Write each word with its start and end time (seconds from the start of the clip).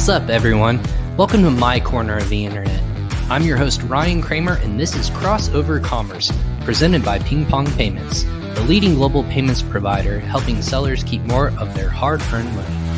What's 0.00 0.08
up, 0.08 0.30
everyone? 0.30 0.80
Welcome 1.18 1.42
to 1.42 1.50
my 1.50 1.78
corner 1.78 2.16
of 2.16 2.30
the 2.30 2.46
internet. 2.46 2.82
I'm 3.28 3.42
your 3.42 3.58
host, 3.58 3.82
Ryan 3.82 4.22
Kramer, 4.22 4.54
and 4.54 4.80
this 4.80 4.96
is 4.96 5.10
Crossover 5.10 5.84
Commerce, 5.84 6.32
presented 6.62 7.04
by 7.04 7.18
Ping 7.18 7.44
Pong 7.44 7.66
Payments, 7.72 8.22
the 8.22 8.64
leading 8.66 8.94
global 8.94 9.24
payments 9.24 9.60
provider 9.60 10.18
helping 10.18 10.62
sellers 10.62 11.04
keep 11.04 11.20
more 11.24 11.48
of 11.58 11.74
their 11.74 11.90
hard 11.90 12.22
earned 12.32 12.50
money. 12.56 12.89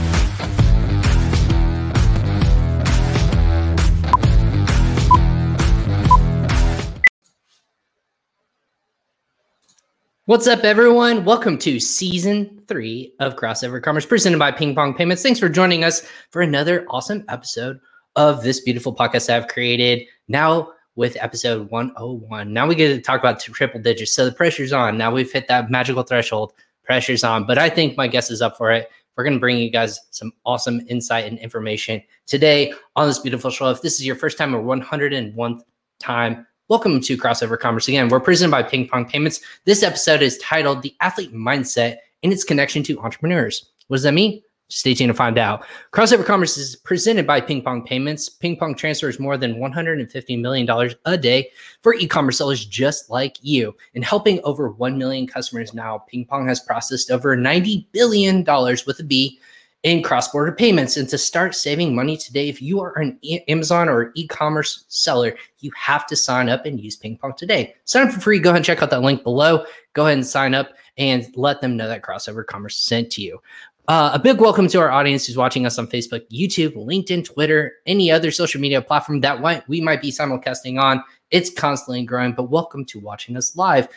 What's 10.26 10.46
up, 10.46 10.62
everyone? 10.62 11.24
Welcome 11.24 11.58
to 11.58 11.80
season 11.80 12.62
three 12.68 13.12
of 13.18 13.34
Crossover 13.34 13.82
Commerce, 13.82 14.06
presented 14.06 14.38
by 14.38 14.52
Ping 14.52 14.72
Pong 14.72 14.94
Payments. 14.94 15.20
Thanks 15.20 15.40
for 15.40 15.48
joining 15.48 15.82
us 15.82 16.06
for 16.30 16.42
another 16.42 16.86
awesome 16.90 17.24
episode 17.28 17.80
of 18.14 18.44
this 18.44 18.60
beautiful 18.60 18.94
podcast 18.94 19.28
I've 19.28 19.48
created. 19.48 20.06
Now, 20.28 20.74
with 20.94 21.16
episode 21.20 21.68
101. 21.72 22.52
Now 22.52 22.68
we 22.68 22.76
get 22.76 22.94
to 22.94 23.00
talk 23.00 23.18
about 23.18 23.40
triple 23.40 23.80
digits. 23.80 24.12
So 24.12 24.24
the 24.24 24.30
pressure's 24.30 24.72
on. 24.72 24.96
Now 24.96 25.10
we've 25.10 25.32
hit 25.32 25.48
that 25.48 25.72
magical 25.72 26.04
threshold. 26.04 26.52
Pressure's 26.84 27.24
on. 27.24 27.44
But 27.44 27.58
I 27.58 27.68
think 27.68 27.96
my 27.96 28.06
guess 28.06 28.30
is 28.30 28.42
up 28.42 28.56
for 28.56 28.70
it. 28.70 28.90
We're 29.16 29.24
going 29.24 29.34
to 29.34 29.40
bring 29.40 29.58
you 29.58 29.70
guys 29.70 29.98
some 30.10 30.30
awesome 30.46 30.82
insight 30.88 31.24
and 31.24 31.36
information 31.40 32.00
today 32.26 32.72
on 32.94 33.08
this 33.08 33.18
beautiful 33.18 33.50
show. 33.50 33.70
If 33.70 33.82
this 33.82 33.94
is 33.94 34.06
your 34.06 34.14
first 34.14 34.38
time 34.38 34.54
or 34.54 34.62
101th 34.62 35.62
time 35.98 36.46
Welcome 36.68 37.00
to 37.00 37.16
Crossover 37.16 37.58
Commerce 37.58 37.88
again. 37.88 38.08
We're 38.08 38.20
presented 38.20 38.52
by 38.52 38.62
Ping 38.62 38.86
Pong 38.88 39.04
Payments. 39.04 39.40
This 39.64 39.82
episode 39.82 40.22
is 40.22 40.38
titled 40.38 40.80
The 40.80 40.94
Athlete 41.00 41.34
Mindset 41.34 41.96
and 42.22 42.32
its 42.32 42.44
Connection 42.44 42.84
to 42.84 43.00
Entrepreneurs. 43.00 43.72
What 43.88 43.96
does 43.96 44.04
that 44.04 44.14
mean? 44.14 44.40
Stay 44.68 44.94
tuned 44.94 45.10
to 45.10 45.14
find 45.14 45.38
out. 45.38 45.66
Crossover 45.92 46.24
Commerce 46.24 46.56
is 46.56 46.76
presented 46.76 47.26
by 47.26 47.40
Ping 47.40 47.62
Pong 47.62 47.84
Payments. 47.84 48.28
Ping 48.28 48.56
Pong 48.56 48.76
transfers 48.76 49.18
more 49.18 49.36
than 49.36 49.56
$150 49.56 50.40
million 50.40 50.94
a 51.04 51.18
day 51.18 51.50
for 51.82 51.94
e 51.94 52.06
commerce 52.06 52.38
sellers 52.38 52.64
just 52.64 53.10
like 53.10 53.38
you. 53.42 53.74
And 53.96 54.04
helping 54.04 54.40
over 54.44 54.70
1 54.70 54.96
million 54.96 55.26
customers 55.26 55.74
now, 55.74 55.98
Ping 55.98 56.24
Pong 56.24 56.46
has 56.46 56.60
processed 56.60 57.10
over 57.10 57.36
$90 57.36 57.86
billion 57.90 58.44
with 58.86 59.00
a 59.00 59.04
B 59.04 59.40
in 59.82 60.02
cross-border 60.02 60.52
payments. 60.52 60.96
And 60.96 61.08
to 61.08 61.18
start 61.18 61.54
saving 61.54 61.94
money 61.94 62.16
today 62.16 62.48
if 62.48 62.62
you 62.62 62.80
are 62.80 62.96
an 62.98 63.18
amazon 63.48 63.88
or 63.88 64.12
e-commerce 64.14 64.84
seller 64.88 65.36
you 65.60 65.72
have 65.76 66.06
to 66.06 66.16
sign 66.16 66.48
up 66.48 66.66
and 66.66 66.80
use 66.80 66.96
ping 66.96 67.16
pong 67.16 67.34
today. 67.36 67.74
Sign 67.84 68.06
up 68.06 68.12
for 68.12 68.20
free. 68.20 68.38
Go 68.38 68.50
ahead 68.50 68.58
and 68.58 68.64
check 68.64 68.82
out 68.82 68.90
that 68.90 69.02
link 69.02 69.22
below. 69.22 69.64
Go 69.92 70.06
ahead 70.06 70.18
and 70.18 70.26
sign 70.26 70.54
up 70.54 70.70
and 70.98 71.26
let 71.36 71.60
them 71.60 71.76
know 71.76 71.88
that 71.88 72.02
crossover 72.02 72.44
commerce 72.44 72.76
sent 72.76 73.10
to 73.12 73.22
you. 73.22 73.40
Uh, 73.88 74.10
a 74.14 74.18
big 74.18 74.40
welcome 74.40 74.68
to 74.68 74.78
our 74.78 74.92
audience 74.92 75.26
who's 75.26 75.36
watching 75.36 75.66
us 75.66 75.76
on 75.76 75.88
facebook 75.88 76.22
youtube 76.30 76.76
linkedin 76.76 77.24
twitter 77.24 77.72
any 77.84 78.12
other 78.12 78.30
social 78.30 78.60
media 78.60 78.80
platform 78.80 79.20
that 79.20 79.68
we 79.68 79.80
might 79.80 80.00
be 80.00 80.12
simulcasting 80.12 80.80
on. 80.80 81.02
It's 81.32 81.50
constantly 81.50 82.04
growing 82.04 82.32
but 82.32 82.44
welcome 82.44 82.84
to 82.86 83.00
watching 83.00 83.36
us 83.36 83.56
live. 83.56 83.88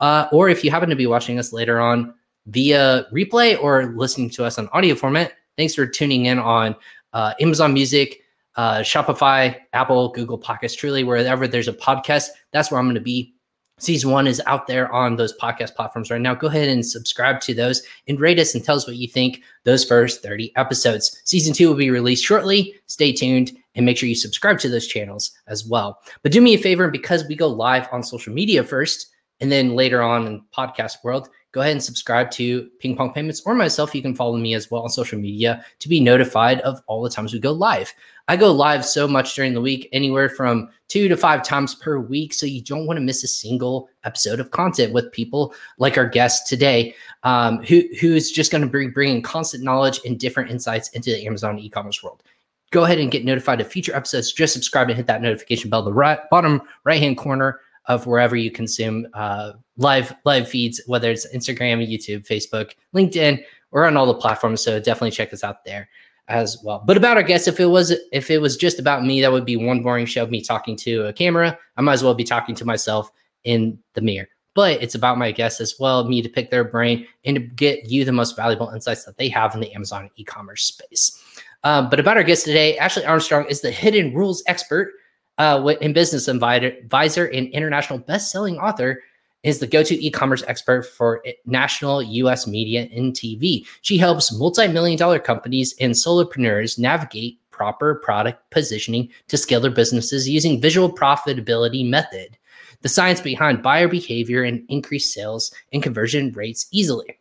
Uh, 0.00 0.28
or 0.32 0.48
if 0.48 0.64
you 0.64 0.70
happen 0.70 0.88
to 0.88 0.96
be 0.96 1.06
watching 1.06 1.38
us 1.38 1.52
later 1.52 1.78
on 1.78 2.14
via 2.46 3.06
replay 3.12 3.60
or 3.60 3.94
listening 3.96 4.30
to 4.30 4.44
us 4.44 4.58
on 4.58 4.68
audio 4.72 4.94
format, 4.94 5.32
thanks 5.56 5.74
for 5.74 5.86
tuning 5.86 6.26
in 6.26 6.38
on 6.38 6.74
uh, 7.12 7.34
Amazon 7.40 7.72
Music, 7.72 8.20
uh, 8.56 8.78
Shopify, 8.78 9.56
Apple, 9.72 10.10
Google 10.10 10.38
Podcasts, 10.38 10.76
truly, 10.76 11.04
wherever 11.04 11.48
there's 11.48 11.68
a 11.68 11.72
podcast, 11.72 12.28
that's 12.52 12.70
where 12.70 12.78
I'm 12.78 12.86
going 12.86 12.94
to 12.94 13.00
be. 13.00 13.34
Season 13.80 14.10
one 14.10 14.28
is 14.28 14.40
out 14.46 14.68
there 14.68 14.90
on 14.92 15.16
those 15.16 15.36
podcast 15.36 15.74
platforms 15.74 16.08
right 16.08 16.20
now. 16.20 16.32
Go 16.32 16.46
ahead 16.46 16.68
and 16.68 16.86
subscribe 16.86 17.40
to 17.40 17.54
those 17.54 17.82
and 18.06 18.20
rate 18.20 18.38
us 18.38 18.54
and 18.54 18.62
tell 18.62 18.76
us 18.76 18.86
what 18.86 18.96
you 18.96 19.08
think 19.08 19.42
those 19.64 19.84
first 19.84 20.22
30 20.22 20.52
episodes. 20.54 21.20
Season 21.24 21.52
two 21.52 21.68
will 21.68 21.76
be 21.76 21.90
released 21.90 22.24
shortly. 22.24 22.74
Stay 22.86 23.12
tuned 23.12 23.50
and 23.74 23.84
make 23.84 23.96
sure 23.96 24.08
you 24.08 24.14
subscribe 24.14 24.60
to 24.60 24.68
those 24.68 24.86
channels 24.86 25.32
as 25.48 25.66
well. 25.66 26.00
But 26.22 26.30
do 26.30 26.40
me 26.40 26.54
a 26.54 26.58
favor, 26.58 26.88
because 26.88 27.26
we 27.26 27.34
go 27.34 27.48
live 27.48 27.88
on 27.90 28.04
social 28.04 28.32
media 28.32 28.62
first 28.62 29.08
and 29.40 29.50
then 29.50 29.74
later 29.74 30.02
on 30.02 30.28
in 30.28 30.44
podcast 30.56 31.02
world, 31.02 31.28
go 31.54 31.60
ahead 31.60 31.70
and 31.70 31.82
subscribe 31.82 32.32
to 32.32 32.68
Ping 32.80 32.96
Pong 32.96 33.12
Payments 33.12 33.40
or 33.46 33.54
myself. 33.54 33.94
You 33.94 34.02
can 34.02 34.14
follow 34.14 34.36
me 34.36 34.54
as 34.54 34.72
well 34.72 34.82
on 34.82 34.88
social 34.88 35.20
media 35.20 35.64
to 35.78 35.88
be 35.88 36.00
notified 36.00 36.60
of 36.62 36.82
all 36.88 37.00
the 37.00 37.08
times 37.08 37.32
we 37.32 37.38
go 37.38 37.52
live. 37.52 37.94
I 38.26 38.36
go 38.36 38.50
live 38.50 38.84
so 38.84 39.06
much 39.06 39.36
during 39.36 39.54
the 39.54 39.60
week, 39.60 39.88
anywhere 39.92 40.28
from 40.28 40.68
two 40.88 41.08
to 41.08 41.16
five 41.16 41.44
times 41.44 41.76
per 41.76 42.00
week. 42.00 42.34
So 42.34 42.44
you 42.44 42.60
don't 42.60 42.86
want 42.86 42.96
to 42.96 43.02
miss 43.02 43.22
a 43.22 43.28
single 43.28 43.88
episode 44.02 44.40
of 44.40 44.50
content 44.50 44.92
with 44.92 45.12
people 45.12 45.54
like 45.78 45.96
our 45.96 46.08
guest 46.08 46.48
today, 46.48 46.96
um, 47.22 47.62
who, 47.62 47.82
who's 48.00 48.32
just 48.32 48.50
going 48.50 48.62
to 48.62 48.68
be 48.68 48.88
bringing 48.88 49.22
constant 49.22 49.62
knowledge 49.62 50.00
and 50.04 50.18
different 50.18 50.50
insights 50.50 50.88
into 50.88 51.10
the 51.10 51.24
Amazon 51.24 51.56
e 51.60 51.68
commerce 51.68 52.02
world. 52.02 52.24
Go 52.72 52.82
ahead 52.82 52.98
and 52.98 53.12
get 53.12 53.24
notified 53.24 53.60
of 53.60 53.68
future 53.68 53.94
episodes. 53.94 54.32
Just 54.32 54.54
subscribe 54.54 54.88
and 54.88 54.96
hit 54.96 55.06
that 55.06 55.22
notification 55.22 55.70
bell, 55.70 55.84
the 55.84 55.92
right, 55.92 56.18
bottom 56.30 56.62
right 56.82 56.98
hand 56.98 57.16
corner 57.16 57.60
of 57.86 58.06
wherever 58.06 58.36
you 58.36 58.50
consume 58.50 59.06
uh, 59.14 59.52
live 59.76 60.14
live 60.24 60.48
feeds, 60.48 60.80
whether 60.86 61.10
it's 61.10 61.26
Instagram, 61.34 61.86
YouTube, 61.86 62.26
Facebook, 62.26 62.72
LinkedIn, 62.94 63.42
or 63.72 63.86
on 63.86 63.96
all 63.96 64.06
the 64.06 64.14
platforms. 64.14 64.62
So 64.62 64.78
definitely 64.78 65.10
check 65.10 65.32
us 65.32 65.44
out 65.44 65.64
there 65.64 65.88
as 66.28 66.58
well. 66.64 66.82
But 66.86 66.96
about 66.96 67.16
our 67.16 67.22
guests, 67.22 67.48
if 67.48 67.60
it 67.60 67.66
was 67.66 67.90
if 68.12 68.30
it 68.30 68.38
was 68.38 68.56
just 68.56 68.78
about 68.78 69.04
me, 69.04 69.20
that 69.20 69.32
would 69.32 69.44
be 69.44 69.56
one 69.56 69.82
boring 69.82 70.06
show 70.06 70.22
of 70.22 70.30
me 70.30 70.40
talking 70.40 70.76
to 70.78 71.06
a 71.06 71.12
camera. 71.12 71.58
I 71.76 71.82
might 71.82 71.92
as 71.94 72.02
well 72.02 72.14
be 72.14 72.24
talking 72.24 72.54
to 72.56 72.64
myself 72.64 73.10
in 73.44 73.78
the 73.94 74.00
mirror. 74.00 74.28
But 74.54 74.80
it's 74.80 74.94
about 74.94 75.18
my 75.18 75.32
guests 75.32 75.60
as 75.60 75.74
well, 75.80 76.08
me 76.08 76.22
to 76.22 76.28
pick 76.28 76.50
their 76.50 76.62
brain 76.62 77.06
and 77.24 77.34
to 77.34 77.40
get 77.40 77.90
you 77.90 78.04
the 78.04 78.12
most 78.12 78.36
valuable 78.36 78.70
insights 78.70 79.04
that 79.04 79.16
they 79.16 79.28
have 79.28 79.52
in 79.52 79.60
the 79.60 79.72
Amazon 79.74 80.08
e-commerce 80.14 80.62
space. 80.62 81.20
Um, 81.64 81.90
but 81.90 81.98
about 81.98 82.16
our 82.16 82.22
guest 82.22 82.44
today, 82.44 82.78
Ashley 82.78 83.04
Armstrong 83.04 83.46
is 83.48 83.62
the 83.62 83.72
hidden 83.72 84.14
rules 84.14 84.44
expert 84.46 84.92
uh, 85.38 85.74
in 85.80 85.92
business 85.92 86.28
advisor 86.28 87.26
and 87.26 87.48
international 87.48 87.98
best-selling 87.98 88.58
author 88.58 89.02
is 89.42 89.58
the 89.58 89.66
go-to 89.66 90.02
e-commerce 90.04 90.42
expert 90.46 90.82
for 90.84 91.22
national 91.44 92.02
US 92.02 92.46
media 92.46 92.88
and 92.92 93.12
TV. 93.12 93.66
She 93.82 93.98
helps 93.98 94.32
multi-million 94.32 94.98
dollar 94.98 95.18
companies 95.18 95.74
and 95.80 95.92
solopreneurs 95.92 96.78
navigate 96.78 97.38
proper 97.50 97.94
product 97.96 98.50
positioning 98.50 99.08
to 99.28 99.36
scale 99.36 99.60
their 99.60 99.70
businesses 99.70 100.28
using 100.28 100.60
visual 100.60 100.90
profitability 100.90 101.88
method, 101.88 102.36
the 102.80 102.88
science 102.88 103.20
behind 103.20 103.62
buyer 103.62 103.86
behavior 103.86 104.42
and 104.42 104.64
increase 104.68 105.12
sales 105.14 105.52
and 105.72 105.82
conversion 105.82 106.32
rates 106.32 106.66
easily. 106.72 107.18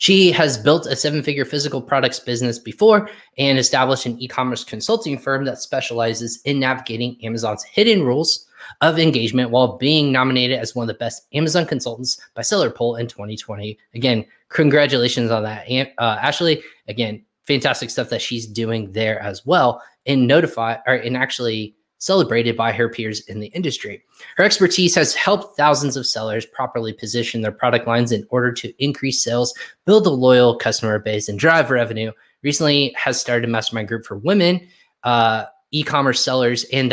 She 0.00 0.32
has 0.32 0.56
built 0.56 0.86
a 0.86 0.96
seven 0.96 1.22
figure 1.22 1.44
physical 1.44 1.82
products 1.82 2.18
business 2.18 2.58
before 2.58 3.10
and 3.36 3.58
established 3.58 4.06
an 4.06 4.18
e 4.18 4.26
commerce 4.26 4.64
consulting 4.64 5.18
firm 5.18 5.44
that 5.44 5.58
specializes 5.58 6.40
in 6.46 6.58
navigating 6.58 7.18
Amazon's 7.22 7.62
hidden 7.64 8.02
rules 8.02 8.46
of 8.80 8.98
engagement 8.98 9.50
while 9.50 9.76
being 9.76 10.10
nominated 10.10 10.58
as 10.58 10.74
one 10.74 10.84
of 10.84 10.88
the 10.88 10.94
best 10.94 11.26
Amazon 11.34 11.66
consultants 11.66 12.18
by 12.34 12.40
Seller 12.40 12.70
Poll 12.70 12.96
in 12.96 13.08
2020. 13.08 13.78
Again, 13.94 14.24
congratulations 14.48 15.30
on 15.30 15.42
that. 15.42 15.68
Uh, 15.98 16.18
Ashley, 16.22 16.62
again, 16.88 17.22
fantastic 17.42 17.90
stuff 17.90 18.08
that 18.08 18.22
she's 18.22 18.46
doing 18.46 18.90
there 18.92 19.20
as 19.20 19.44
well. 19.44 19.82
And 20.06 20.26
notify 20.26 20.78
or 20.86 20.94
and 20.94 21.14
actually 21.14 21.76
celebrated 22.00 22.56
by 22.56 22.72
her 22.72 22.88
peers 22.88 23.20
in 23.28 23.40
the 23.40 23.48
industry. 23.48 24.02
Her 24.36 24.44
expertise 24.44 24.94
has 24.96 25.14
helped 25.14 25.56
thousands 25.56 25.96
of 25.96 26.06
sellers 26.06 26.46
properly 26.46 26.92
position 26.92 27.42
their 27.42 27.52
product 27.52 27.86
lines 27.86 28.10
in 28.10 28.26
order 28.30 28.52
to 28.52 28.84
increase 28.84 29.22
sales, 29.22 29.54
build 29.86 30.06
a 30.06 30.10
loyal 30.10 30.56
customer 30.56 30.98
base, 30.98 31.28
and 31.28 31.38
drive 31.38 31.70
revenue. 31.70 32.10
Recently, 32.42 32.94
has 32.96 33.20
started 33.20 33.48
a 33.48 33.52
mastermind 33.52 33.88
group 33.88 34.06
for 34.06 34.16
women, 34.16 34.66
uh, 35.04 35.44
e-commerce 35.72 36.24
sellers, 36.24 36.64
and 36.72 36.90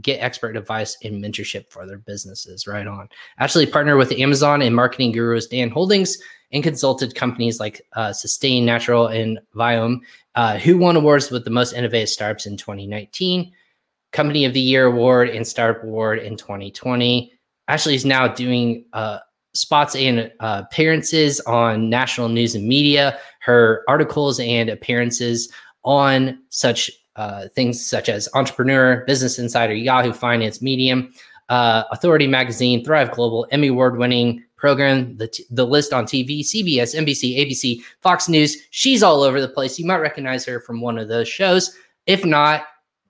get 0.00 0.16
expert 0.16 0.56
advice 0.56 0.96
and 1.04 1.22
mentorship 1.22 1.70
for 1.70 1.86
their 1.86 1.98
businesses. 1.98 2.66
Right 2.66 2.86
on. 2.86 3.08
Actually, 3.38 3.66
partner 3.66 3.96
with 3.96 4.10
Amazon 4.12 4.62
and 4.62 4.74
marketing 4.74 5.12
gurus 5.12 5.46
Dan 5.46 5.70
Holdings 5.70 6.18
and 6.52 6.62
consulted 6.62 7.14
companies 7.14 7.60
like 7.60 7.82
uh, 7.92 8.12
Sustain 8.12 8.64
Natural 8.64 9.08
and 9.08 9.38
Viome, 9.54 10.00
uh, 10.34 10.56
who 10.58 10.78
won 10.78 10.96
awards 10.96 11.30
with 11.30 11.44
the 11.44 11.50
most 11.50 11.74
innovative 11.74 12.08
startups 12.08 12.46
in 12.46 12.56
2019. 12.56 13.52
Company 14.12 14.44
of 14.44 14.54
the 14.54 14.60
Year 14.60 14.86
award 14.86 15.28
and 15.28 15.46
Startup 15.46 15.82
Award 15.82 16.20
in 16.20 16.36
2020. 16.36 17.32
Ashley 17.68 17.94
is 17.94 18.04
now 18.04 18.28
doing 18.28 18.84
uh, 18.92 19.18
spots 19.54 19.96
and 19.96 20.32
uh, 20.40 20.62
appearances 20.64 21.40
on 21.40 21.90
national 21.90 22.28
news 22.28 22.54
and 22.54 22.66
media. 22.66 23.18
Her 23.40 23.84
articles 23.88 24.38
and 24.40 24.68
appearances 24.68 25.52
on 25.84 26.40
such 26.50 26.90
uh, 27.16 27.48
things 27.54 27.84
such 27.84 28.08
as 28.08 28.28
Entrepreneur, 28.34 29.04
Business 29.06 29.38
Insider, 29.38 29.74
Yahoo 29.74 30.12
Finance, 30.12 30.60
Medium, 30.60 31.12
uh, 31.48 31.84
Authority 31.90 32.26
Magazine, 32.26 32.84
Thrive 32.84 33.10
Global, 33.10 33.46
Emmy 33.50 33.68
Award 33.68 33.96
winning 33.96 34.44
program, 34.56 35.16
the, 35.16 35.28
t- 35.28 35.44
the 35.50 35.66
list 35.66 35.92
on 35.92 36.04
TV, 36.04 36.40
CBS, 36.40 36.94
NBC, 36.94 37.38
ABC, 37.38 37.82
Fox 38.00 38.28
News. 38.28 38.56
She's 38.70 39.02
all 39.02 39.22
over 39.22 39.40
the 39.40 39.48
place. 39.48 39.78
You 39.78 39.86
might 39.86 39.98
recognize 39.98 40.44
her 40.44 40.60
from 40.60 40.80
one 40.80 40.98
of 40.98 41.08
those 41.08 41.28
shows. 41.28 41.74
If 42.06 42.24
not, 42.24 42.64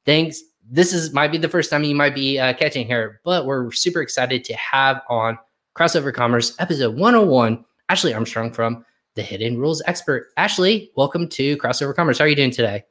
thanks 0.04 0.40
this 0.68 0.92
is 0.92 1.12
might 1.12 1.32
be 1.32 1.38
the 1.38 1.48
first 1.48 1.70
time 1.70 1.84
you 1.84 1.94
might 1.94 2.14
be 2.14 2.38
uh, 2.38 2.52
catching 2.54 2.88
her, 2.90 3.20
but 3.24 3.46
we're 3.46 3.70
super 3.72 4.00
excited 4.00 4.44
to 4.44 4.54
have 4.54 5.02
on 5.08 5.38
Crossover 5.76 6.12
Commerce 6.12 6.54
episode 6.58 6.96
101 6.96 7.64
Ashley 7.88 8.12
Armstrong 8.12 8.52
from 8.52 8.84
the 9.14 9.22
Hidden 9.22 9.58
Rules 9.58 9.82
Expert. 9.86 10.28
Ashley, 10.36 10.90
welcome 10.96 11.28
to 11.28 11.56
Crossover 11.58 11.94
Commerce. 11.94 12.18
How 12.18 12.24
are 12.24 12.28
you 12.28 12.36
doing 12.36 12.50
today? 12.50 12.84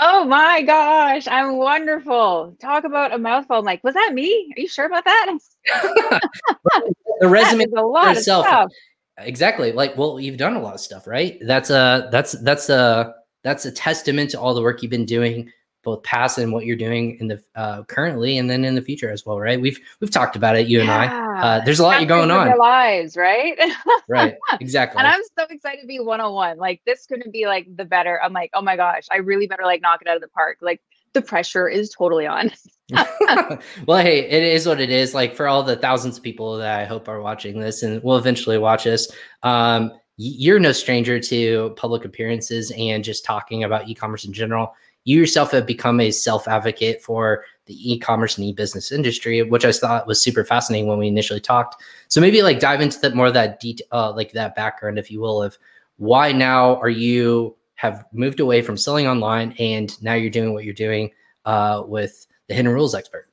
Oh 0.00 0.24
my 0.24 0.62
gosh, 0.62 1.26
I'm 1.26 1.56
wonderful. 1.56 2.56
Talk 2.60 2.84
about 2.84 3.12
a 3.12 3.18
mouthful. 3.18 3.56
I'm 3.56 3.64
like, 3.64 3.82
was 3.82 3.94
that 3.94 4.12
me? 4.14 4.52
Are 4.56 4.60
you 4.60 4.68
sure 4.68 4.86
about 4.86 5.04
that? 5.04 5.38
the 7.20 7.28
resume 7.28 7.64
a 7.76 7.82
lot 7.82 8.16
itself. 8.16 8.70
Exactly. 9.18 9.72
Like, 9.72 9.96
well, 9.96 10.20
you've 10.20 10.36
done 10.36 10.54
a 10.54 10.60
lot 10.60 10.74
of 10.74 10.80
stuff, 10.80 11.06
right? 11.06 11.38
That's 11.40 11.70
a 11.70 12.08
that's 12.12 12.32
that's 12.42 12.68
a 12.68 13.14
that's 13.42 13.64
a 13.64 13.72
testament 13.72 14.30
to 14.30 14.40
all 14.40 14.54
the 14.54 14.60
work 14.60 14.82
you've 14.82 14.90
been 14.90 15.06
doing 15.06 15.50
both 15.86 16.02
past 16.02 16.36
and 16.36 16.52
what 16.52 16.66
you're 16.66 16.76
doing 16.76 17.16
in 17.20 17.28
the 17.28 17.42
uh, 17.54 17.84
currently 17.84 18.36
and 18.36 18.50
then 18.50 18.64
in 18.64 18.74
the 18.74 18.82
future 18.82 19.10
as 19.10 19.24
well, 19.24 19.38
right? 19.38 19.58
We've 19.58 19.78
we've 20.00 20.10
talked 20.10 20.34
about 20.34 20.56
it, 20.56 20.66
you 20.66 20.82
yeah. 20.82 21.02
and 21.02 21.12
I. 21.12 21.36
Uh, 21.36 21.64
there's 21.64 21.78
a 21.78 21.84
lot 21.84 22.00
you're 22.00 22.08
going 22.08 22.30
on. 22.30 22.46
Their 22.46 22.56
lives, 22.56 23.16
right? 23.16 23.56
right, 24.08 24.34
exactly. 24.60 24.98
and 24.98 25.06
I'm 25.06 25.20
so 25.38 25.46
excited 25.48 25.80
to 25.82 25.86
be 25.86 26.00
one 26.00 26.20
on 26.20 26.34
one. 26.34 26.58
Like 26.58 26.82
this 26.84 27.06
couldn't 27.06 27.32
be 27.32 27.46
like 27.46 27.74
the 27.76 27.84
better. 27.84 28.20
I'm 28.22 28.32
like, 28.32 28.50
oh 28.52 28.62
my 28.62 28.76
gosh, 28.76 29.06
I 29.10 29.18
really 29.18 29.46
better 29.46 29.62
like 29.62 29.80
knock 29.80 30.02
it 30.02 30.08
out 30.08 30.16
of 30.16 30.22
the 30.22 30.28
park. 30.28 30.58
Like 30.60 30.82
the 31.12 31.22
pressure 31.22 31.68
is 31.68 31.88
totally 31.90 32.26
on. 32.26 32.50
well, 33.86 34.02
hey, 34.02 34.28
it 34.28 34.42
is 34.42 34.66
what 34.66 34.80
it 34.80 34.90
is. 34.90 35.14
Like 35.14 35.36
for 35.36 35.46
all 35.46 35.62
the 35.62 35.76
thousands 35.76 36.18
of 36.18 36.24
people 36.24 36.56
that 36.58 36.80
I 36.80 36.84
hope 36.84 37.08
are 37.08 37.20
watching 37.20 37.60
this 37.60 37.82
and 37.84 38.02
will 38.02 38.16
eventually 38.16 38.58
watch 38.58 38.84
this, 38.84 39.10
um, 39.42 39.92
you're 40.16 40.58
no 40.58 40.72
stranger 40.72 41.20
to 41.20 41.74
public 41.76 42.04
appearances 42.04 42.72
and 42.76 43.04
just 43.04 43.24
talking 43.24 43.64
about 43.64 43.88
e-commerce 43.88 44.24
in 44.24 44.32
general 44.32 44.74
you 45.06 45.18
yourself 45.18 45.52
have 45.52 45.66
become 45.66 46.00
a 46.00 46.10
self 46.10 46.46
advocate 46.48 47.00
for 47.00 47.44
the 47.66 47.92
e-commerce 47.92 48.36
and 48.36 48.46
e-business 48.46 48.90
industry, 48.90 49.40
which 49.42 49.64
I 49.64 49.70
thought 49.70 50.06
was 50.06 50.20
super 50.20 50.44
fascinating 50.44 50.88
when 50.88 50.98
we 50.98 51.06
initially 51.06 51.40
talked. 51.40 51.80
So 52.08 52.20
maybe 52.20 52.42
like 52.42 52.58
dive 52.58 52.80
into 52.80 52.98
that 53.00 53.14
more 53.14 53.28
of 53.28 53.34
that 53.34 53.60
detail, 53.60 53.86
uh, 53.92 54.12
like 54.12 54.32
that 54.32 54.56
background, 54.56 54.98
if 54.98 55.10
you 55.10 55.20
will, 55.20 55.40
of 55.42 55.56
why 55.96 56.32
now 56.32 56.76
are 56.80 56.88
you 56.88 57.56
have 57.76 58.04
moved 58.12 58.40
away 58.40 58.62
from 58.62 58.76
selling 58.76 59.06
online 59.06 59.54
and 59.60 60.00
now 60.02 60.14
you're 60.14 60.28
doing 60.28 60.52
what 60.52 60.64
you're 60.64 60.74
doing 60.74 61.10
uh, 61.44 61.84
with 61.86 62.26
the 62.48 62.54
hidden 62.54 62.72
rules 62.72 62.94
expert. 62.94 63.28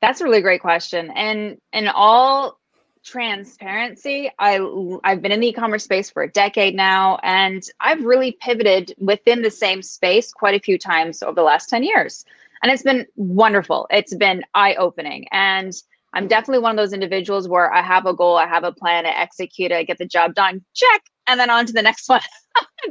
That's 0.00 0.20
a 0.20 0.24
really 0.24 0.42
great 0.42 0.60
question, 0.60 1.10
and 1.14 1.56
and 1.72 1.88
all 1.88 2.58
transparency. 3.04 4.30
I 4.38 4.58
i've 5.04 5.20
been 5.22 5.32
in 5.32 5.40
the 5.40 5.48
e-commerce 5.48 5.84
space 5.84 6.10
for 6.10 6.22
a 6.22 6.30
decade 6.30 6.74
now 6.74 7.18
and 7.22 7.62
i've 7.80 8.02
really 8.02 8.32
pivoted 8.32 8.94
within 8.98 9.42
the 9.42 9.50
same 9.50 9.82
space 9.82 10.32
quite 10.32 10.54
a 10.54 10.64
few 10.64 10.78
times 10.78 11.22
over 11.22 11.34
the 11.34 11.42
last 11.42 11.68
10 11.68 11.82
years. 11.82 12.24
And 12.62 12.72
it's 12.72 12.82
been 12.82 13.06
wonderful. 13.16 13.86
It's 13.90 14.14
been 14.14 14.42
eye-opening. 14.54 15.26
And 15.32 15.72
i'm 16.14 16.28
definitely 16.28 16.62
one 16.62 16.70
of 16.70 16.76
those 16.76 16.92
individuals 16.92 17.48
where 17.48 17.72
i 17.72 17.82
have 17.82 18.06
a 18.06 18.14
goal 18.14 18.36
i 18.36 18.46
have 18.46 18.64
a 18.64 18.72
plan 18.72 19.04
i 19.04 19.10
execute 19.10 19.70
it 19.70 19.76
i 19.76 19.82
get 19.82 19.98
the 19.98 20.06
job 20.06 20.34
done 20.34 20.64
check 20.72 21.02
and 21.26 21.38
then 21.38 21.50
on 21.50 21.66
to 21.66 21.72
the 21.72 21.82
next 21.82 22.08
one 22.16 22.20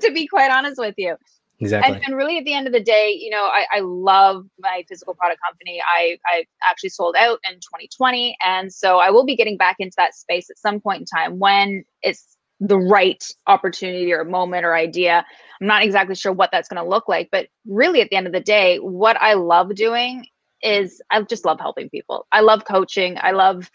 to 0.01 0.12
be 0.12 0.27
quite 0.27 0.51
honest 0.51 0.77
with 0.77 0.95
you 0.98 1.16
Exactly. 1.59 1.95
And, 1.95 2.05
and, 2.05 2.15
really, 2.15 2.38
at 2.38 2.45
the 2.45 2.53
end 2.53 2.67
of 2.67 2.73
the 2.73 2.79
day, 2.79 3.17
you 3.17 3.29
know, 3.29 3.45
I, 3.45 3.65
I 3.71 3.79
love 3.81 4.45
my 4.59 4.83
physical 4.88 5.13
product 5.13 5.39
company. 5.47 5.81
I, 5.88 6.17
I 6.25 6.45
actually 6.69 6.89
sold 6.89 7.15
out 7.17 7.39
in 7.50 7.55
2020. 7.55 8.35
And 8.45 8.73
so 8.73 8.97
I 8.97 9.11
will 9.11 9.25
be 9.25 9.35
getting 9.35 9.57
back 9.57 9.77
into 9.79 9.94
that 9.97 10.15
space 10.15 10.50
at 10.50 10.57
some 10.57 10.81
point 10.81 11.01
in 11.01 11.05
time 11.05 11.39
when 11.39 11.85
it's 12.01 12.38
the 12.59 12.77
right 12.77 13.23
opportunity 13.47 14.11
or 14.11 14.23
moment 14.25 14.65
or 14.65 14.75
idea. 14.75 15.25
I'm 15.61 15.67
not 15.67 15.83
exactly 15.83 16.15
sure 16.15 16.31
what 16.31 16.50
that's 16.51 16.67
going 16.67 16.83
to 16.83 16.89
look 16.89 17.07
like. 17.07 17.29
But 17.31 17.47
really, 17.67 18.01
at 18.01 18.09
the 18.09 18.15
end 18.15 18.27
of 18.27 18.33
the 18.33 18.39
day, 18.39 18.77
what 18.77 19.15
I 19.21 19.33
love 19.33 19.75
doing 19.75 20.25
is 20.61 21.01
I 21.11 21.21
just 21.21 21.45
love 21.45 21.59
helping 21.59 21.89
people. 21.89 22.25
I 22.31 22.41
love 22.41 22.65
coaching. 22.65 23.17
I 23.21 23.31
love 23.31 23.69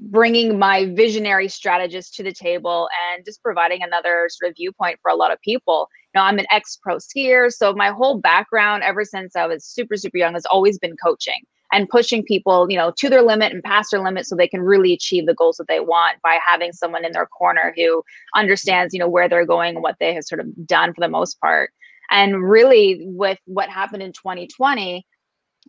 bringing 0.00 0.58
my 0.58 0.86
visionary 0.86 1.48
strategist 1.48 2.14
to 2.14 2.22
the 2.22 2.32
table 2.32 2.88
and 3.12 3.24
just 3.24 3.42
providing 3.42 3.82
another 3.82 4.28
sort 4.30 4.50
of 4.50 4.56
viewpoint 4.56 4.98
for 5.02 5.10
a 5.10 5.16
lot 5.16 5.32
of 5.32 5.40
people. 5.40 5.88
Know, 6.14 6.22
I'm 6.22 6.38
an 6.38 6.46
ex 6.50 6.78
pro 6.80 6.96
skier, 6.96 7.52
so 7.52 7.74
my 7.74 7.90
whole 7.90 8.18
background 8.18 8.82
ever 8.82 9.04
since 9.04 9.36
I 9.36 9.46
was 9.46 9.64
super 9.64 9.96
super 9.96 10.16
young 10.16 10.34
has 10.34 10.46
always 10.46 10.78
been 10.78 10.96
coaching 10.96 11.44
and 11.72 11.88
pushing 11.88 12.24
people, 12.24 12.70
you 12.70 12.76
know, 12.76 12.92
to 12.96 13.10
their 13.10 13.22
limit 13.22 13.52
and 13.52 13.62
past 13.62 13.90
their 13.90 14.00
limit 14.00 14.26
so 14.26 14.34
they 14.34 14.48
can 14.48 14.62
really 14.62 14.92
achieve 14.92 15.26
the 15.26 15.34
goals 15.34 15.56
that 15.56 15.68
they 15.68 15.80
want 15.80 16.20
by 16.22 16.38
having 16.44 16.72
someone 16.72 17.04
in 17.04 17.12
their 17.12 17.26
corner 17.26 17.74
who 17.76 18.02
understands, 18.34 18.94
you 18.94 19.00
know, 19.00 19.08
where 19.08 19.28
they're 19.28 19.44
going 19.44 19.74
and 19.74 19.82
what 19.82 19.96
they 20.00 20.14
have 20.14 20.24
sort 20.24 20.40
of 20.40 20.66
done 20.66 20.94
for 20.94 21.00
the 21.00 21.08
most 21.08 21.40
part. 21.40 21.70
And 22.10 22.42
really 22.42 23.02
with 23.02 23.38
what 23.44 23.68
happened 23.68 24.02
in 24.02 24.12
2020, 24.12 25.04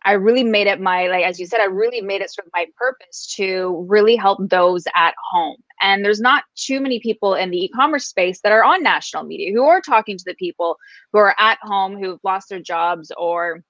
I 0.05 0.13
really 0.13 0.43
made 0.43 0.67
it 0.67 0.79
my, 0.79 1.07
like, 1.07 1.25
as 1.25 1.39
you 1.39 1.45
said, 1.45 1.59
I 1.59 1.65
really 1.65 2.01
made 2.01 2.21
it 2.21 2.31
sort 2.31 2.47
of 2.47 2.53
my 2.53 2.67
purpose 2.77 3.33
to 3.35 3.85
really 3.87 4.15
help 4.15 4.39
those 4.49 4.85
at 4.95 5.13
home. 5.31 5.57
And 5.81 6.03
there's 6.03 6.21
not 6.21 6.43
too 6.55 6.79
many 6.79 6.99
people 6.99 7.35
in 7.35 7.51
the 7.51 7.65
e 7.65 7.69
commerce 7.69 8.05
space 8.05 8.41
that 8.41 8.51
are 8.51 8.63
on 8.63 8.83
national 8.83 9.23
media 9.23 9.51
who 9.53 9.63
are 9.63 9.81
talking 9.81 10.17
to 10.17 10.23
the 10.25 10.35
people 10.35 10.77
who 11.11 11.19
are 11.19 11.35
at 11.39 11.57
home 11.61 11.97
who've 11.97 12.19
lost 12.23 12.49
their 12.49 12.61
jobs 12.61 13.11
or 13.17 13.63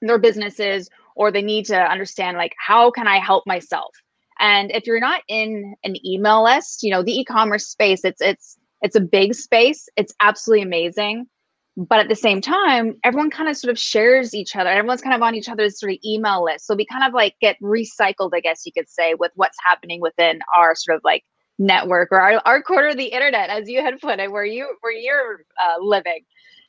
their 0.00 0.18
businesses, 0.18 0.90
or 1.16 1.30
they 1.30 1.42
need 1.42 1.64
to 1.66 1.76
understand, 1.76 2.36
like, 2.36 2.54
how 2.58 2.90
can 2.90 3.06
I 3.06 3.18
help 3.18 3.44
myself? 3.46 3.94
And 4.40 4.70
if 4.72 4.86
you're 4.86 5.00
not 5.00 5.22
in 5.28 5.74
an 5.84 5.96
email 6.04 6.44
list, 6.44 6.82
you 6.82 6.90
know, 6.90 7.02
the 7.02 7.20
e 7.20 7.24
commerce 7.24 7.66
space, 7.66 8.04
it's, 8.04 8.20
it's, 8.20 8.58
it's 8.82 8.96
a 8.96 9.00
big 9.00 9.34
space. 9.34 9.88
It's 9.96 10.12
absolutely 10.20 10.62
amazing 10.62 11.26
but 11.76 11.98
at 11.98 12.08
the 12.08 12.14
same 12.14 12.40
time 12.40 12.94
everyone 13.04 13.30
kind 13.30 13.48
of 13.48 13.56
sort 13.56 13.70
of 13.70 13.78
shares 13.78 14.34
each 14.34 14.54
other 14.54 14.70
everyone's 14.70 15.00
kind 15.00 15.14
of 15.14 15.22
on 15.22 15.34
each 15.34 15.48
other's 15.48 15.78
sort 15.78 15.92
of 15.92 15.98
email 16.04 16.44
list. 16.44 16.66
So 16.66 16.74
we 16.74 16.86
kind 16.86 17.04
of 17.04 17.12
like 17.12 17.34
get 17.40 17.56
recycled 17.60 18.30
i 18.34 18.40
guess 18.40 18.64
you 18.64 18.72
could 18.72 18.88
say 18.88 19.14
with 19.14 19.32
what's 19.34 19.58
happening 19.64 20.00
within 20.00 20.40
our 20.56 20.74
sort 20.74 20.96
of 20.96 21.02
like 21.04 21.24
network 21.58 22.10
or 22.10 22.20
our, 22.20 22.42
our 22.44 22.62
quarter 22.62 22.88
of 22.88 22.96
the 22.96 23.06
internet 23.06 23.48
as 23.48 23.68
you 23.68 23.80
had 23.80 24.00
put 24.00 24.18
it 24.18 24.30
where 24.30 24.44
you 24.44 24.74
where 24.80 24.92
you're 24.92 25.44
uh, 25.64 25.80
living 25.80 26.20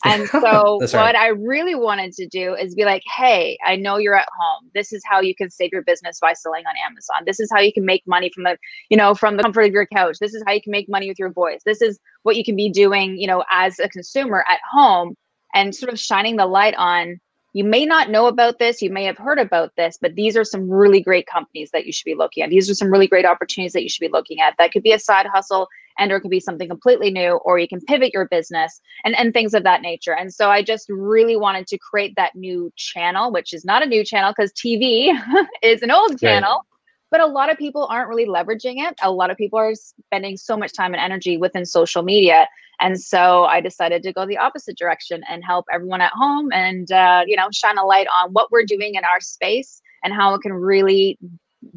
and 0.06 0.28
so 0.30 0.78
what 0.78 0.94
right. 0.94 1.16
I 1.16 1.28
really 1.28 1.76
wanted 1.76 2.14
to 2.14 2.28
do 2.28 2.56
is 2.56 2.76
be 2.76 2.86
like, 2.86 3.04
hey, 3.16 3.58
I 3.66 3.76
know 3.76 3.98
you're 3.98 4.18
at 4.18 4.28
home. 4.40 4.70
This 4.74 4.94
is 4.94 5.04
how 5.10 5.20
you 5.20 5.36
can 5.36 5.50
save 5.50 5.72
your 5.72 5.82
business 5.82 6.20
by 6.20 6.34
selling 6.34 6.66
on 6.66 6.74
Amazon. 6.90 7.24
This 7.26 7.40
is 7.40 7.50
how 7.52 7.60
you 7.60 7.74
can 7.74 7.86
make 7.86 8.04
money 8.06 8.30
from 8.34 8.44
the, 8.44 8.58
you 8.90 8.98
know, 8.98 9.16
from 9.16 9.38
the 9.38 9.44
comfort 9.44 9.62
of 9.62 9.72
your 9.74 9.88
couch. 9.88 10.18
This 10.20 10.34
is 10.34 10.44
how 10.46 10.54
you 10.54 10.62
can 10.62 10.72
make 10.72 10.88
money 10.88 11.10
with 11.10 11.20
your 11.20 11.32
voice. 11.32 11.62
This 11.66 11.82
is 11.82 12.00
what 12.24 12.36
you 12.36 12.44
can 12.44 12.56
be 12.56 12.70
doing, 12.70 13.18
you 13.18 13.28
know, 13.28 13.44
as 13.52 13.80
a 13.80 13.90
consumer 13.90 14.46
at 14.50 14.60
home 14.70 15.16
and 15.54 15.76
sort 15.76 15.92
of 15.92 16.00
shining 16.00 16.36
the 16.36 16.46
light 16.46 16.76
on 16.76 17.20
you 17.56 17.64
may 17.64 17.86
not 17.86 18.10
know 18.10 18.28
about 18.28 18.60
this, 18.60 18.82
you 18.82 18.90
may 18.90 19.06
have 19.06 19.18
heard 19.18 19.40
about 19.40 19.72
this, 19.78 19.98
but 20.02 20.16
these 20.16 20.36
are 20.36 20.44
some 20.44 20.70
really 20.70 21.00
great 21.00 21.26
companies 21.26 21.72
that 21.72 21.86
you 21.86 21.94
should 21.94 22.04
be 22.04 22.14
looking 22.14 22.44
at. 22.44 22.50
These 22.50 22.70
are 22.70 22.76
some 22.76 22.92
really 22.92 23.08
great 23.08 23.26
opportunities 23.26 23.72
that 23.72 23.82
you 23.82 23.88
should 23.88 24.02
be 24.02 24.12
looking 24.12 24.42
at. 24.42 24.56
That 24.58 24.74
could 24.74 24.84
be 24.84 24.92
a 24.92 25.00
side 25.00 25.26
hustle 25.26 25.70
and 25.98 26.12
or 26.12 26.18
it 26.18 26.22
could 26.22 26.32
be 26.32 26.40
something 26.40 26.68
completely 26.68 27.12
new 27.12 27.40
or 27.46 27.60
you 27.60 27.68
can 27.68 27.82
pivot 27.82 28.14
your 28.14 28.28
business 28.28 28.82
and 29.04 29.16
and 29.16 29.34
things 29.34 29.54
of 29.54 29.64
that 29.64 29.82
nature. 29.82 30.14
And 30.14 30.34
so 30.34 30.50
I 30.50 30.62
just 30.62 30.88
really 30.90 31.36
wanted 31.36 31.68
to 31.68 31.78
create 31.78 32.14
that 32.16 32.36
new 32.36 32.72
channel, 32.76 33.32
which 33.32 33.54
is 33.54 33.66
not 33.66 33.84
a 33.84 33.86
new 33.86 34.04
channel 34.04 34.34
because 34.36 34.52
TV 34.54 35.12
is 35.62 35.82
an 35.82 35.92
old 35.92 36.20
channel. 36.20 36.50
Right 36.50 36.70
but 37.12 37.22
a 37.22 37.28
lot 37.28 37.50
of 37.50 37.58
people 37.58 37.88
aren't 37.90 38.10
really 38.10 38.26
leveraging 38.26 38.86
it. 38.86 38.94
A 39.02 39.10
lot 39.10 39.30
of 39.30 39.38
people 39.38 39.58
are 39.58 39.74
spending 39.76 40.36
so 40.36 40.58
much 40.58 40.74
time 40.74 40.94
and 40.94 41.02
energy 41.02 41.38
within 41.38 41.66
social 41.66 42.04
media. 42.04 42.46
And 42.82 43.00
so 43.00 43.46
I 43.46 43.62
decided 43.62 44.04
to 44.04 44.12
go 44.12 44.26
the 44.26 44.38
opposite 44.38 44.78
direction 44.78 45.24
and 45.30 45.42
help 45.42 45.66
everyone 45.72 46.02
at 46.02 46.12
home 46.14 46.52
and, 46.52 46.92
uh, 46.92 47.24
you 47.26 47.38
know, 47.38 47.48
shine 47.54 47.78
a 47.78 47.86
light 47.86 48.08
on 48.22 48.32
what 48.32 48.52
we're 48.52 48.66
doing 48.66 48.96
in 48.96 49.04
our 49.06 49.22
space 49.22 49.82
and 50.04 50.14
how 50.14 50.34
it 50.34 50.42
can 50.42 50.52
really 50.52 51.18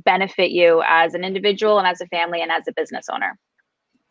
benefit 0.05 0.51
you 0.51 0.83
as 0.87 1.15
an 1.15 1.25
individual 1.25 1.79
and 1.79 1.87
as 1.87 2.01
a 2.01 2.07
family 2.07 2.43
and 2.43 2.51
as 2.51 2.67
a 2.67 2.73
business 2.73 3.07
owner. 3.09 3.39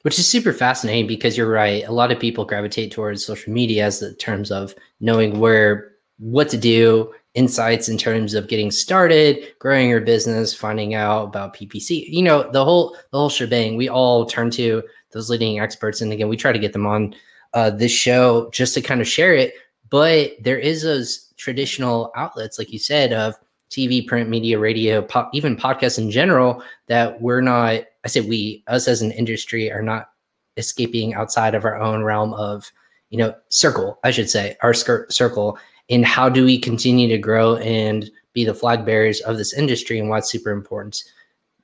Which 0.08 0.18
is 0.18 0.26
super 0.26 0.54
fascinating 0.54 1.06
because 1.06 1.36
you're 1.36 1.52
right. 1.52 1.84
A 1.84 1.92
lot 1.92 2.14
of 2.14 2.18
people 2.18 2.46
gravitate 2.46 2.94
towards 2.94 3.26
social 3.26 3.52
media 3.52 3.84
as 3.84 4.00
the 4.00 4.14
terms 4.14 4.52
of 4.52 4.74
knowing 5.02 5.42
where, 5.42 5.92
what 6.18 6.48
to 6.48 6.58
do, 6.58 7.14
insights 7.34 7.90
in 7.90 7.98
terms 7.98 8.34
of 8.34 8.48
getting 8.48 8.72
started, 8.72 9.54
growing 9.60 9.90
your 9.90 10.00
business, 10.00 10.54
finding 10.54 10.94
out 10.94 11.26
about 11.26 11.58
PPC. 11.58 12.06
You 12.08 12.22
know, 12.22 12.50
the 12.50 12.64
whole 12.64 12.96
the 13.12 13.18
whole 13.18 13.28
shebang. 13.28 13.76
We 13.76 13.90
all 13.90 14.26
turn 14.26 14.50
to 14.52 14.82
those 15.12 15.30
leading 15.30 15.60
experts, 15.60 16.00
and 16.00 16.14
again, 16.14 16.30
we 16.30 16.38
try 16.38 16.54
to 16.54 16.58
get 16.58 16.72
them 16.72 16.88
on 16.88 17.14
uh, 17.54 17.72
this 17.72 17.92
show 17.92 18.50
just 18.54 18.76
to 18.76 18.82
kind 18.82 19.02
of 19.02 19.10
share 19.10 19.36
it. 19.36 19.56
But 19.90 20.38
there 20.40 20.58
is 20.58 20.84
those 20.84 21.34
traditional 21.36 22.14
outlets, 22.16 22.58
like 22.58 22.72
you 22.72 22.80
said, 22.80 23.12
of 23.12 23.36
TV, 23.70 24.08
print 24.08 24.30
media, 24.30 24.58
radio, 24.58 25.02
po- 25.02 25.28
even 25.34 25.58
podcasts 25.58 26.00
in 26.00 26.12
general, 26.12 26.64
that 26.88 27.22
we're 27.22 27.42
not. 27.42 27.82
I 28.08 28.10
say 28.10 28.22
we, 28.22 28.64
us 28.68 28.88
as 28.88 29.02
an 29.02 29.12
industry, 29.12 29.70
are 29.70 29.82
not 29.82 30.12
escaping 30.56 31.14
outside 31.14 31.56
of 31.56 31.66
our 31.66 31.76
own 31.76 32.04
realm 32.04 32.34
of, 32.36 32.72
you 33.10 33.18
know, 33.18 33.36
circle. 33.50 34.00
I 34.06 34.12
should 34.12 34.30
say 34.30 34.56
our 34.62 34.74
skirt 34.74 35.12
circle 35.12 35.58
and 35.90 36.06
how 36.06 36.30
do 36.30 36.46
we 36.46 36.58
continue 36.58 37.10
to 37.10 37.18
grow 37.18 37.58
and 37.58 38.10
be 38.32 38.46
the 38.46 38.54
flag 38.54 38.86
bearers 38.86 39.20
of 39.20 39.38
this 39.38 39.52
industry 39.52 40.00
and 40.00 40.08
why 40.08 40.20
it's 40.20 40.32
super 40.32 40.52
important 40.52 41.04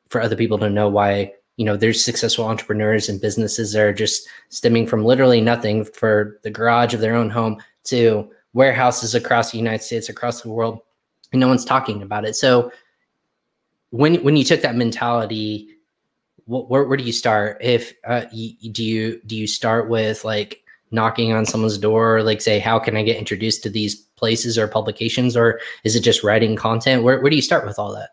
for 0.09 0.19
other 0.19 0.35
people 0.35 0.59
to 0.59 0.69
know 0.69 0.89
why 0.89 1.31
you 1.55 1.63
know 1.63 1.77
there's 1.77 2.03
successful 2.03 2.43
entrepreneurs 2.43 3.07
and 3.07 3.21
businesses 3.21 3.71
that 3.71 3.81
are 3.81 3.93
just 3.93 4.27
stemming 4.49 4.85
from 4.85 5.05
literally 5.05 5.39
nothing 5.39 5.85
for 5.85 6.41
the 6.43 6.51
garage 6.51 6.93
of 6.93 6.99
their 6.99 7.15
own 7.15 7.29
home 7.29 7.55
to 7.85 8.29
warehouses 8.51 9.15
across 9.15 9.51
the 9.51 9.57
united 9.57 9.81
states 9.81 10.09
across 10.09 10.41
the 10.41 10.49
world 10.49 10.79
and 11.31 11.39
no 11.39 11.47
one's 11.47 11.63
talking 11.63 12.01
about 12.01 12.25
it 12.25 12.35
so 12.35 12.69
when 13.91 14.15
when 14.23 14.35
you 14.35 14.43
took 14.43 14.61
that 14.61 14.75
mentality 14.75 15.69
where, 16.45 16.83
where 16.83 16.97
do 16.97 17.03
you 17.03 17.11
start 17.11 17.57
if 17.61 17.93
uh, 18.05 18.25
you, 18.31 18.71
do 18.71 18.83
you 18.83 19.21
do 19.25 19.35
you 19.35 19.47
start 19.47 19.89
with 19.89 20.25
like 20.25 20.63
knocking 20.91 21.33
on 21.33 21.45
someone's 21.45 21.77
door, 21.77 22.21
like 22.21 22.39
say, 22.39 22.59
how 22.59 22.77
can 22.79 22.95
I 22.95 23.03
get 23.03 23.17
introduced 23.17 23.63
to 23.63 23.69
these 23.69 23.95
places 23.95 24.57
or 24.57 24.67
publications, 24.67 25.35
or 25.35 25.59
is 25.83 25.95
it 25.95 26.01
just 26.01 26.23
writing 26.23 26.55
content? 26.55 27.03
Where 27.03 27.21
where 27.21 27.29
do 27.29 27.35
you 27.35 27.41
start 27.41 27.65
with 27.65 27.79
all 27.79 27.93
that? 27.93 28.11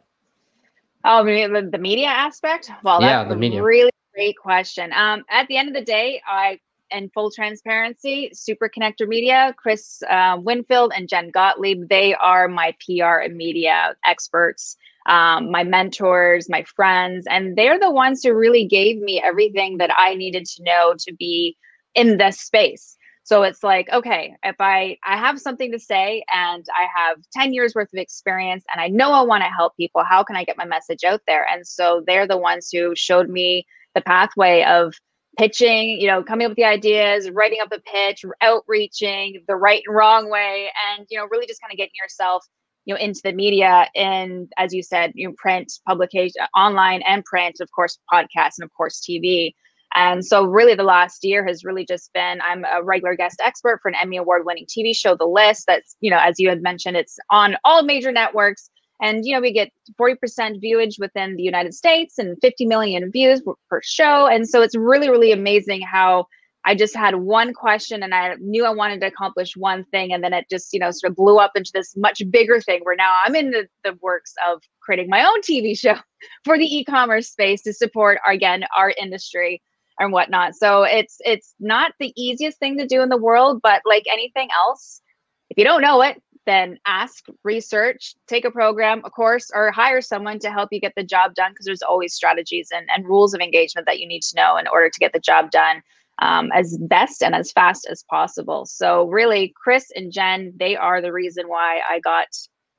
Oh, 1.05 1.25
the, 1.25 1.69
the 1.71 1.79
media 1.79 2.09
aspect. 2.09 2.71
Well, 2.83 3.01
that's 3.01 3.11
yeah, 3.11 3.25
the 3.25 3.37
media. 3.37 3.63
really 3.63 3.91
great 4.15 4.37
question. 4.37 4.93
Um, 4.93 5.25
at 5.31 5.49
the 5.49 5.57
end 5.57 5.69
of 5.69 5.75
the 5.75 5.85
day, 5.85 6.21
I 6.27 6.59
in 6.91 7.09
full 7.11 7.31
transparency, 7.31 8.31
Super 8.33 8.69
Connector 8.69 9.07
Media, 9.07 9.55
Chris 9.57 10.03
uh, 10.11 10.37
Winfield 10.41 10.93
and 10.95 11.09
Jen 11.09 11.31
Gottlieb, 11.31 11.89
they 11.89 12.15
are 12.15 12.49
my 12.49 12.75
PR 12.85 13.21
and 13.23 13.37
media 13.37 13.95
experts, 14.05 14.77
um, 15.11 15.51
my 15.51 15.65
mentors, 15.65 16.49
my 16.49 16.63
friends, 16.63 17.27
and 17.29 17.57
they're 17.57 17.81
the 17.81 17.91
ones 17.91 18.23
who 18.23 18.33
really 18.33 18.65
gave 18.65 18.99
me 18.99 19.21
everything 19.23 19.79
that 19.79 19.91
I 19.99 20.15
needed 20.15 20.47
to 20.47 20.63
know 20.63 20.95
to 21.01 21.13
be 21.13 21.57
in 21.95 22.17
this 22.17 22.41
space. 22.41 22.97
So 23.25 23.43
it's 23.43 23.63
like, 23.63 23.89
okay, 23.93 24.35
if 24.45 24.57
I 24.61 24.97
I 25.05 25.17
have 25.17 25.41
something 25.41 25.73
to 25.73 25.79
say 25.79 26.25
and 26.33 26.65
I 26.75 26.87
have 26.97 27.19
10 27.33 27.53
years 27.53 27.75
worth 27.75 27.93
of 27.93 27.99
experience 27.99 28.65
and 28.73 28.81
I 28.81 28.89
know 28.89 29.13
I 29.13 29.23
want 29.23 29.43
to 29.43 29.51
help 29.51 29.77
people, 29.77 30.05
how 30.05 30.23
can 30.23 30.37
I 30.37 30.45
get 30.45 30.57
my 30.57 30.65
message 30.65 31.05
out 31.05 31.21
there? 31.27 31.47
And 31.53 31.67
so 31.67 32.03
they're 32.07 32.27
the 32.27 32.39
ones 32.39 32.71
who 32.73 32.95
showed 32.97 33.29
me 33.29 33.67
the 33.95 34.01
pathway 34.01 34.65
of 34.65 34.95
pitching, 35.39 36.01
you 36.01 36.07
know, 36.07 36.23
coming 36.23 36.45
up 36.47 36.51
with 36.51 36.57
the 36.57 36.65
ideas, 36.65 37.31
writing 37.31 37.59
up 37.63 37.73
a 37.73 37.81
pitch, 37.81 38.25
outreaching 38.43 39.43
the 39.49 39.57
right 39.57 39.83
and 39.87 39.95
wrong 39.95 40.31
way, 40.31 40.71
and 40.89 41.07
you 41.11 41.19
know, 41.19 41.27
really 41.31 41.47
just 41.47 41.61
kind 41.61 41.73
of 41.73 41.77
getting 41.77 41.95
yourself, 42.01 42.45
you 42.85 42.95
know, 42.95 43.01
into 43.01 43.21
the 43.23 43.33
media 43.33 43.89
and 43.95 44.51
as 44.59 44.73
you 44.73 44.83
said, 44.83 45.13
you 45.15 45.29
know, 45.29 45.35
print, 45.37 45.73
publication, 45.87 46.43
online 46.57 47.03
and 47.07 47.25
print, 47.25 47.57
of 47.61 47.69
course, 47.73 47.99
podcasts 48.13 48.59
and 48.59 48.65
of 48.65 48.73
course 48.77 49.01
TV. 49.01 49.53
And 49.95 50.25
so 50.25 50.45
really 50.45 50.75
the 50.75 50.85
last 50.85 51.25
year 51.25 51.45
has 51.47 51.65
really 51.65 51.85
just 51.85 52.13
been 52.13 52.41
I'm 52.43 52.65
a 52.65 52.83
regular 52.83 53.17
guest 53.17 53.41
expert 53.45 53.81
for 53.83 53.89
an 53.89 53.97
Emmy 54.01 54.17
award 54.17 54.43
winning 54.47 54.67
TV 54.67 54.95
show, 54.95 55.17
The 55.17 55.27
List. 55.27 55.65
That's, 55.67 55.97
you 56.01 56.11
know, 56.11 56.19
as 56.21 56.37
you 56.39 56.49
had 56.49 56.63
mentioned, 56.63 56.97
it's 56.97 57.19
on 57.31 57.57
all 57.65 57.83
major 57.83 58.13
networks 58.13 58.71
and, 59.01 59.25
you 59.25 59.35
know, 59.35 59.41
we 59.41 59.53
get 59.53 59.71
40% 59.99 60.61
viewage 60.61 60.99
within 60.99 61.37
the 61.37 61.43
United 61.43 61.75
States 61.75 62.19
and 62.19 62.37
50 62.43 62.67
million 62.67 63.11
views 63.11 63.43
per 63.69 63.81
show. 63.83 64.27
And 64.27 64.49
so 64.49 64.61
it's 64.63 64.77
really, 64.77 65.09
really 65.09 65.33
amazing 65.33 65.81
how 65.81 66.27
I 66.65 66.75
just 66.75 66.95
had 66.95 67.17
one 67.17 67.55
question 67.55 68.03
and 68.03 68.15
I 68.15 68.35
knew 68.39 68.67
I 68.67 68.71
wanted 68.71 69.01
to 69.01 69.07
accomplish 69.07 69.57
one 69.57 69.85
thing. 69.85 70.13
And 70.13 70.23
then 70.23 70.35
it 70.35 70.47
just, 70.51 70.73
you 70.73 70.79
know, 70.79 70.91
sort 70.91 71.11
of 71.11 71.17
blew 71.17 71.39
up 71.39 71.53
into 71.55 71.71
this 71.73 71.97
much 71.97 72.23
bigger 72.31 72.61
thing 72.61 72.81
where 72.83 72.97
now 72.97 73.19
I'm 73.25 73.35
in 73.35 73.51
the, 73.51 73.67
the 73.83 73.97
works 74.03 74.35
of 74.49 74.63
creating 74.81 75.09
my 75.09 75.25
own 75.25 75.41
TV 75.41 75.79
show 75.79 75.97
for 76.45 76.59
the 76.59 76.77
e-commerce 76.77 77.29
space 77.29 77.63
to 77.63 77.73
support, 77.73 78.19
our, 78.27 78.33
again, 78.33 78.65
our 78.77 78.93
industry 79.01 79.63
and 79.99 80.13
whatnot. 80.13 80.55
So 80.55 80.83
it's 80.83 81.19
it's 81.25 81.55
not 81.61 81.93
the 82.01 82.13
easiest 82.17 82.59
thing 82.59 82.79
to 82.79 82.87
do 82.87 83.03
in 83.03 83.11
the 83.11 83.17
world, 83.17 83.61
but 83.63 83.83
like 83.85 84.05
anything 84.11 84.49
else, 84.59 85.03
if 85.51 85.59
you 85.59 85.65
don't 85.65 85.83
know 85.83 86.01
it, 86.03 86.23
then 86.47 86.79
ask, 86.87 87.27
research, 87.45 88.15
take 88.27 88.45
a 88.45 88.51
program, 88.51 89.03
a 89.05 89.11
course, 89.11 89.51
or 89.55 89.71
hire 89.71 90.01
someone 90.01 90.39
to 90.39 90.51
help 90.51 90.71
you 90.73 90.81
get 90.81 90.95
the 90.97 91.05
job 91.05 91.35
done 91.35 91.53
because 91.53 91.67
there's 91.67 91.83
always 91.83 92.15
strategies 92.15 92.69
and, 92.75 92.89
and 92.95 93.07
rules 93.07 93.35
of 93.35 93.41
engagement 93.41 93.87
that 93.87 94.01
you 94.01 94.09
need 94.09 94.23
to 94.23 94.37
know 94.37 94.57
in 94.57 94.67
order 94.67 94.89
to 94.89 94.99
get 94.99 95.13
the 95.13 95.21
job 95.21 95.51
done 95.51 95.83
um, 96.21 96.51
as 96.53 96.77
best 96.83 97.23
and 97.23 97.35
as 97.35 97.53
fast 97.53 97.87
as 97.91 98.05
possible. 98.09 98.67
So, 98.67 99.09
really, 99.09 99.53
Chris 99.57 99.91
and 99.95 100.13
Jen, 100.13 100.53
they 100.57 100.77
are 100.77 101.01
the 101.01 101.13
reason 101.13 101.49
why 101.49 101.81
I 101.89 102.01
got 102.01 102.29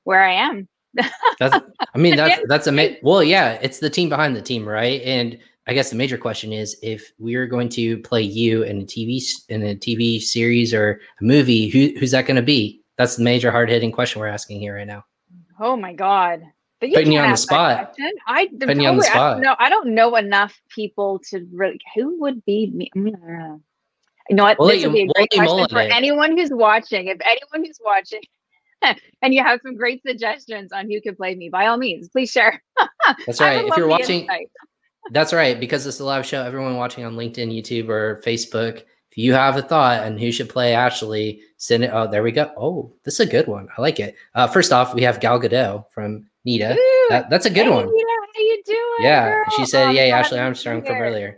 where 0.03 0.23
I 0.23 0.33
am. 0.33 0.67
that's, 1.39 1.65
I 1.93 1.97
mean, 1.97 2.15
that's, 2.15 2.41
that's 2.47 2.67
amazing. 2.67 2.97
Well, 3.01 3.23
yeah, 3.23 3.53
it's 3.61 3.79
the 3.79 3.89
team 3.89 4.09
behind 4.09 4.35
the 4.35 4.41
team, 4.41 4.67
right? 4.67 5.01
And 5.03 5.37
I 5.67 5.73
guess 5.73 5.89
the 5.89 5.95
major 5.95 6.17
question 6.17 6.51
is 6.51 6.77
if 6.81 7.11
we're 7.19 7.47
going 7.47 7.69
to 7.69 7.97
play 7.99 8.21
you 8.21 8.63
in 8.63 8.81
a 8.81 8.85
TV 8.85 9.21
in 9.49 9.63
a 9.63 9.75
TV 9.75 10.19
series 10.19 10.73
or 10.73 10.99
a 11.19 11.23
movie, 11.23 11.69
who, 11.69 11.97
who's 11.99 12.11
that 12.11 12.25
going 12.25 12.35
to 12.35 12.41
be? 12.41 12.81
That's 12.97 13.15
the 13.15 13.23
major 13.23 13.51
hard 13.51 13.69
hitting 13.69 13.91
question 13.91 14.19
we're 14.19 14.27
asking 14.27 14.59
here 14.59 14.75
right 14.75 14.87
now. 14.87 15.05
Oh 15.59 15.75
my 15.75 15.93
god. 15.93 16.41
But 16.81 16.89
you 16.89 16.95
putting 16.95 17.11
you 17.11 17.19
on 17.19 17.29
the 17.29 17.37
spot. 17.37 17.95
I 18.27 18.47
putting 18.47 18.59
totally, 18.59 18.83
you 18.83 18.89
on 18.89 18.97
the 18.97 19.03
spot. 19.03 19.39
No, 19.39 19.55
I 19.59 19.69
don't 19.69 19.93
know 19.93 20.15
enough 20.15 20.59
people 20.69 21.21
to 21.29 21.47
really. 21.53 21.79
Who 21.95 22.19
would 22.21 22.43
be 22.43 22.71
me? 22.73 22.89
You 22.95 23.15
know 24.31 24.43
what? 24.43 24.57
We'll 24.57 24.69
this 24.69 24.83
would 24.83 24.93
be 24.93 25.03
a 25.03 25.07
great 25.07 25.29
question 25.29 25.69
for 25.69 25.79
anyone 25.79 26.35
who's 26.35 26.49
watching. 26.51 27.07
If 27.07 27.19
anyone 27.23 27.67
who's 27.67 27.79
watching, 27.85 28.21
and 29.21 29.33
you 29.33 29.43
have 29.43 29.59
some 29.63 29.77
great 29.77 30.01
suggestions 30.01 30.73
on 30.73 30.89
who 30.89 30.99
could 31.01 31.17
play 31.17 31.35
me, 31.35 31.49
by 31.49 31.67
all 31.67 31.77
means, 31.77 32.09
please 32.09 32.31
share. 32.31 32.61
That's 33.27 33.39
right. 33.39 33.63
If 33.63 33.77
you're 33.77 33.87
watching, 33.87 34.27
that's 35.11 35.33
right. 35.33 35.59
Because 35.59 35.85
it's 35.85 35.99
a 35.99 36.05
live 36.05 36.25
show, 36.25 36.43
everyone 36.43 36.77
watching 36.77 37.05
on 37.05 37.15
LinkedIn, 37.15 37.53
YouTube, 37.53 37.89
or 37.89 38.21
Facebook, 38.25 38.77
if 39.11 39.17
you 39.17 39.33
have 39.33 39.57
a 39.57 39.61
thought 39.61 40.03
on 40.03 40.17
who 40.17 40.31
should 40.31 40.49
play 40.49 40.73
Ashley, 40.73 41.41
send 41.57 41.83
it. 41.83 41.91
Oh, 41.93 42.07
there 42.09 42.23
we 42.23 42.31
go. 42.31 42.51
Oh, 42.57 42.93
this 43.03 43.19
is 43.19 43.27
a 43.27 43.31
good 43.31 43.45
one. 43.45 43.67
I 43.77 43.81
like 43.81 43.99
it. 43.99 44.15
Uh, 44.33 44.47
first 44.47 44.71
off, 44.71 44.95
we 44.95 45.01
have 45.03 45.19
Gal 45.19 45.39
Gadot 45.39 45.85
from 45.91 46.27
Nita. 46.45 46.77
That, 47.09 47.29
that's 47.29 47.45
a 47.45 47.49
good 47.49 47.65
hey, 47.65 47.69
one. 47.69 47.85
Nita, 47.85 48.07
how 48.35 48.41
you 48.41 48.63
doing? 48.65 48.79
Yeah, 48.99 49.29
girl? 49.29 49.43
she 49.57 49.65
said, 49.65 49.87
oh, 49.87 49.91
"Yay, 49.91 50.11
Ashley 50.11 50.39
Armstrong 50.39 50.83
from 50.83 50.95
earlier." 50.95 51.37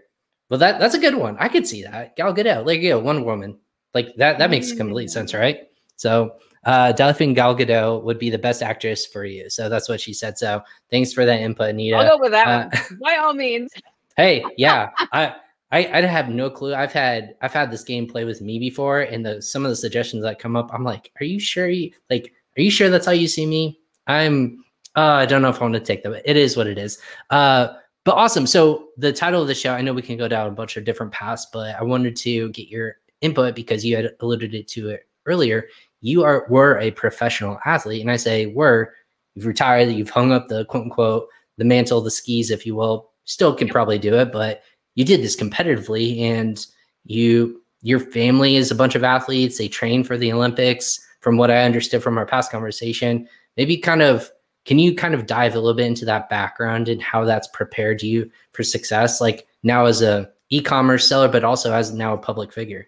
Well, 0.50 0.60
that 0.60 0.79
that's 0.79 0.95
a 0.95 1.00
good 1.00 1.15
one. 1.15 1.38
I 1.39 1.48
could 1.48 1.67
see 1.67 1.83
that. 1.83 2.15
Gal 2.15 2.33
Gadot, 2.33 2.65
like 2.65 2.81
you 2.81 2.91
know, 2.91 3.00
Wonder 3.00 3.24
Woman, 3.24 3.57
like 3.93 4.15
that. 4.17 4.38
That 4.38 4.50
makes 4.50 4.72
complete 4.72 5.10
sense, 5.10 5.31
mm. 5.31 5.39
right? 5.39 5.60
So, 5.95 6.36
uh, 6.65 6.91
Delphine 6.91 7.33
Gal 7.33 7.55
Gadot 7.55 8.03
would 8.03 8.19
be 8.19 8.29
the 8.29 8.38
best 8.38 8.62
actress 8.62 9.05
for 9.05 9.25
you. 9.25 9.50
So 9.50 9.69
that's 9.69 9.89
what 9.89 10.00
she 10.00 10.13
said. 10.13 10.38
So 10.38 10.62
thanks 10.91 11.12
for 11.12 11.25
that 11.25 11.39
input, 11.39 11.75
Nita. 11.75 11.98
I'll 11.98 12.17
go 12.17 12.22
with 12.22 12.31
that 12.31 12.48
uh, 12.48 12.77
one 12.89 13.00
by 13.03 13.15
all 13.15 13.33
means. 13.33 13.72
hey, 14.15 14.43
yeah, 14.57 14.89
I 15.12 15.36
I, 15.74 15.89
I 15.91 16.01
have 16.01 16.29
no 16.29 16.51
clue. 16.51 16.75
I've 16.75 16.93
had 16.93 17.33
I've 17.41 17.51
had 17.51 17.72
this 17.72 17.83
game 17.83 18.07
play 18.07 18.25
with 18.25 18.41
me 18.41 18.60
before, 18.60 19.01
and 19.01 19.25
the 19.25 19.41
some 19.41 19.65
of 19.65 19.72
the 19.72 19.75
suggestions 19.75 20.22
that 20.22 20.38
come 20.38 20.55
up, 20.55 20.69
I'm 20.72 20.83
like, 20.83 21.12
are 21.19 21.25
you 21.25 21.39
sure? 21.39 21.67
You, 21.67 21.91
like, 22.12 22.31
are 22.55 22.62
you 22.62 22.69
sure 22.69 22.91
that's 22.91 23.07
how 23.07 23.12
you 23.12 23.27
see 23.27 23.48
me? 23.48 23.79
I'm. 24.05 24.62
Uh, 24.95 25.01
I 25.01 25.25
don't 25.25 25.41
know 25.41 25.50
if 25.50 25.59
I 25.59 25.65
want 25.65 25.73
to 25.73 25.79
take 25.79 26.03
them. 26.03 26.15
It 26.25 26.38
is 26.38 26.55
what 26.55 26.67
it 26.67 26.77
is. 26.77 27.00
Uh, 27.29 27.69
but 28.05 28.15
awesome. 28.15 28.45
So 28.45 28.89
the 28.97 29.13
title 29.13 29.41
of 29.41 29.47
the 29.47 29.55
show, 29.55 29.73
I 29.73 29.81
know 29.81 29.93
we 29.93 30.01
can 30.01 30.17
go 30.17 30.27
down 30.27 30.47
a 30.47 30.51
bunch 30.51 30.77
of 30.77 30.83
different 30.83 31.12
paths, 31.12 31.47
but 31.51 31.75
I 31.75 31.83
wanted 31.83 32.15
to 32.17 32.50
get 32.50 32.67
your 32.67 32.97
input 33.21 33.55
because 33.55 33.85
you 33.85 33.95
had 33.95 34.12
alluded 34.19 34.67
to 34.67 34.89
it 34.89 35.07
earlier. 35.25 35.67
You 36.01 36.23
are 36.23 36.45
were 36.50 36.77
a 36.79 36.91
professional 36.91 37.59
athlete, 37.65 38.01
and 38.01 38.12
I 38.12 38.17
say 38.17 38.47
were. 38.47 38.93
You've 39.35 39.47
retired. 39.47 39.89
You've 39.89 40.09
hung 40.09 40.31
up 40.31 40.47
the 40.47 40.65
quote 40.65 40.83
unquote 40.83 41.27
the 41.57 41.65
mantle, 41.65 42.01
the 42.01 42.12
skis, 42.12 42.51
if 42.51 42.65
you 42.65 42.75
will. 42.75 43.09
Still 43.25 43.55
can 43.55 43.69
probably 43.69 43.97
do 43.97 44.15
it, 44.15 44.31
but 44.31 44.63
you 44.95 45.05
did 45.05 45.21
this 45.21 45.35
competitively 45.35 46.19
and 46.19 46.65
you 47.05 47.62
your 47.81 48.00
family 48.00 48.55
is 48.55 48.71
a 48.71 48.75
bunch 48.75 48.95
of 48.95 49.03
athletes 49.03 49.57
they 49.57 49.67
train 49.67 50.03
for 50.03 50.17
the 50.17 50.31
olympics 50.31 51.05
from 51.19 51.38
what 51.38 51.51
i 51.51 51.63
understood 51.63 52.01
from 52.01 52.17
our 52.17 52.25
past 52.25 52.51
conversation 52.51 53.27
maybe 53.57 53.77
kind 53.77 54.01
of 54.01 54.31
can 54.65 54.79
you 54.79 54.96
kind 54.96 55.13
of 55.13 55.25
dive 55.25 55.53
a 55.53 55.60
little 55.60 55.74
bit 55.74 55.88
into 55.88 56.05
that 56.05 56.29
background 56.29 56.88
and 56.88 57.01
how 57.01 57.25
that's 57.25 57.48
prepared 57.50 58.01
you 58.01 58.29
for 58.51 58.63
success 58.63 59.22
like 59.22 59.48
now 59.63 59.86
as 59.86 60.01
a 60.01 60.29
e-commerce 60.50 61.08
seller 61.08 61.27
but 61.27 61.43
also 61.43 61.74
as 61.74 61.93
now 61.93 62.13
a 62.13 62.17
public 62.17 62.51
figure 62.51 62.88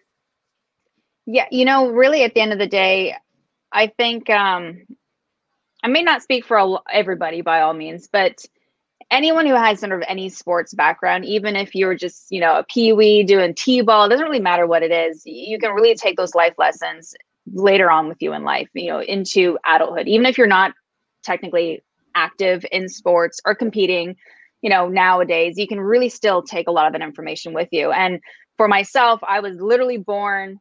yeah 1.26 1.46
you 1.52 1.66
know 1.66 1.90
really 1.90 2.24
at 2.24 2.34
the 2.34 2.42
end 2.42 2.54
of 2.54 2.60
the 2.60 2.68
day 2.68 3.16
i 3.72 3.88
think 3.88 4.30
um 4.30 4.82
i 5.84 5.88
may 5.88 6.04
not 6.04 6.22
speak 6.22 6.46
for 6.46 6.82
everybody 6.92 7.42
by 7.42 7.62
all 7.62 7.74
means 7.74 8.08
but 8.12 8.46
anyone 9.12 9.46
who 9.46 9.56
has 9.56 9.80
sort 9.80 9.92
of 9.92 10.04
any 10.08 10.30
sports 10.30 10.74
background, 10.74 11.26
even 11.26 11.56
if 11.56 11.76
you're 11.76 11.96
just, 11.96 12.32
you 12.32 12.40
know, 12.40 12.58
a 12.58 12.64
pee-wee 12.64 13.24
doing 13.24 13.54
t-ball, 13.54 14.10
doesn't 14.10 14.26
really 14.26 14.40
matter 14.40 14.66
what 14.66 14.84
it 14.84 14.92
is. 14.92 15.24
You 15.26 15.60
can 15.60 15.74
really 15.74 15.96
take 15.96 16.18
those 16.18 16.36
life 16.36 16.54
lessons 16.58 17.16
later 17.54 17.92
on 17.92 18.08
with 18.08 18.22
you 18.22 18.34
in 18.34 18.44
life, 18.44 18.70
you 18.74 18.90
know, 18.90 19.02
into 19.02 19.58
adulthood. 19.66 20.08
Even 20.08 20.26
if 20.26 20.38
you're 20.38 20.48
not 20.48 20.74
technically 21.26 21.84
active 22.16 22.66
in 22.72 22.88
sports 22.88 23.40
or 23.46 23.56
competing, 23.56 24.16
you 24.62 24.70
know, 24.70 24.88
nowadays, 24.88 25.58
you 25.58 25.68
can 25.68 25.80
really 25.80 26.10
still 26.10 26.42
take 26.42 26.68
a 26.68 26.72
lot 26.72 26.88
of 26.88 26.94
that 26.94 27.02
information 27.02 27.54
with 27.54 27.68
you. 27.72 27.92
And 27.92 28.20
for 28.58 28.68
myself, 28.68 29.20
I 29.28 29.42
was 29.42 29.58
literally 29.60 29.98
born 29.98 30.60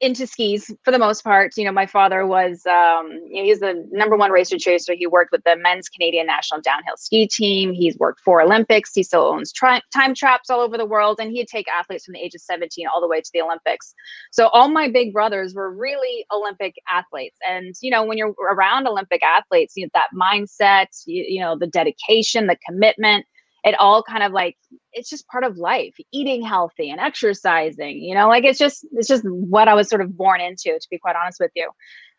into 0.00 0.26
skis 0.26 0.72
for 0.84 0.90
the 0.90 0.98
most 0.98 1.22
part. 1.22 1.56
You 1.56 1.64
know, 1.64 1.72
my 1.72 1.86
father 1.86 2.26
was 2.26 2.64
um, 2.66 3.10
you 3.26 3.42
know, 3.42 3.44
he's 3.44 3.60
the 3.60 3.86
number 3.90 4.16
one 4.16 4.30
racer 4.30 4.58
chaser. 4.58 4.94
He 4.94 5.06
worked 5.06 5.32
with 5.32 5.42
the 5.44 5.56
men's 5.56 5.88
Canadian 5.88 6.26
national 6.26 6.60
downhill 6.60 6.96
ski 6.96 7.26
team. 7.26 7.72
He's 7.72 7.96
worked 7.98 8.20
for 8.20 8.40
Olympics. 8.40 8.92
He 8.94 9.02
still 9.02 9.22
owns 9.22 9.52
tri- 9.52 9.82
time 9.92 10.14
traps 10.14 10.50
all 10.50 10.60
over 10.60 10.76
the 10.76 10.86
world, 10.86 11.18
and 11.20 11.30
he'd 11.30 11.48
take 11.48 11.66
athletes 11.68 12.04
from 12.04 12.14
the 12.14 12.20
age 12.20 12.34
of 12.34 12.40
17 12.40 12.86
all 12.86 13.00
the 13.00 13.08
way 13.08 13.20
to 13.20 13.30
the 13.32 13.42
Olympics. 13.42 13.94
So 14.30 14.48
all 14.48 14.68
my 14.68 14.88
big 14.88 15.12
brothers 15.12 15.54
were 15.54 15.72
really 15.72 16.24
Olympic 16.32 16.76
athletes. 16.88 17.38
And 17.48 17.74
you 17.80 17.90
know, 17.90 18.04
when 18.04 18.18
you're 18.18 18.34
around 18.50 18.86
Olympic 18.86 19.22
athletes, 19.22 19.74
you 19.76 19.86
know, 19.86 19.90
that 19.94 20.08
mindset, 20.14 20.86
you, 21.06 21.24
you 21.26 21.40
know, 21.40 21.56
the 21.58 21.66
dedication, 21.66 22.46
the 22.46 22.58
commitment 22.66 23.26
it 23.68 23.78
all 23.78 24.02
kind 24.02 24.22
of 24.22 24.32
like 24.32 24.56
it's 24.92 25.10
just 25.10 25.26
part 25.28 25.44
of 25.44 25.56
life 25.56 25.94
eating 26.12 26.42
healthy 26.42 26.90
and 26.90 27.00
exercising 27.00 27.98
you 27.98 28.14
know 28.14 28.28
like 28.28 28.44
it's 28.44 28.58
just 28.58 28.86
it's 28.92 29.08
just 29.08 29.24
what 29.24 29.68
i 29.68 29.74
was 29.74 29.88
sort 29.88 30.00
of 30.00 30.16
born 30.16 30.40
into 30.40 30.70
to 30.70 30.88
be 30.90 30.98
quite 30.98 31.16
honest 31.16 31.38
with 31.40 31.52
you 31.54 31.70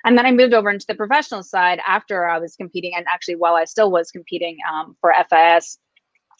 and 0.06 0.18
then 0.18 0.26
i 0.26 0.32
moved 0.32 0.54
over 0.54 0.70
into 0.70 0.86
the 0.88 0.96
professional 0.96 1.44
side 1.44 1.80
after 1.86 2.28
i 2.28 2.38
was 2.38 2.56
competing 2.56 2.94
and 2.96 3.06
actually 3.12 3.36
while 3.36 3.56
i 3.56 3.66
still 3.66 3.92
was 3.92 4.12
competing 4.12 4.58
um, 4.72 4.96
for 5.02 5.14
fis 5.30 5.78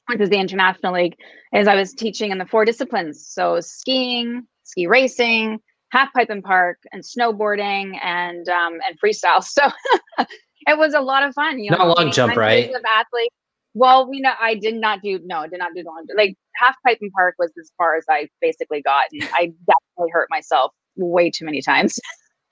which 0.08 0.22
is 0.22 0.30
the 0.30 0.40
international 0.40 0.94
league 0.94 1.16
is 1.54 1.68
i 1.68 1.76
was 1.76 1.94
teaching 1.94 2.32
in 2.32 2.38
the 2.38 2.46
four 2.46 2.66
disciplines 2.66 3.26
so 3.28 3.60
skiing 3.60 4.46
ski 4.70 4.88
racing, 4.88 5.60
half 5.92 6.14
pipe 6.14 6.30
and 6.30 6.44
park, 6.44 6.78
and 6.92 7.04
snowboarding 7.04 7.98
and 8.02 8.48
um, 8.50 8.80
and 8.88 9.00
freestyle. 9.04 9.44
So 10.68 10.68
it 10.68 10.78
was 10.78 10.94
a 10.94 11.00
lot 11.00 11.24
of 11.24 11.34
fun. 11.34 11.60
You 11.60 11.72
know, 11.72 11.78
not 11.78 11.98
long 11.98 12.12
jump, 12.12 12.36
right? 12.36 12.70
Of 12.70 12.82
athlete. 12.96 13.32
Well, 13.80 14.10
we 14.10 14.20
know 14.20 14.34
I 14.38 14.56
did 14.56 14.76
not 14.76 15.02
do 15.02 15.22
no, 15.24 15.38
I 15.38 15.48
did 15.48 15.60
not 15.60 15.72
do 15.74 15.84
the 15.84 15.90
long 15.90 16.06
like 16.18 16.36
half 16.58 16.76
pipe 16.86 16.98
and 17.00 17.10
park 17.14 17.36
was 17.40 17.50
as 17.58 17.72
far 17.78 17.96
as 17.96 18.04
I 18.10 18.28
basically 18.42 18.82
got, 18.82 19.06
and 19.14 19.24
I 19.32 19.54
definitely 19.66 20.12
hurt 20.12 20.28
myself 20.30 20.74
way 20.98 21.32
too 21.32 21.46
many 21.46 21.62
times. 21.62 21.98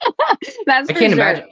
that's 0.66 0.90
I 0.90 0.94
can't 0.94 1.00
sure. 1.00 1.12
imagine. 1.12 1.50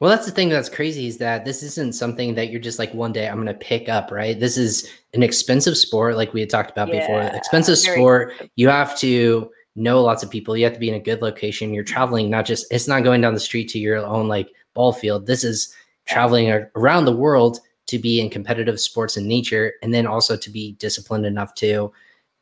Well, 0.00 0.08
that's 0.08 0.24
the 0.24 0.32
thing 0.32 0.48
that's 0.48 0.70
crazy 0.70 1.08
is 1.08 1.18
that 1.18 1.44
this 1.44 1.62
isn't 1.62 1.94
something 1.94 2.36
that 2.36 2.48
you're 2.48 2.60
just 2.60 2.78
like 2.78 2.94
one 2.94 3.12
day 3.12 3.28
I'm 3.28 3.34
going 3.34 3.48
to 3.48 3.54
pick 3.54 3.90
up, 3.90 4.10
right? 4.10 4.38
This 4.38 4.56
is 4.56 4.88
an 5.12 5.22
expensive 5.22 5.76
sport, 5.76 6.16
like 6.16 6.32
we 6.32 6.40
had 6.40 6.48
talked 6.48 6.70
about 6.70 6.88
yeah, 6.88 7.00
before. 7.00 7.20
Expensive 7.36 7.76
sport. 7.76 8.32
You 8.56 8.70
have 8.70 8.96
to 9.00 9.50
know 9.76 10.00
lots 10.02 10.22
of 10.22 10.30
people. 10.30 10.56
You 10.56 10.64
have 10.64 10.72
to 10.72 10.80
be 10.80 10.88
in 10.88 10.94
a 10.94 11.00
good 11.00 11.20
location. 11.20 11.74
You're 11.74 11.84
traveling, 11.84 12.30
not 12.30 12.46
just, 12.46 12.66
it's 12.70 12.88
not 12.88 13.04
going 13.04 13.20
down 13.20 13.34
the 13.34 13.40
street 13.40 13.68
to 13.70 13.78
your 13.78 13.98
own 13.98 14.26
like 14.26 14.48
ball 14.72 14.94
field. 14.94 15.26
This 15.26 15.44
is 15.44 15.74
traveling 16.06 16.50
around 16.76 17.04
the 17.04 17.14
world 17.14 17.58
to 17.88 17.98
be 17.98 18.20
in 18.20 18.30
competitive 18.30 18.80
sports 18.80 19.16
in 19.16 19.26
nature 19.26 19.74
and 19.82 19.92
then 19.92 20.06
also 20.06 20.36
to 20.36 20.50
be 20.50 20.72
disciplined 20.72 21.26
enough 21.26 21.54
to 21.54 21.92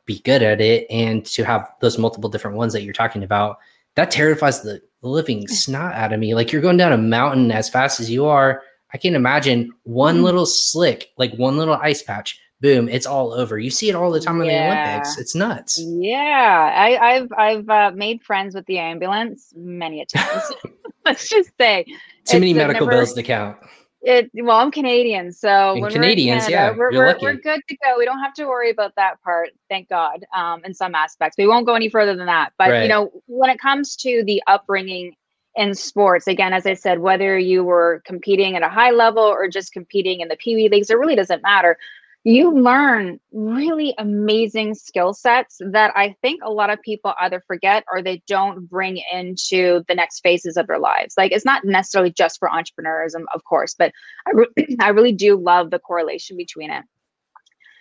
be 0.05 0.19
good 0.19 0.43
at 0.43 0.61
it 0.61 0.85
and 0.89 1.25
to 1.25 1.43
have 1.43 1.69
those 1.81 1.97
multiple 1.97 2.29
different 2.29 2.57
ones 2.57 2.73
that 2.73 2.83
you're 2.83 2.93
talking 2.93 3.23
about 3.23 3.57
that 3.95 4.11
terrifies 4.11 4.61
the 4.61 4.81
living 5.01 5.47
snot 5.47 5.93
out 5.93 6.13
of 6.13 6.19
me. 6.19 6.35
Like 6.35 6.51
you're 6.51 6.61
going 6.61 6.77
down 6.77 6.93
a 6.93 6.97
mountain 6.97 7.51
as 7.51 7.69
fast 7.69 7.99
as 7.99 8.09
you 8.09 8.25
are. 8.25 8.61
I 8.93 8.97
can't 8.97 9.15
imagine 9.15 9.71
one 9.83 10.15
mm-hmm. 10.15 10.25
little 10.25 10.45
slick 10.45 11.11
like 11.17 11.33
one 11.33 11.57
little 11.57 11.75
ice 11.75 12.01
patch 12.01 12.39
boom 12.59 12.89
it's 12.89 13.05
all 13.05 13.33
over. 13.33 13.59
You 13.59 13.69
see 13.69 13.89
it 13.89 13.95
all 13.95 14.11
the 14.11 14.19
time 14.19 14.41
in 14.41 14.47
yeah. 14.47 14.69
the 14.69 14.91
olympics. 14.91 15.17
It's 15.17 15.35
nuts. 15.35 15.79
Yeah. 15.79 16.97
I, 17.01 17.13
have 17.13 17.31
i've 17.37 17.69
uh, 17.69 17.91
made 17.95 18.23
friends 18.23 18.55
with 18.55 18.65
the 18.65 18.79
ambulance 18.79 19.53
many 19.55 20.01
a 20.01 20.05
times. 20.05 20.51
Let's 21.05 21.29
just 21.29 21.51
say 21.59 21.85
too 22.25 22.39
many 22.39 22.53
medical 22.53 22.85
never, 22.85 22.97
bills 22.97 23.13
to 23.13 23.23
count 23.23 23.57
it 24.01 24.29
well, 24.33 24.57
I'm 24.57 24.71
Canadian, 24.71 25.31
so 25.31 25.79
when 25.79 25.91
Canadians, 25.91 26.45
Canada, 26.45 26.51
yeah, 26.51 26.77
we're 26.77 26.91
we're, 26.91 27.17
we're, 27.21 27.33
good 27.33 27.61
to 27.67 27.77
go. 27.77 27.95
We 27.97 28.05
don't 28.05 28.19
have 28.19 28.33
to 28.35 28.45
worry 28.45 28.69
about 28.69 28.93
that 28.95 29.21
part, 29.23 29.49
thank 29.69 29.89
God. 29.89 30.25
Um, 30.35 30.63
in 30.63 30.73
some 30.73 30.93
aspects, 30.93 31.37
we 31.37 31.47
won't 31.47 31.65
go 31.65 31.73
any 31.73 31.89
further 31.89 32.15
than 32.15 32.27
that. 32.27 32.53
But 32.57 32.69
right. 32.69 32.83
you 32.83 32.89
know, 32.89 33.11
when 33.25 33.49
it 33.49 33.59
comes 33.59 33.95
to 33.97 34.23
the 34.25 34.41
upbringing 34.47 35.15
in 35.55 35.73
sports, 35.73 36.27
again, 36.27 36.53
as 36.53 36.65
I 36.67 36.75
said, 36.75 36.99
whether 36.99 37.37
you 37.39 37.63
were 37.63 38.03
competing 38.05 38.55
at 38.55 38.61
a 38.61 38.69
high 38.69 38.91
level 38.91 39.23
or 39.23 39.47
just 39.47 39.73
competing 39.73 40.19
in 40.21 40.27
the 40.27 40.37
Pee 40.37 40.55
Wee 40.55 40.69
leagues, 40.69 40.89
it 40.89 40.97
really 40.97 41.15
doesn't 41.15 41.41
matter 41.41 41.77
you 42.23 42.51
learn 42.51 43.19
really 43.31 43.93
amazing 43.97 44.75
skill 44.75 45.13
sets 45.13 45.61
that 45.71 45.93
I 45.95 46.15
think 46.21 46.41
a 46.43 46.51
lot 46.51 46.69
of 46.69 46.81
people 46.81 47.13
either 47.19 47.41
forget 47.47 47.85
or 47.91 48.01
they 48.01 48.21
don't 48.27 48.69
bring 48.69 49.01
into 49.13 49.83
the 49.87 49.95
next 49.95 50.19
phases 50.21 50.57
of 50.57 50.67
their 50.67 50.79
lives. 50.79 51.15
Like 51.17 51.31
it's 51.31 51.45
not 51.45 51.63
necessarily 51.63 52.11
just 52.11 52.39
for 52.39 52.51
entrepreneurs, 52.51 53.15
of 53.15 53.43
course, 53.45 53.75
but 53.77 53.93
I, 54.27 54.31
re- 54.31 54.75
I 54.81 54.89
really 54.89 55.13
do 55.13 55.37
love 55.37 55.71
the 55.71 55.79
correlation 55.79 56.35
between 56.35 56.69
it. 56.69 56.83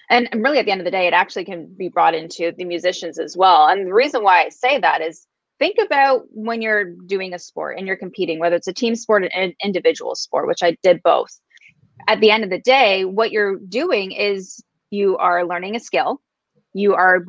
And, 0.08 0.28
and 0.30 0.44
really, 0.44 0.58
at 0.58 0.66
the 0.66 0.70
end 0.70 0.80
of 0.80 0.84
the 0.84 0.92
day, 0.92 1.08
it 1.08 1.12
actually 1.12 1.44
can 1.44 1.66
be 1.76 1.88
brought 1.88 2.14
into 2.14 2.52
the 2.56 2.64
musicians 2.64 3.18
as 3.18 3.36
well. 3.36 3.66
And 3.66 3.88
the 3.88 3.92
reason 3.92 4.22
why 4.22 4.44
I 4.44 4.50
say 4.50 4.78
that 4.78 5.02
is 5.02 5.26
think 5.58 5.78
about 5.84 6.22
when 6.30 6.62
you're 6.62 6.84
doing 6.84 7.34
a 7.34 7.38
sport 7.40 7.78
and 7.78 7.86
you're 7.86 7.96
competing, 7.96 8.38
whether 8.38 8.54
it's 8.54 8.68
a 8.68 8.72
team 8.72 8.94
sport 8.94 9.24
or 9.24 9.30
an 9.34 9.54
individual 9.64 10.14
sport, 10.14 10.46
which 10.46 10.62
I 10.62 10.76
did 10.82 11.02
both 11.02 11.40
at 12.08 12.20
the 12.20 12.30
end 12.30 12.44
of 12.44 12.50
the 12.50 12.60
day, 12.60 13.04
what 13.04 13.32
you're 13.32 13.56
doing 13.56 14.12
is 14.12 14.62
you 14.90 15.16
are 15.18 15.46
learning 15.46 15.76
a 15.76 15.80
skill, 15.80 16.20
you 16.72 16.94
are 16.94 17.24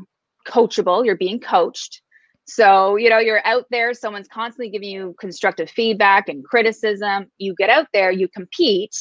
coachable, 0.47 1.05
you're 1.05 1.17
being 1.17 1.39
coached. 1.39 2.01
So, 2.45 2.95
you 2.95 3.09
know, 3.09 3.19
you're 3.19 3.45
out 3.45 3.65
there, 3.71 3.93
someone's 3.93 4.29
constantly 4.29 4.69
giving 4.69 4.89
you 4.89 5.15
constructive 5.19 5.69
feedback 5.69 6.29
and 6.29 6.45
criticism. 6.45 7.27
You 7.37 7.53
get 7.55 7.69
out 7.69 7.87
there, 7.93 8.11
you 8.11 8.29
compete. 8.29 8.95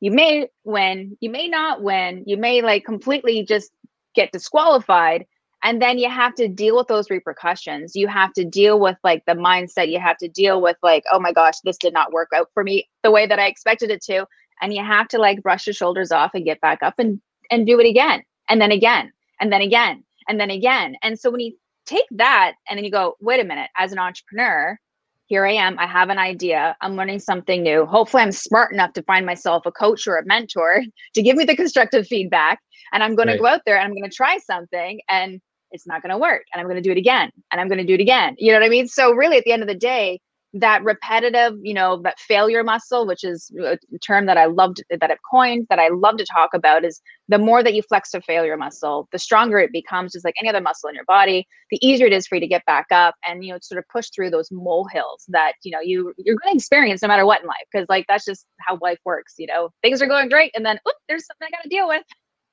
You 0.00 0.10
may 0.10 0.48
win, 0.64 1.16
you 1.20 1.30
may 1.30 1.46
not 1.46 1.82
win, 1.82 2.24
you 2.26 2.38
may 2.38 2.62
like 2.62 2.84
completely 2.84 3.44
just 3.44 3.70
get 4.14 4.32
disqualified. 4.32 5.26
And 5.62 5.80
then 5.80 5.98
you 5.98 6.08
have 6.08 6.34
to 6.36 6.48
deal 6.48 6.74
with 6.74 6.86
those 6.86 7.10
repercussions. 7.10 7.94
You 7.94 8.08
have 8.08 8.32
to 8.32 8.44
deal 8.44 8.80
with 8.80 8.96
like 9.04 9.22
the 9.26 9.34
mindset. 9.34 9.92
You 9.92 10.00
have 10.00 10.16
to 10.18 10.28
deal 10.28 10.62
with 10.62 10.78
like, 10.82 11.04
oh 11.12 11.20
my 11.20 11.32
gosh, 11.32 11.60
this 11.64 11.76
did 11.76 11.92
not 11.92 12.12
work 12.12 12.30
out 12.34 12.48
for 12.54 12.64
me 12.64 12.88
the 13.02 13.10
way 13.10 13.26
that 13.26 13.38
I 13.38 13.46
expected 13.46 13.90
it 13.90 14.02
to 14.04 14.26
and 14.60 14.74
you 14.74 14.84
have 14.84 15.08
to 15.08 15.18
like 15.18 15.42
brush 15.42 15.66
your 15.66 15.74
shoulders 15.74 16.12
off 16.12 16.32
and 16.34 16.44
get 16.44 16.60
back 16.60 16.82
up 16.82 16.94
and 16.98 17.20
and 17.50 17.66
do 17.66 17.80
it 17.80 17.86
again 17.86 18.22
and 18.48 18.60
then 18.60 18.70
again 18.70 19.12
and 19.40 19.52
then 19.52 19.60
again 19.62 20.04
and 20.28 20.38
then 20.38 20.50
again. 20.50 20.96
And 21.02 21.18
so 21.18 21.30
when 21.30 21.40
you 21.40 21.56
take 21.86 22.06
that 22.12 22.54
and 22.68 22.76
then 22.76 22.84
you 22.84 22.90
go 22.90 23.16
wait 23.20 23.40
a 23.40 23.44
minute 23.44 23.70
as 23.76 23.92
an 23.92 23.98
entrepreneur 23.98 24.78
here 25.26 25.46
i 25.46 25.52
am 25.52 25.78
i 25.78 25.86
have 25.86 26.10
an 26.10 26.18
idea 26.18 26.76
i'm 26.82 26.94
learning 26.94 27.18
something 27.18 27.62
new. 27.62 27.86
Hopefully 27.86 28.22
i'm 28.22 28.32
smart 28.32 28.72
enough 28.72 28.92
to 28.92 29.02
find 29.04 29.24
myself 29.24 29.64
a 29.64 29.72
coach 29.72 30.06
or 30.06 30.16
a 30.16 30.26
mentor 30.26 30.82
to 31.14 31.22
give 31.22 31.36
me 31.36 31.44
the 31.44 31.56
constructive 31.56 32.06
feedback 32.06 32.60
and 32.92 33.02
i'm 33.02 33.14
going 33.14 33.28
right. 33.28 33.34
to 33.34 33.40
go 33.40 33.46
out 33.46 33.62
there 33.64 33.76
and 33.76 33.84
i'm 33.84 33.94
going 33.94 34.08
to 34.08 34.14
try 34.14 34.38
something 34.38 35.00
and 35.08 35.40
it's 35.72 35.86
not 35.86 36.02
going 36.02 36.10
to 36.10 36.18
work 36.18 36.42
and 36.52 36.60
i'm 36.60 36.66
going 36.66 36.80
to 36.80 36.86
do 36.86 36.92
it 36.92 36.98
again 36.98 37.30
and 37.50 37.60
i'm 37.60 37.68
going 37.68 37.78
to 37.78 37.86
do 37.86 37.94
it 37.94 38.00
again. 38.00 38.34
You 38.38 38.52
know 38.52 38.58
what 38.58 38.66
i 38.66 38.68
mean? 38.68 38.86
So 38.86 39.12
really 39.12 39.38
at 39.38 39.44
the 39.44 39.52
end 39.52 39.62
of 39.62 39.68
the 39.68 39.74
day 39.74 40.20
that 40.52 40.82
repetitive, 40.82 41.54
you 41.62 41.74
know, 41.74 42.00
that 42.02 42.18
failure 42.18 42.64
muscle, 42.64 43.06
which 43.06 43.22
is 43.22 43.50
a 43.64 43.78
term 44.00 44.26
that 44.26 44.36
I 44.36 44.46
loved 44.46 44.82
that 44.90 45.10
I've 45.10 45.18
coined, 45.30 45.66
that 45.70 45.78
I 45.78 45.88
love 45.88 46.16
to 46.16 46.24
talk 46.24 46.50
about, 46.54 46.84
is 46.84 47.00
the 47.28 47.38
more 47.38 47.62
that 47.62 47.74
you 47.74 47.82
flex 47.82 48.10
the 48.10 48.20
failure 48.20 48.56
muscle, 48.56 49.08
the 49.12 49.18
stronger 49.18 49.58
it 49.58 49.72
becomes, 49.72 50.12
just 50.12 50.24
like 50.24 50.34
any 50.40 50.48
other 50.48 50.60
muscle 50.60 50.88
in 50.88 50.94
your 50.94 51.04
body. 51.04 51.46
The 51.70 51.78
easier 51.86 52.06
it 52.06 52.12
is 52.12 52.26
for 52.26 52.34
you 52.34 52.40
to 52.40 52.48
get 52.48 52.64
back 52.66 52.86
up 52.90 53.14
and 53.26 53.44
you 53.44 53.52
know 53.52 53.58
sort 53.62 53.78
of 53.78 53.84
push 53.92 54.10
through 54.14 54.30
those 54.30 54.48
molehills 54.50 55.24
that 55.28 55.52
you 55.62 55.70
know 55.70 55.80
you 55.80 56.12
you're 56.18 56.36
going 56.36 56.52
to 56.52 56.56
experience 56.56 57.02
no 57.02 57.08
matter 57.08 57.26
what 57.26 57.42
in 57.42 57.46
life, 57.46 57.56
because 57.72 57.86
like 57.88 58.06
that's 58.08 58.24
just 58.24 58.46
how 58.58 58.78
life 58.82 58.98
works. 59.04 59.34
You 59.38 59.46
know, 59.46 59.70
things 59.82 60.02
are 60.02 60.06
going 60.06 60.28
great, 60.28 60.50
and 60.54 60.66
then 60.66 60.78
oop, 60.88 60.96
there's 61.08 61.26
something 61.26 61.46
I 61.46 61.56
got 61.56 61.62
to 61.62 61.68
deal 61.68 61.88
with. 61.88 62.02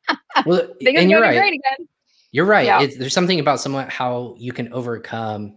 well, 0.45 0.67
things 0.83 0.99
and 0.99 1.12
are 1.12 1.19
going 1.19 1.21
right. 1.21 1.38
great 1.38 1.53
again. 1.53 1.88
You're 2.31 2.45
right. 2.45 2.65
Yeah. 2.65 2.86
there's 2.99 3.13
something 3.13 3.39
about 3.39 3.60
somewhat 3.60 3.89
how 3.89 4.36
you 4.38 4.53
can 4.53 4.71
overcome 4.71 5.55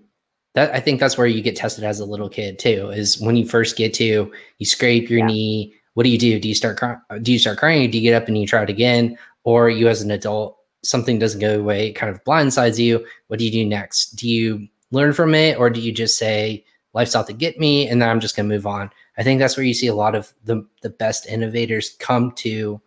that 0.55 0.75
I 0.75 0.81
think 0.81 1.01
that's 1.01 1.17
where 1.17 1.27
you 1.27 1.43
get 1.43 1.57
tested 1.57 1.85
as 1.85 2.01
a 2.01 2.05
little 2.05 2.29
kid 2.29 2.59
too. 2.59 2.91
Is 2.91 3.21
when 3.21 3.37
you 3.37 3.47
first 3.47 3.77
get 3.77 3.95
to 3.95 4.31
you 4.59 4.67
scrape 4.67 5.09
your 5.09 5.21
yeah. 5.21 5.27
knee. 5.27 5.75
What 5.95 6.05
do 6.05 6.11
you 6.11 6.19
do? 6.19 6.39
Do 6.39 6.49
you 6.49 6.55
start 6.55 6.79
crying? 6.79 6.99
Do 7.23 7.33
you 7.33 7.39
start 7.39 7.59
crying? 7.59 7.91
do 7.91 7.99
you 7.99 8.11
get 8.11 8.21
up 8.21 8.29
and 8.29 8.39
you 8.39 8.47
try 8.47 8.63
it 8.63 8.71
again? 8.71 9.19
Or 9.45 9.71
you 9.71 9.89
as 9.89 10.03
an 10.03 10.11
adult, 10.11 10.59
something 10.83 11.19
doesn't 11.19 11.41
go 11.41 11.59
away, 11.59 11.89
it 11.89 11.93
kind 11.93 12.15
of 12.15 12.23
blindsides 12.25 12.79
you. 12.79 13.05
What 13.29 13.39
do 13.39 13.45
you 13.45 13.51
do 13.51 13.65
next? 13.65 14.17
Do 14.17 14.29
you 14.29 14.69
learn 14.91 15.13
from 15.13 15.35
it, 15.35 15.59
or 15.59 15.71
do 15.71 15.81
you 15.81 15.93
just 15.93 16.19
say 16.19 16.65
life's 16.93 17.17
out 17.17 17.27
to 17.29 17.33
get 17.33 17.59
me, 17.59 17.89
and 17.89 18.01
then 18.01 18.09
I'm 18.09 18.21
just 18.21 18.37
gonna 18.37 18.49
move 18.49 18.67
on? 18.67 18.91
I 19.19 19.23
think 19.23 19.39
that's 19.39 19.57
where 19.57 19.67
you 19.67 19.75
see 19.75 19.87
a 19.87 19.95
lot 19.95 20.15
of 20.15 20.33
the 20.45 20.67
the 20.83 20.91
best 20.91 21.27
innovators 21.27 21.97
come 21.99 22.33
to 22.33 22.81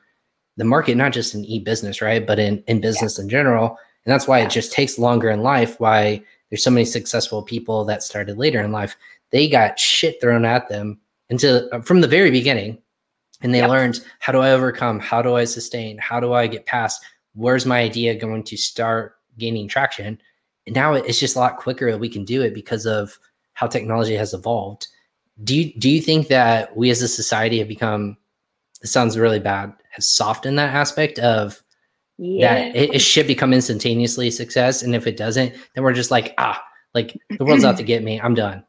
the 0.58 0.64
market, 0.64 0.96
not 0.96 1.14
just 1.14 1.34
in 1.34 1.46
e-business, 1.46 2.02
right? 2.02 2.26
But 2.26 2.40
in 2.40 2.64
in 2.68 2.82
business 2.82 3.18
yeah. 3.18 3.24
in 3.24 3.30
general. 3.30 3.78
And 4.06 4.12
that's 4.12 4.28
why 4.28 4.40
yeah. 4.40 4.46
it 4.46 4.52
just 4.52 4.74
takes 4.74 5.00
longer 5.00 5.30
in 5.30 5.42
life. 5.42 5.80
Why 5.80 6.22
there's 6.54 6.64
so 6.64 6.70
many 6.70 6.86
successful 6.86 7.42
people 7.42 7.84
that 7.84 8.04
started 8.04 8.38
later 8.38 8.62
in 8.62 8.72
life. 8.72 8.96
They 9.32 9.50
got 9.50 9.80
shit 9.80 10.22
thrown 10.22 10.46
at 10.46 10.70
them 10.70 11.00
until 11.32 11.68
uh, 11.72 11.82
from 11.82 12.02
the 12.02 12.08
very 12.08 12.30
beginning, 12.30 12.78
and 13.42 13.52
they 13.52 13.58
yep. 13.58 13.72
learned 13.72 14.02
how 14.20 14.34
do 14.34 14.38
I 14.38 14.52
overcome? 14.52 15.00
How 15.00 15.24
do 15.24 15.34
I 15.34 15.46
sustain? 15.46 15.98
How 15.98 16.20
do 16.20 16.34
I 16.34 16.46
get 16.46 16.68
past? 16.68 17.04
Where's 17.34 17.66
my 17.66 17.80
idea 17.80 18.14
going 18.14 18.44
to 18.44 18.56
start 18.56 19.16
gaining 19.40 19.68
traction? 19.68 20.22
And 20.68 20.76
now 20.76 20.94
it's 20.94 21.20
just 21.20 21.36
a 21.36 21.40
lot 21.40 21.58
quicker 21.58 21.92
that 21.92 21.98
we 21.98 22.08
can 22.08 22.24
do 22.24 22.44
it 22.44 22.54
because 22.54 22.86
of 22.86 23.18
how 23.54 23.66
technology 23.66 24.14
has 24.14 24.36
evolved. 24.36 24.86
Do 25.44 25.60
you 25.60 25.74
do 25.80 25.90
you 25.90 26.04
think 26.04 26.28
that 26.28 26.78
we 26.78 26.92
as 26.92 27.02
a 27.02 27.08
society 27.08 27.58
have 27.58 27.68
become? 27.68 28.16
It 28.84 28.90
sounds 28.90 29.18
really 29.18 29.40
bad. 29.40 29.74
Has 29.90 30.08
softened 30.08 30.60
that 30.60 30.76
aspect 30.76 31.18
of 31.18 31.63
yeah. 32.18 32.56
that 32.56 32.76
it, 32.76 32.96
it, 32.96 33.00
should 33.00 33.28
become 33.28 33.54
instantaneously 33.54 34.32
success. 34.32 34.84
And 34.84 34.96
if 34.96 35.08
it 35.08 35.18
doesn't, 35.18 35.54
then 35.76 35.84
we're 35.84 35.94
just 35.94 36.12
like, 36.12 36.34
ah, 36.38 36.64
like 36.94 37.18
the 37.38 37.46
world's 37.46 37.66
out 37.66 37.78
to 37.78 37.84
get 37.84 38.04
me. 38.04 38.20
I'm 38.20 38.36
done. 38.36 38.64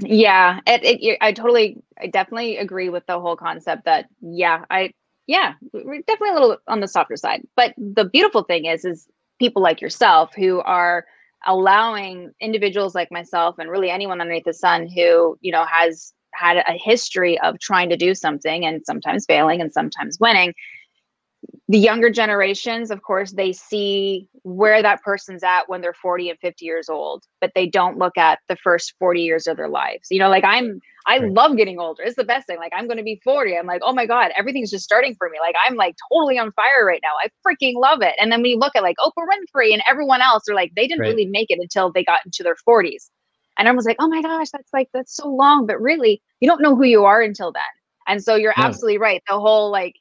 Yeah, 0.00 0.60
it, 0.66 0.84
it, 0.84 1.18
I 1.20 1.32
totally, 1.32 1.82
I 2.00 2.06
definitely 2.06 2.58
agree 2.58 2.88
with 2.88 3.04
the 3.06 3.18
whole 3.18 3.36
concept 3.36 3.84
that, 3.86 4.06
yeah, 4.20 4.64
I, 4.70 4.92
yeah, 5.26 5.54
we're 5.72 6.02
definitely 6.02 6.30
a 6.30 6.34
little 6.34 6.56
on 6.68 6.80
the 6.80 6.88
softer 6.88 7.16
side. 7.16 7.46
But 7.56 7.74
the 7.76 8.04
beautiful 8.04 8.44
thing 8.44 8.66
is, 8.66 8.84
is 8.84 9.08
people 9.38 9.62
like 9.62 9.80
yourself 9.80 10.34
who 10.34 10.60
are 10.60 11.04
allowing 11.46 12.32
individuals 12.40 12.94
like 12.94 13.10
myself 13.10 13.56
and 13.58 13.70
really 13.70 13.90
anyone 13.90 14.20
underneath 14.20 14.44
the 14.44 14.52
sun 14.52 14.88
who, 14.88 15.36
you 15.40 15.52
know, 15.52 15.64
has 15.64 16.12
had 16.34 16.58
a 16.58 16.72
history 16.72 17.40
of 17.40 17.58
trying 17.58 17.88
to 17.88 17.96
do 17.96 18.14
something 18.14 18.64
and 18.64 18.82
sometimes 18.84 19.24
failing 19.26 19.60
and 19.60 19.72
sometimes 19.72 20.18
winning 20.20 20.52
the 21.68 21.78
younger 21.78 22.10
generations, 22.10 22.90
of 22.90 23.02
course, 23.02 23.32
they 23.32 23.52
see 23.52 24.26
where 24.42 24.80
that 24.80 25.02
person's 25.02 25.42
at 25.42 25.68
when 25.68 25.82
they're 25.82 25.92
40 25.92 26.30
and 26.30 26.38
50 26.38 26.64
years 26.64 26.88
old, 26.88 27.24
but 27.42 27.52
they 27.54 27.66
don't 27.66 27.98
look 27.98 28.16
at 28.16 28.38
the 28.48 28.56
first 28.56 28.94
40 28.98 29.20
years 29.20 29.46
of 29.46 29.58
their 29.58 29.68
lives. 29.68 30.08
You 30.10 30.18
know, 30.18 30.30
like 30.30 30.44
I'm, 30.44 30.80
I 31.06 31.18
right. 31.18 31.30
love 31.30 31.58
getting 31.58 31.78
older. 31.78 32.02
It's 32.02 32.16
the 32.16 32.24
best 32.24 32.46
thing. 32.46 32.56
Like 32.56 32.72
I'm 32.74 32.86
going 32.86 32.96
to 32.96 33.02
be 33.02 33.20
40. 33.22 33.56
I'm 33.56 33.66
like, 33.66 33.82
oh 33.84 33.92
my 33.92 34.06
God, 34.06 34.30
everything's 34.36 34.70
just 34.70 34.84
starting 34.84 35.14
for 35.16 35.28
me. 35.28 35.38
Like 35.40 35.56
I'm 35.66 35.76
like 35.76 35.94
totally 36.10 36.38
on 36.38 36.52
fire 36.52 36.86
right 36.86 37.02
now. 37.02 37.12
I 37.22 37.28
freaking 37.46 37.74
love 37.78 38.00
it. 38.00 38.14
And 38.18 38.32
then 38.32 38.40
we 38.40 38.56
look 38.56 38.74
at 38.74 38.82
like 38.82 38.96
Oprah 38.98 39.26
Winfrey 39.26 39.74
and 39.74 39.82
everyone 39.86 40.22
else, 40.22 40.44
they're 40.46 40.54
like, 40.56 40.72
they 40.74 40.86
didn't 40.86 41.02
right. 41.02 41.10
really 41.10 41.26
make 41.26 41.50
it 41.50 41.58
until 41.60 41.92
they 41.92 42.02
got 42.02 42.20
into 42.24 42.42
their 42.42 42.56
40s. 42.66 43.10
And 43.58 43.68
I 43.68 43.72
was 43.72 43.84
like, 43.84 43.96
oh 43.98 44.08
my 44.08 44.22
gosh, 44.22 44.48
that's 44.50 44.72
like, 44.72 44.88
that's 44.94 45.14
so 45.14 45.28
long. 45.28 45.66
But 45.66 45.82
really, 45.82 46.22
you 46.40 46.48
don't 46.48 46.62
know 46.62 46.76
who 46.76 46.84
you 46.84 47.04
are 47.04 47.20
until 47.20 47.52
then. 47.52 47.62
And 48.06 48.24
so 48.24 48.36
you're 48.36 48.54
absolutely 48.56 48.96
right. 48.96 49.22
The 49.28 49.38
whole 49.38 49.70
like, 49.70 49.96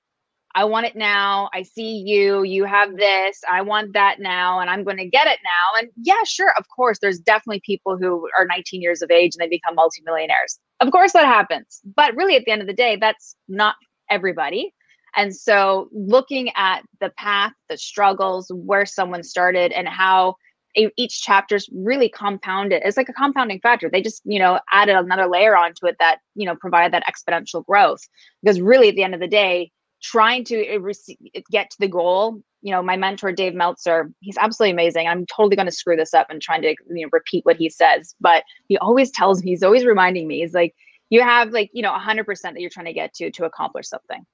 I 0.57 0.63
want 0.63 0.87
it 0.87 0.95
now. 0.95 1.51
I 1.53 1.61
see 1.61 1.97
you. 2.03 2.41
You 2.41 2.63
have 2.63 2.97
this. 2.97 3.41
I 3.47 3.61
want 3.61 3.93
that 3.93 4.19
now, 4.19 4.59
and 4.59 4.71
I'm 4.71 4.83
going 4.83 4.97
to 4.97 5.05
get 5.05 5.27
it 5.27 5.37
now. 5.43 5.79
And 5.79 5.89
yeah, 6.01 6.23
sure. 6.25 6.51
Of 6.57 6.65
course, 6.75 6.97
there's 6.99 7.19
definitely 7.19 7.61
people 7.63 7.95
who 7.95 8.27
are 8.35 8.43
19 8.43 8.81
years 8.81 9.03
of 9.03 9.11
age 9.11 9.35
and 9.35 9.39
they 9.39 9.55
become 9.55 9.75
multimillionaires. 9.75 10.57
Of 10.79 10.91
course, 10.91 11.13
that 11.13 11.27
happens. 11.27 11.79
But 11.95 12.15
really, 12.15 12.35
at 12.35 12.45
the 12.45 12.51
end 12.51 12.61
of 12.61 12.67
the 12.67 12.73
day, 12.73 12.95
that's 12.99 13.35
not 13.47 13.75
everybody. 14.09 14.73
And 15.15 15.35
so, 15.35 15.89
looking 15.93 16.49
at 16.55 16.81
the 17.01 17.11
path, 17.11 17.53
the 17.69 17.77
struggles, 17.77 18.51
where 18.51 18.87
someone 18.87 19.21
started, 19.21 19.71
and 19.73 19.87
how 19.87 20.37
each 20.75 21.21
chapter's 21.21 21.69
really 21.71 22.09
compounded. 22.09 22.81
It's 22.83 22.97
like 22.97 23.09
a 23.09 23.13
compounding 23.13 23.59
factor. 23.59 23.91
They 23.91 24.01
just, 24.01 24.21
you 24.25 24.39
know, 24.39 24.59
added 24.71 24.95
another 24.95 25.27
layer 25.27 25.55
onto 25.55 25.85
it 25.85 25.97
that, 25.99 26.17
you 26.33 26.47
know, 26.47 26.55
provided 26.55 26.93
that 26.93 27.03
exponential 27.05 27.63
growth. 27.63 28.01
Because 28.41 28.59
really, 28.59 28.89
at 28.89 28.95
the 28.95 29.03
end 29.03 29.13
of 29.13 29.19
the 29.19 29.27
day, 29.27 29.71
trying 30.01 30.43
to 30.45 30.75
uh, 30.75 30.79
uh, 30.79 31.41
get 31.51 31.69
to 31.71 31.77
the 31.79 31.87
goal 31.87 32.41
you 32.61 32.71
know 32.71 32.81
my 32.81 32.97
mentor 32.97 33.31
dave 33.31 33.53
meltzer 33.53 34.11
he's 34.21 34.37
absolutely 34.37 34.71
amazing. 34.71 35.07
I'm 35.07 35.25
totally 35.25 35.55
going 35.55 35.67
to 35.67 35.71
screw 35.71 35.95
this 35.95 36.13
up 36.13 36.27
and 36.29 36.41
trying 36.41 36.61
to 36.63 36.69
you 36.89 37.05
know 37.05 37.09
repeat 37.11 37.45
what 37.45 37.57
he 37.57 37.69
says 37.69 38.15
but 38.19 38.43
he 38.67 38.77
always 38.77 39.11
tells 39.11 39.43
me 39.43 39.51
he's 39.51 39.63
always 39.63 39.85
reminding 39.85 40.27
me 40.27 40.39
he's 40.41 40.53
like 40.53 40.75
you 41.09 41.21
have 41.21 41.51
like 41.51 41.69
you 41.73 41.81
know 41.81 41.91
100% 41.91 42.41
that 42.41 42.59
you're 42.59 42.69
trying 42.69 42.87
to 42.87 42.93
get 42.93 43.13
to 43.15 43.31
to 43.31 43.45
accomplish 43.45 43.87
something. 43.87 44.25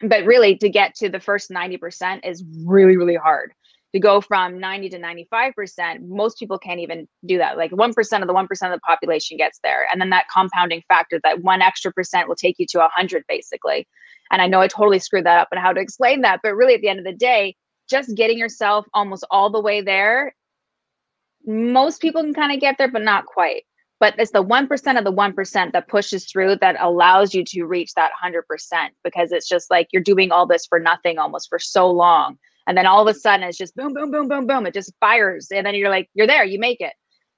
But 0.00 0.24
really 0.24 0.56
to 0.56 0.70
get 0.70 0.94
to 0.96 1.10
the 1.10 1.20
first 1.20 1.50
90% 1.50 2.20
is 2.24 2.42
really 2.64 2.96
really 2.96 3.16
hard 3.16 3.52
to 3.92 4.00
go 4.00 4.20
from 4.20 4.58
90 4.60 4.90
to 4.90 4.98
95% 4.98 6.08
most 6.08 6.38
people 6.38 6.58
can't 6.58 6.80
even 6.80 7.08
do 7.26 7.38
that 7.38 7.56
like 7.56 7.70
1% 7.70 7.88
of 7.88 8.28
the 8.28 8.34
1% 8.34 8.50
of 8.50 8.58
the 8.58 8.80
population 8.86 9.36
gets 9.36 9.58
there 9.62 9.86
and 9.92 10.00
then 10.00 10.10
that 10.10 10.26
compounding 10.32 10.82
factor 10.88 11.20
that 11.24 11.42
one 11.42 11.62
extra 11.62 11.92
percent 11.92 12.28
will 12.28 12.36
take 12.36 12.56
you 12.58 12.66
to 12.66 12.78
100 12.78 13.24
basically 13.28 13.86
and 14.30 14.40
I 14.40 14.46
know 14.46 14.60
I 14.60 14.68
totally 14.68 14.98
screwed 14.98 15.26
that 15.26 15.40
up 15.40 15.48
and 15.50 15.60
how 15.60 15.72
to 15.72 15.80
explain 15.80 16.20
that, 16.22 16.40
but 16.42 16.54
really 16.54 16.74
at 16.74 16.80
the 16.80 16.88
end 16.88 17.00
of 17.00 17.04
the 17.04 17.12
day, 17.12 17.56
just 17.88 18.16
getting 18.16 18.38
yourself 18.38 18.86
almost 18.94 19.26
all 19.30 19.50
the 19.50 19.60
way 19.60 19.80
there, 19.80 20.34
most 21.44 22.00
people 22.00 22.22
can 22.22 22.34
kind 22.34 22.52
of 22.52 22.60
get 22.60 22.76
there, 22.78 22.90
but 22.90 23.02
not 23.02 23.26
quite. 23.26 23.64
But 23.98 24.14
it's 24.18 24.30
the 24.30 24.44
1% 24.44 24.98
of 24.98 25.04
the 25.04 25.12
1% 25.12 25.72
that 25.72 25.88
pushes 25.88 26.24
through 26.24 26.56
that 26.56 26.76
allows 26.78 27.34
you 27.34 27.44
to 27.46 27.64
reach 27.64 27.92
that 27.94 28.12
100% 28.22 28.42
because 29.04 29.32
it's 29.32 29.48
just 29.48 29.70
like 29.70 29.88
you're 29.92 30.02
doing 30.02 30.30
all 30.30 30.46
this 30.46 30.64
for 30.66 30.78
nothing 30.78 31.18
almost 31.18 31.48
for 31.48 31.58
so 31.58 31.90
long. 31.90 32.38
And 32.70 32.78
then 32.78 32.86
all 32.86 33.02
of 33.02 33.12
a 33.12 33.18
sudden 33.18 33.44
it's 33.48 33.58
just 33.58 33.74
boom, 33.74 33.92
boom, 33.94 34.12
boom, 34.12 34.28
boom, 34.28 34.46
boom. 34.46 34.64
It 34.64 34.74
just 34.74 34.92
fires. 35.00 35.48
And 35.52 35.66
then 35.66 35.74
you're 35.74 35.90
like, 35.90 36.08
you're 36.14 36.28
there, 36.28 36.44
you 36.44 36.60
make 36.60 36.80
it 36.80 36.92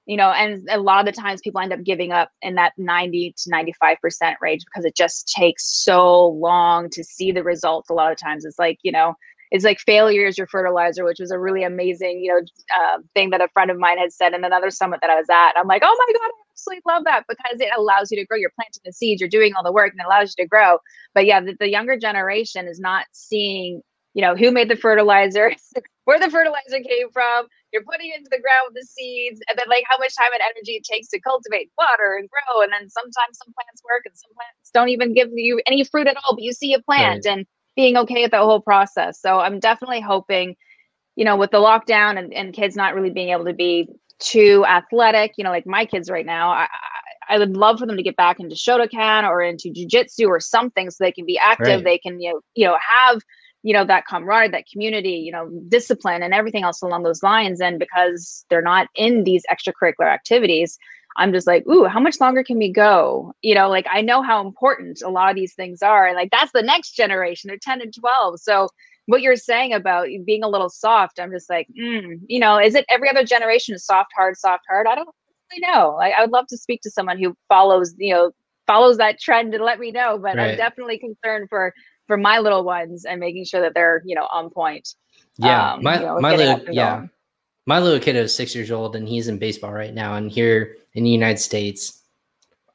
you 0.05 0.17
know? 0.17 0.31
And 0.31 0.67
a 0.69 0.79
lot 0.79 1.07
of 1.07 1.13
the 1.13 1.19
times 1.19 1.41
people 1.41 1.61
end 1.61 1.73
up 1.73 1.83
giving 1.83 2.11
up 2.11 2.29
in 2.41 2.55
that 2.55 2.73
90 2.77 3.33
to 3.37 3.49
95% 3.49 4.35
range 4.41 4.63
because 4.65 4.85
it 4.85 4.95
just 4.95 5.31
takes 5.35 5.65
so 5.65 6.27
long 6.27 6.89
to 6.91 7.03
see 7.05 7.31
the 7.31 7.41
results 7.41 7.89
a 7.89 7.93
lot 7.93 8.11
of 8.11 8.17
times. 8.17 8.45
It's 8.45 8.59
like 8.59 8.79
you 8.83 8.91
know 8.91 9.13
it's 9.51 9.63
like 9.63 9.79
failure 9.79 10.25
is 10.25 10.37
your 10.37 10.47
fertilizer 10.47 11.05
which 11.05 11.19
was 11.19 11.29
a 11.29 11.37
really 11.39 11.63
amazing 11.63 12.19
you 12.19 12.33
know 12.33 12.39
uh, 12.75 12.97
thing 13.13 13.29
that 13.29 13.39
a 13.39 13.47
friend 13.49 13.69
of 13.69 13.77
mine 13.77 13.99
had 13.99 14.11
said 14.11 14.33
in 14.33 14.43
another 14.43 14.71
summit 14.71 14.99
that 15.01 15.11
i 15.11 15.15
was 15.15 15.29
at. 15.29 15.53
I'm 15.55 15.67
like 15.67 15.83
oh 15.85 16.05
my 16.07 16.13
god 16.13 16.25
i 16.25 16.31
absolutely 16.51 16.81
love 16.87 17.03
that 17.05 17.23
because 17.29 17.59
it 17.59 17.69
allows 17.77 18.11
you 18.11 18.17
to 18.17 18.25
grow. 18.25 18.37
You're 18.37 18.51
planting 18.55 18.81
the 18.85 18.93
seeds 18.93 19.21
you're 19.21 19.29
doing 19.29 19.53
all 19.55 19.63
the 19.63 19.71
work 19.71 19.91
and 19.91 19.99
it 19.99 20.05
allows 20.05 20.35
you 20.37 20.43
to 20.43 20.47
grow. 20.49 20.79
But 21.13 21.25
yeah 21.25 21.39
the, 21.39 21.55
the 21.59 21.69
younger 21.69 21.97
generation 21.97 22.67
is 22.67 22.79
not 22.79 23.05
seeing 23.11 23.81
you 24.13 24.21
know 24.21 24.35
who 24.35 24.51
made 24.51 24.69
the 24.69 24.75
fertilizer 24.75 25.51
where 26.05 26.19
the 26.19 26.29
fertilizer 26.29 26.79
came 26.87 27.09
from 27.11 27.47
you're 27.71 27.83
putting 27.83 28.11
into 28.15 28.29
the 28.29 28.39
ground 28.39 28.67
with 28.67 28.75
the 28.75 28.87
seeds 28.87 29.41
and 29.49 29.57
then 29.57 29.65
like 29.69 29.83
how 29.89 29.97
much 29.97 30.15
time 30.15 30.31
and 30.33 30.41
energy 30.41 30.73
it 30.73 30.83
takes 30.83 31.07
to 31.09 31.19
cultivate 31.19 31.71
water 31.77 32.15
and 32.17 32.29
grow 32.29 32.61
and 32.61 32.71
then 32.71 32.89
sometimes 32.89 33.37
some 33.43 33.53
plants 33.53 33.81
work 33.83 34.03
and 34.05 34.15
some 34.15 34.31
plants 34.33 34.71
don't 34.73 34.89
even 34.89 35.13
give 35.13 35.29
you 35.33 35.61
any 35.67 35.83
fruit 35.83 36.07
at 36.07 36.17
all 36.17 36.35
but 36.35 36.43
you 36.43 36.53
see 36.53 36.73
a 36.73 36.81
plant 36.81 37.25
right. 37.25 37.33
and 37.33 37.45
being 37.75 37.97
okay 37.97 38.21
with 38.21 38.31
the 38.31 38.37
whole 38.37 38.61
process 38.61 39.19
so 39.19 39.39
i'm 39.39 39.59
definitely 39.59 40.01
hoping 40.01 40.55
you 41.15 41.25
know 41.25 41.35
with 41.35 41.51
the 41.51 41.57
lockdown 41.57 42.17
and, 42.17 42.33
and 42.33 42.53
kids 42.53 42.75
not 42.75 42.93
really 42.93 43.09
being 43.09 43.29
able 43.29 43.45
to 43.45 43.53
be 43.53 43.87
too 44.19 44.63
athletic 44.67 45.33
you 45.37 45.43
know 45.43 45.49
like 45.49 45.65
my 45.65 45.85
kids 45.85 46.09
right 46.09 46.25
now 46.25 46.51
I, 46.51 46.67
I 47.29 47.37
would 47.37 47.55
love 47.55 47.79
for 47.79 47.85
them 47.85 47.97
to 47.97 48.03
get 48.03 48.15
back 48.15 48.39
into 48.39 48.55
Shotokan 48.55 49.27
or 49.27 49.41
into 49.41 49.69
jujitsu 49.69 50.27
or 50.27 50.39
something 50.39 50.89
so 50.89 51.03
they 51.03 51.11
can 51.11 51.25
be 51.25 51.37
active. 51.37 51.77
Right. 51.77 51.83
They 51.83 51.97
can, 51.97 52.19
you 52.19 52.33
know, 52.33 52.41
you 52.55 52.67
know, 52.67 52.77
have 52.85 53.21
you 53.63 53.73
know 53.73 53.85
that 53.85 54.05
camaraderie 54.05 54.49
that 54.49 54.67
community 54.71 55.11
you 55.11 55.31
know 55.31 55.49
discipline 55.69 56.21
and 56.21 56.33
everything 56.33 56.63
else 56.63 56.81
along 56.81 57.03
those 57.03 57.23
lines. 57.23 57.59
And 57.61 57.79
because 57.79 58.45
they're 58.49 58.61
not 58.61 58.87
in 58.95 59.23
these 59.23 59.43
extracurricular 59.51 60.13
activities 60.13 60.77
i'm 61.17 61.31
just 61.31 61.45
like 61.45 61.65
ooh 61.67 61.85
how 61.85 61.99
much 61.99 62.19
longer 62.19 62.43
can 62.43 62.57
we 62.57 62.71
go? 62.71 63.33
You 63.41 63.55
know 63.55 63.69
like 63.69 63.87
i 63.91 64.01
know 64.01 64.21
how 64.21 64.45
important 64.45 65.01
a 65.01 65.09
lot 65.09 65.29
of 65.29 65.35
these 65.35 65.53
things 65.53 65.81
are. 65.81 66.07
And 66.07 66.15
like 66.15 66.29
that's 66.31 66.51
the 66.51 66.61
next 66.61 66.91
generation. 66.95 67.47
They're 67.47 67.57
10 67.57 67.81
and 67.81 67.93
12 67.93 68.39
so 68.39 68.67
what 69.05 69.21
you're 69.21 69.35
saying 69.35 69.73
about 69.73 70.07
being 70.25 70.43
a 70.43 70.47
little 70.47 70.69
soft 70.69 71.19
i'm 71.19 71.31
just 71.31 71.49
like 71.49 71.67
mm, 71.77 72.19
you 72.27 72.39
know 72.39 72.57
is 72.57 72.75
it 72.75 72.85
every 72.89 73.09
other 73.09 73.25
generation 73.25 73.75
is 73.75 73.85
soft 73.85 74.11
hard 74.15 74.37
soft 74.37 74.63
hard? 74.69 74.87
I 74.87 74.95
don't 74.95 75.09
really 75.51 75.73
know. 75.73 75.95
Like 75.97 76.13
i 76.17 76.21
would 76.21 76.31
love 76.31 76.47
to 76.47 76.57
speak 76.57 76.81
to 76.81 76.91
someone 76.91 77.17
who 77.17 77.35
follows 77.47 77.93
you 77.97 78.13
know 78.13 78.31
follows 78.65 78.97
that 78.97 79.19
trend 79.19 79.53
and 79.53 79.63
let 79.63 79.79
me 79.79 79.91
know. 79.91 80.17
But 80.17 80.37
right. 80.37 80.51
i'm 80.51 80.57
definitely 80.57 80.99
concerned 80.99 81.47
for 81.49 81.73
for 82.07 82.17
my 82.17 82.39
little 82.39 82.63
ones 82.63 83.05
and 83.05 83.19
making 83.19 83.45
sure 83.45 83.61
that 83.61 83.73
they're 83.73 84.01
you 84.05 84.15
know 84.15 84.27
on 84.31 84.49
point. 84.49 84.95
Yeah, 85.37 85.73
um, 85.73 85.83
my 85.83 85.99
you 85.99 86.05
know, 86.05 86.19
my 86.19 86.35
little 86.35 86.73
yeah. 86.73 86.97
Going. 86.97 87.09
My 87.65 87.79
little 87.79 87.99
kid 87.99 88.17
is 88.17 88.35
six 88.35 88.53
years 88.53 88.71
old 88.71 88.95
and 88.95 89.07
he's 89.07 89.29
in 89.29 89.37
baseball 89.37 89.71
right 89.71 89.93
now. 89.93 90.15
And 90.15 90.29
here 90.29 90.75
in 90.95 91.05
the 91.05 91.09
United 91.09 91.39
States, 91.39 92.01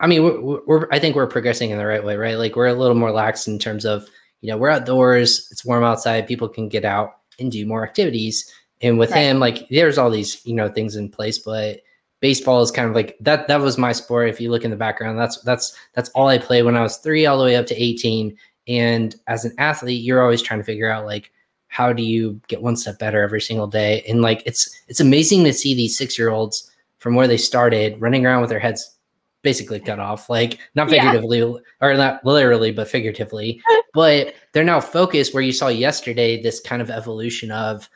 I 0.00 0.06
mean, 0.06 0.24
we're, 0.24 0.60
we're 0.66 0.88
I 0.90 0.98
think 0.98 1.14
we're 1.14 1.26
progressing 1.26 1.70
in 1.70 1.76
the 1.76 1.84
right 1.84 2.02
way, 2.02 2.16
right? 2.16 2.38
Like 2.38 2.56
we're 2.56 2.68
a 2.68 2.74
little 2.74 2.96
more 2.96 3.10
lax 3.10 3.46
in 3.46 3.58
terms 3.58 3.84
of 3.84 4.08
you 4.40 4.50
know 4.50 4.56
we're 4.56 4.70
outdoors, 4.70 5.48
it's 5.50 5.64
warm 5.64 5.84
outside, 5.84 6.26
people 6.26 6.48
can 6.48 6.68
get 6.68 6.84
out 6.84 7.18
and 7.38 7.52
do 7.52 7.66
more 7.66 7.84
activities. 7.84 8.52
And 8.80 8.98
with 8.98 9.10
right. 9.10 9.20
him, 9.20 9.40
like 9.40 9.68
there's 9.68 9.98
all 9.98 10.10
these 10.10 10.44
you 10.46 10.54
know 10.54 10.68
things 10.68 10.96
in 10.96 11.10
place, 11.10 11.38
but 11.38 11.80
baseball 12.20 12.62
is 12.62 12.70
kind 12.70 12.88
of 12.88 12.94
like 12.94 13.16
that 13.20 13.48
that 13.48 13.60
was 13.60 13.78
my 13.78 13.92
sport 13.92 14.28
if 14.28 14.40
you 14.40 14.50
look 14.50 14.64
in 14.64 14.70
the 14.70 14.76
background 14.76 15.18
that's 15.18 15.40
that's 15.42 15.76
that's 15.94 16.08
all 16.10 16.26
i 16.26 16.36
played 16.36 16.62
when 16.62 16.76
i 16.76 16.82
was 16.82 16.96
three 16.96 17.26
all 17.26 17.38
the 17.38 17.44
way 17.44 17.56
up 17.56 17.66
to 17.66 17.80
18 17.80 18.36
and 18.68 19.16
as 19.26 19.44
an 19.44 19.52
athlete, 19.58 20.04
you're 20.04 20.22
always 20.22 20.42
trying 20.42 20.60
to 20.60 20.64
figure 20.64 20.90
out 20.90 21.06
like 21.06 21.32
how 21.68 21.92
do 21.92 22.02
you 22.02 22.40
get 22.48 22.62
one 22.62 22.76
step 22.76 22.98
better 22.98 23.22
every 23.22 23.40
single 23.40 23.66
day. 23.66 24.04
And 24.08 24.22
like 24.22 24.42
it's 24.46 24.68
it's 24.88 25.00
amazing 25.00 25.44
to 25.44 25.52
see 25.52 25.74
these 25.74 25.96
six 25.96 26.18
year 26.18 26.30
olds 26.30 26.70
from 26.98 27.14
where 27.14 27.28
they 27.28 27.36
started 27.36 28.00
running 28.00 28.26
around 28.26 28.42
with 28.42 28.50
their 28.50 28.58
heads 28.58 28.94
basically 29.42 29.80
cut 29.80 30.00
off, 30.00 30.28
like 30.28 30.58
not 30.74 30.90
figuratively 30.90 31.38
yeah. 31.38 31.56
or 31.80 31.94
not 31.94 32.24
literally, 32.24 32.72
but 32.72 32.88
figuratively. 32.88 33.62
but 33.94 34.34
they're 34.52 34.64
now 34.64 34.80
focused 34.80 35.32
where 35.32 35.42
you 35.42 35.52
saw 35.52 35.68
yesterday 35.68 36.42
this 36.42 36.60
kind 36.60 36.82
of 36.82 36.90
evolution 36.90 37.50
of 37.50 37.88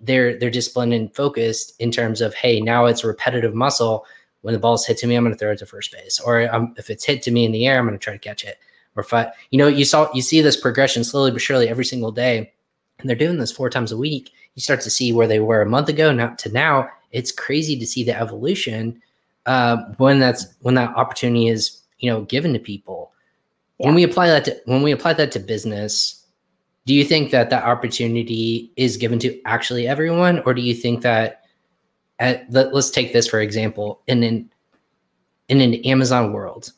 they're 0.00 0.38
they're 0.38 0.50
disciplined 0.50 0.92
and 0.92 1.14
focused 1.14 1.74
in 1.80 1.90
terms 1.90 2.20
of 2.20 2.34
hey, 2.34 2.60
now 2.60 2.86
it's 2.86 3.04
repetitive 3.04 3.54
muscle. 3.54 4.04
When 4.42 4.54
the 4.54 4.60
ball's 4.60 4.84
hit 4.84 4.98
to 4.98 5.06
me, 5.06 5.14
I'm 5.14 5.22
going 5.22 5.32
to 5.32 5.38
throw 5.38 5.52
it 5.52 5.58
to 5.58 5.66
first 5.66 5.92
base, 5.92 6.18
or 6.18 6.52
um, 6.52 6.74
if 6.76 6.90
it's 6.90 7.04
hit 7.04 7.22
to 7.22 7.30
me 7.30 7.44
in 7.44 7.52
the 7.52 7.66
air, 7.66 7.78
I'm 7.78 7.86
going 7.86 7.96
to 7.96 8.02
try 8.02 8.12
to 8.12 8.18
catch 8.18 8.42
it 8.42 8.58
or 8.96 9.02
five. 9.02 9.28
You 9.50 9.58
know, 9.58 9.68
you 9.68 9.84
saw 9.84 10.12
you 10.14 10.22
see 10.22 10.40
this 10.40 10.56
progression 10.56 11.04
slowly 11.04 11.30
but 11.30 11.40
surely 11.40 11.68
every 11.68 11.84
single 11.84 12.12
day, 12.12 12.52
and 12.98 13.08
they're 13.08 13.16
doing 13.16 13.38
this 13.38 13.52
four 13.52 13.70
times 13.70 13.92
a 13.92 13.96
week. 13.96 14.30
You 14.54 14.62
start 14.62 14.80
to 14.82 14.90
see 14.90 15.12
where 15.12 15.26
they 15.26 15.40
were 15.40 15.62
a 15.62 15.68
month 15.68 15.88
ago 15.88 16.12
now 16.12 16.34
to 16.38 16.52
now. 16.52 16.88
It's 17.10 17.32
crazy 17.32 17.78
to 17.78 17.86
see 17.86 18.04
the 18.04 18.18
evolution 18.18 19.00
uh, 19.46 19.76
when 19.98 20.18
that's 20.18 20.46
when 20.60 20.74
that 20.74 20.94
opportunity 20.96 21.48
is 21.48 21.80
you 21.98 22.10
know 22.10 22.22
given 22.22 22.52
to 22.52 22.58
people. 22.58 23.12
Yeah. 23.78 23.86
When 23.86 23.94
we 23.94 24.02
apply 24.02 24.28
that 24.28 24.44
to 24.46 24.60
when 24.66 24.82
we 24.82 24.92
apply 24.92 25.14
that 25.14 25.32
to 25.32 25.38
business, 25.38 26.24
do 26.86 26.94
you 26.94 27.04
think 27.04 27.30
that 27.30 27.50
that 27.50 27.64
opportunity 27.64 28.70
is 28.76 28.96
given 28.96 29.18
to 29.20 29.40
actually 29.44 29.88
everyone, 29.88 30.40
or 30.40 30.54
do 30.54 30.62
you 30.62 30.74
think 30.74 31.02
that 31.02 31.42
at, 32.18 32.50
let, 32.52 32.72
us 32.74 32.90
take 32.90 33.12
this 33.12 33.26
for 33.26 33.40
example 33.40 34.00
in 34.06 34.22
an 34.22 34.50
in 35.48 35.60
an 35.60 35.74
Amazon 35.84 36.32
world, 36.32 36.72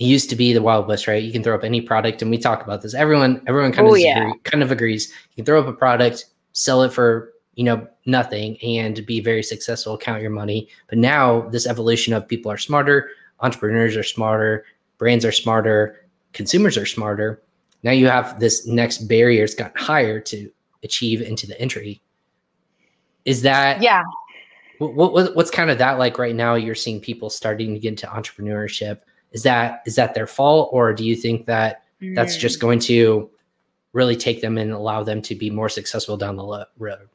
it 0.00 0.06
used 0.06 0.30
to 0.30 0.36
be 0.36 0.54
the 0.54 0.62
Wild 0.62 0.88
West, 0.88 1.06
right? 1.06 1.22
You 1.22 1.30
can 1.30 1.42
throw 1.42 1.54
up 1.54 1.62
any 1.62 1.82
product, 1.82 2.22
and 2.22 2.30
we 2.30 2.38
talk 2.38 2.62
about 2.64 2.80
this. 2.80 2.94
Everyone, 2.94 3.42
everyone 3.46 3.70
kind 3.70 3.86
of 3.86 3.92
oh, 3.92 3.96
yeah. 3.96 4.32
kind 4.44 4.62
of 4.62 4.72
agrees. 4.72 5.12
You 5.30 5.36
can 5.36 5.44
throw 5.44 5.60
up 5.60 5.66
a 5.66 5.74
product, 5.74 6.24
sell 6.52 6.82
it 6.82 6.92
for 6.92 7.34
you 7.54 7.64
know 7.64 7.86
nothing, 8.06 8.56
and 8.62 9.04
be 9.04 9.20
very 9.20 9.42
successful. 9.42 9.98
Count 9.98 10.22
your 10.22 10.30
money. 10.30 10.68
But 10.88 10.96
now 10.96 11.42
this 11.50 11.66
evolution 11.66 12.14
of 12.14 12.26
people 12.26 12.50
are 12.50 12.56
smarter, 12.56 13.10
entrepreneurs 13.40 13.94
are 13.94 14.02
smarter, 14.02 14.64
brands 14.96 15.26
are 15.26 15.32
smarter, 15.32 16.08
consumers 16.32 16.78
are 16.78 16.86
smarter. 16.86 17.42
now 17.82 17.92
you 17.92 18.06
have 18.06 18.40
this 18.40 18.66
next 18.66 19.06
barrier's 19.06 19.54
gotten 19.54 19.76
higher 19.76 20.18
to 20.20 20.50
achieve 20.82 21.20
into 21.20 21.46
the 21.46 21.60
entry. 21.60 22.00
Is 23.26 23.42
that 23.42 23.82
yeah? 23.82 24.04
What, 24.78 25.12
what 25.12 25.36
what's 25.36 25.50
kind 25.50 25.70
of 25.70 25.76
that 25.76 25.98
like 25.98 26.18
right 26.18 26.34
now? 26.34 26.54
You're 26.54 26.74
seeing 26.74 27.00
people 27.00 27.28
starting 27.28 27.74
to 27.74 27.78
get 27.78 27.90
into 27.90 28.06
entrepreneurship. 28.06 29.00
Is 29.32 29.42
that 29.44 29.82
is 29.86 29.96
that 29.96 30.14
their 30.14 30.26
fault, 30.26 30.70
or 30.72 30.92
do 30.92 31.04
you 31.04 31.14
think 31.14 31.46
that 31.46 31.84
mm. 32.00 32.14
that's 32.14 32.36
just 32.36 32.58
mm. 32.58 32.62
going 32.62 32.78
to 32.80 33.30
really 33.92 34.16
take 34.16 34.40
them 34.40 34.58
and 34.58 34.72
allow 34.72 35.02
them 35.02 35.22
to 35.22 35.34
be 35.34 35.50
more 35.50 35.68
successful 35.68 36.16
down 36.16 36.36
the 36.36 36.66
road? 36.78 37.08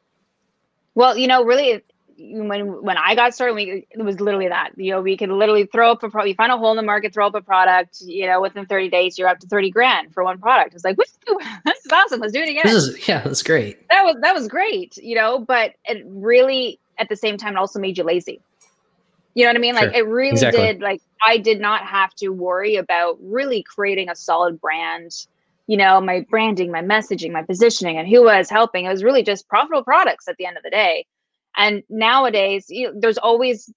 Well, 0.94 1.18
you 1.18 1.28
know, 1.28 1.44
really, 1.44 1.84
when 2.18 2.82
when 2.82 2.98
I 2.98 3.16
got 3.16 3.34
started, 3.34 3.56
we, 3.56 3.86
it 3.90 4.02
was 4.02 4.20
literally 4.20 4.48
that. 4.48 4.72
You 4.78 4.92
know, 4.92 5.02
we 5.02 5.18
could 5.18 5.30
literally 5.30 5.66
throw 5.66 5.92
up 5.92 6.04
a 6.04 6.10
product. 6.10 6.30
You 6.30 6.36
find 6.36 6.52
a 6.52 6.58
hole 6.58 6.72
in 6.72 6.78
the 6.78 6.84
market, 6.84 7.14
throw 7.14 7.28
up 7.28 7.36
a 7.36 7.42
product. 7.42 8.02
You 8.02 8.28
know, 8.28 8.42
within 8.42 8.66
30 8.66 8.90
days, 8.90 9.18
you're 9.18 9.28
up 9.28 9.40
to 9.40 9.48
30 9.48 9.72
grand 9.72 10.14
for 10.14 10.24
one 10.24 10.40
product. 10.40 10.74
It's 10.74 10.86
like, 10.86 10.96
this 10.98 11.18
is 11.86 11.92
awesome. 11.92 12.22
Let's 12.22 12.34
do 12.34 12.40
it 12.40 12.50
again. 12.50 12.64
This 12.64 12.76
is 12.76 13.08
yeah, 13.08 13.22
that's 13.22 13.44
great. 13.44 13.88
That 13.90 14.04
was 14.06 14.16
that 14.22 14.34
was 14.34 14.48
great. 14.48 14.98
You 14.98 15.16
know, 15.16 15.40
but 15.40 15.74
it 15.86 16.04
really, 16.08 16.80
at 16.98 17.10
the 17.10 17.18
same 17.18 17.38
time, 17.38 17.56
it 17.56 17.60
also 17.60 17.80
made 17.80 17.98
you 17.98 18.04
lazy. 18.04 18.40
You 19.34 19.44
know 19.44 19.50
what 19.50 19.58
I 19.58 19.60
mean? 19.60 19.76
Like 19.76 19.94
sure. 19.94 20.06
it 20.06 20.08
really 20.08 20.30
exactly. 20.30 20.62
did. 20.62 20.80
Like 20.80 21.02
I 21.26 21.38
did 21.38 21.60
not 21.60 21.86
have 21.86 22.14
to 22.16 22.30
worry 22.30 22.76
about 22.76 23.18
really 23.22 23.64
creating 23.64 24.10
a 24.10 24.16
solid 24.16 24.62
brand. 24.62 25.28
You 25.68 25.78
know, 25.78 26.00
my 26.00 26.26
branding, 26.30 26.72
my 26.72 26.82
messaging, 26.82 27.32
my 27.32 27.42
positioning, 27.42 27.98
and 27.98 28.08
who 28.08 28.24
was 28.24 28.50
helping. 28.50 28.86
It 28.86 28.90
was 28.90 29.04
really 29.04 29.24
just 29.24 29.48
profitable 29.48 29.84
products 29.84 30.28
at 30.28 30.38
the 30.38 30.46
end 30.46 30.58
of 30.58 30.64
the 30.64 30.70
day 30.70 31.06
and 31.58 31.84
nowadays, 31.90 32.66
you 32.70 32.88
know, 32.88 33.00
there's 33.00 33.18
always 33.18 33.72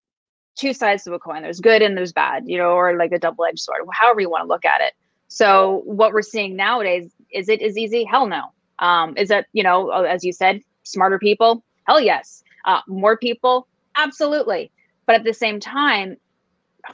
two 0.56 0.72
sides 0.72 1.04
to 1.04 1.14
a 1.14 1.18
coin. 1.18 1.42
There's 1.42 1.60
good 1.60 1.82
and 1.82 1.96
there's 1.96 2.12
bad, 2.12 2.44
you 2.46 2.58
know, 2.58 2.70
or 2.70 2.96
like 2.96 3.12
a 3.12 3.18
double-edged 3.18 3.60
sword, 3.60 3.82
however 3.92 4.20
you 4.20 4.30
want 4.30 4.42
to 4.44 4.48
look 4.48 4.64
at 4.64 4.80
it. 4.80 4.92
So 5.28 5.82
what 5.84 6.12
we're 6.12 6.22
seeing 6.22 6.56
nowadays 6.56 7.12
is 7.32 7.48
it 7.48 7.60
is 7.60 7.76
easy? 7.76 8.04
Hell 8.04 8.26
no. 8.26 8.52
Um, 8.78 9.16
is 9.16 9.28
that 9.28 9.46
you 9.52 9.62
know, 9.62 9.90
as 9.90 10.24
you 10.24 10.32
said, 10.32 10.62
smarter 10.84 11.18
people? 11.18 11.62
Hell 11.86 12.00
yes. 12.00 12.42
Uh, 12.64 12.80
more 12.88 13.16
people? 13.16 13.66
Absolutely. 13.96 14.70
But 15.06 15.16
at 15.16 15.24
the 15.24 15.34
same 15.34 15.60
time, 15.60 16.16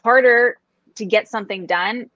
harder 0.02 0.59
to 0.96 1.04
get 1.04 1.28
something 1.28 1.66
done. 1.66 2.11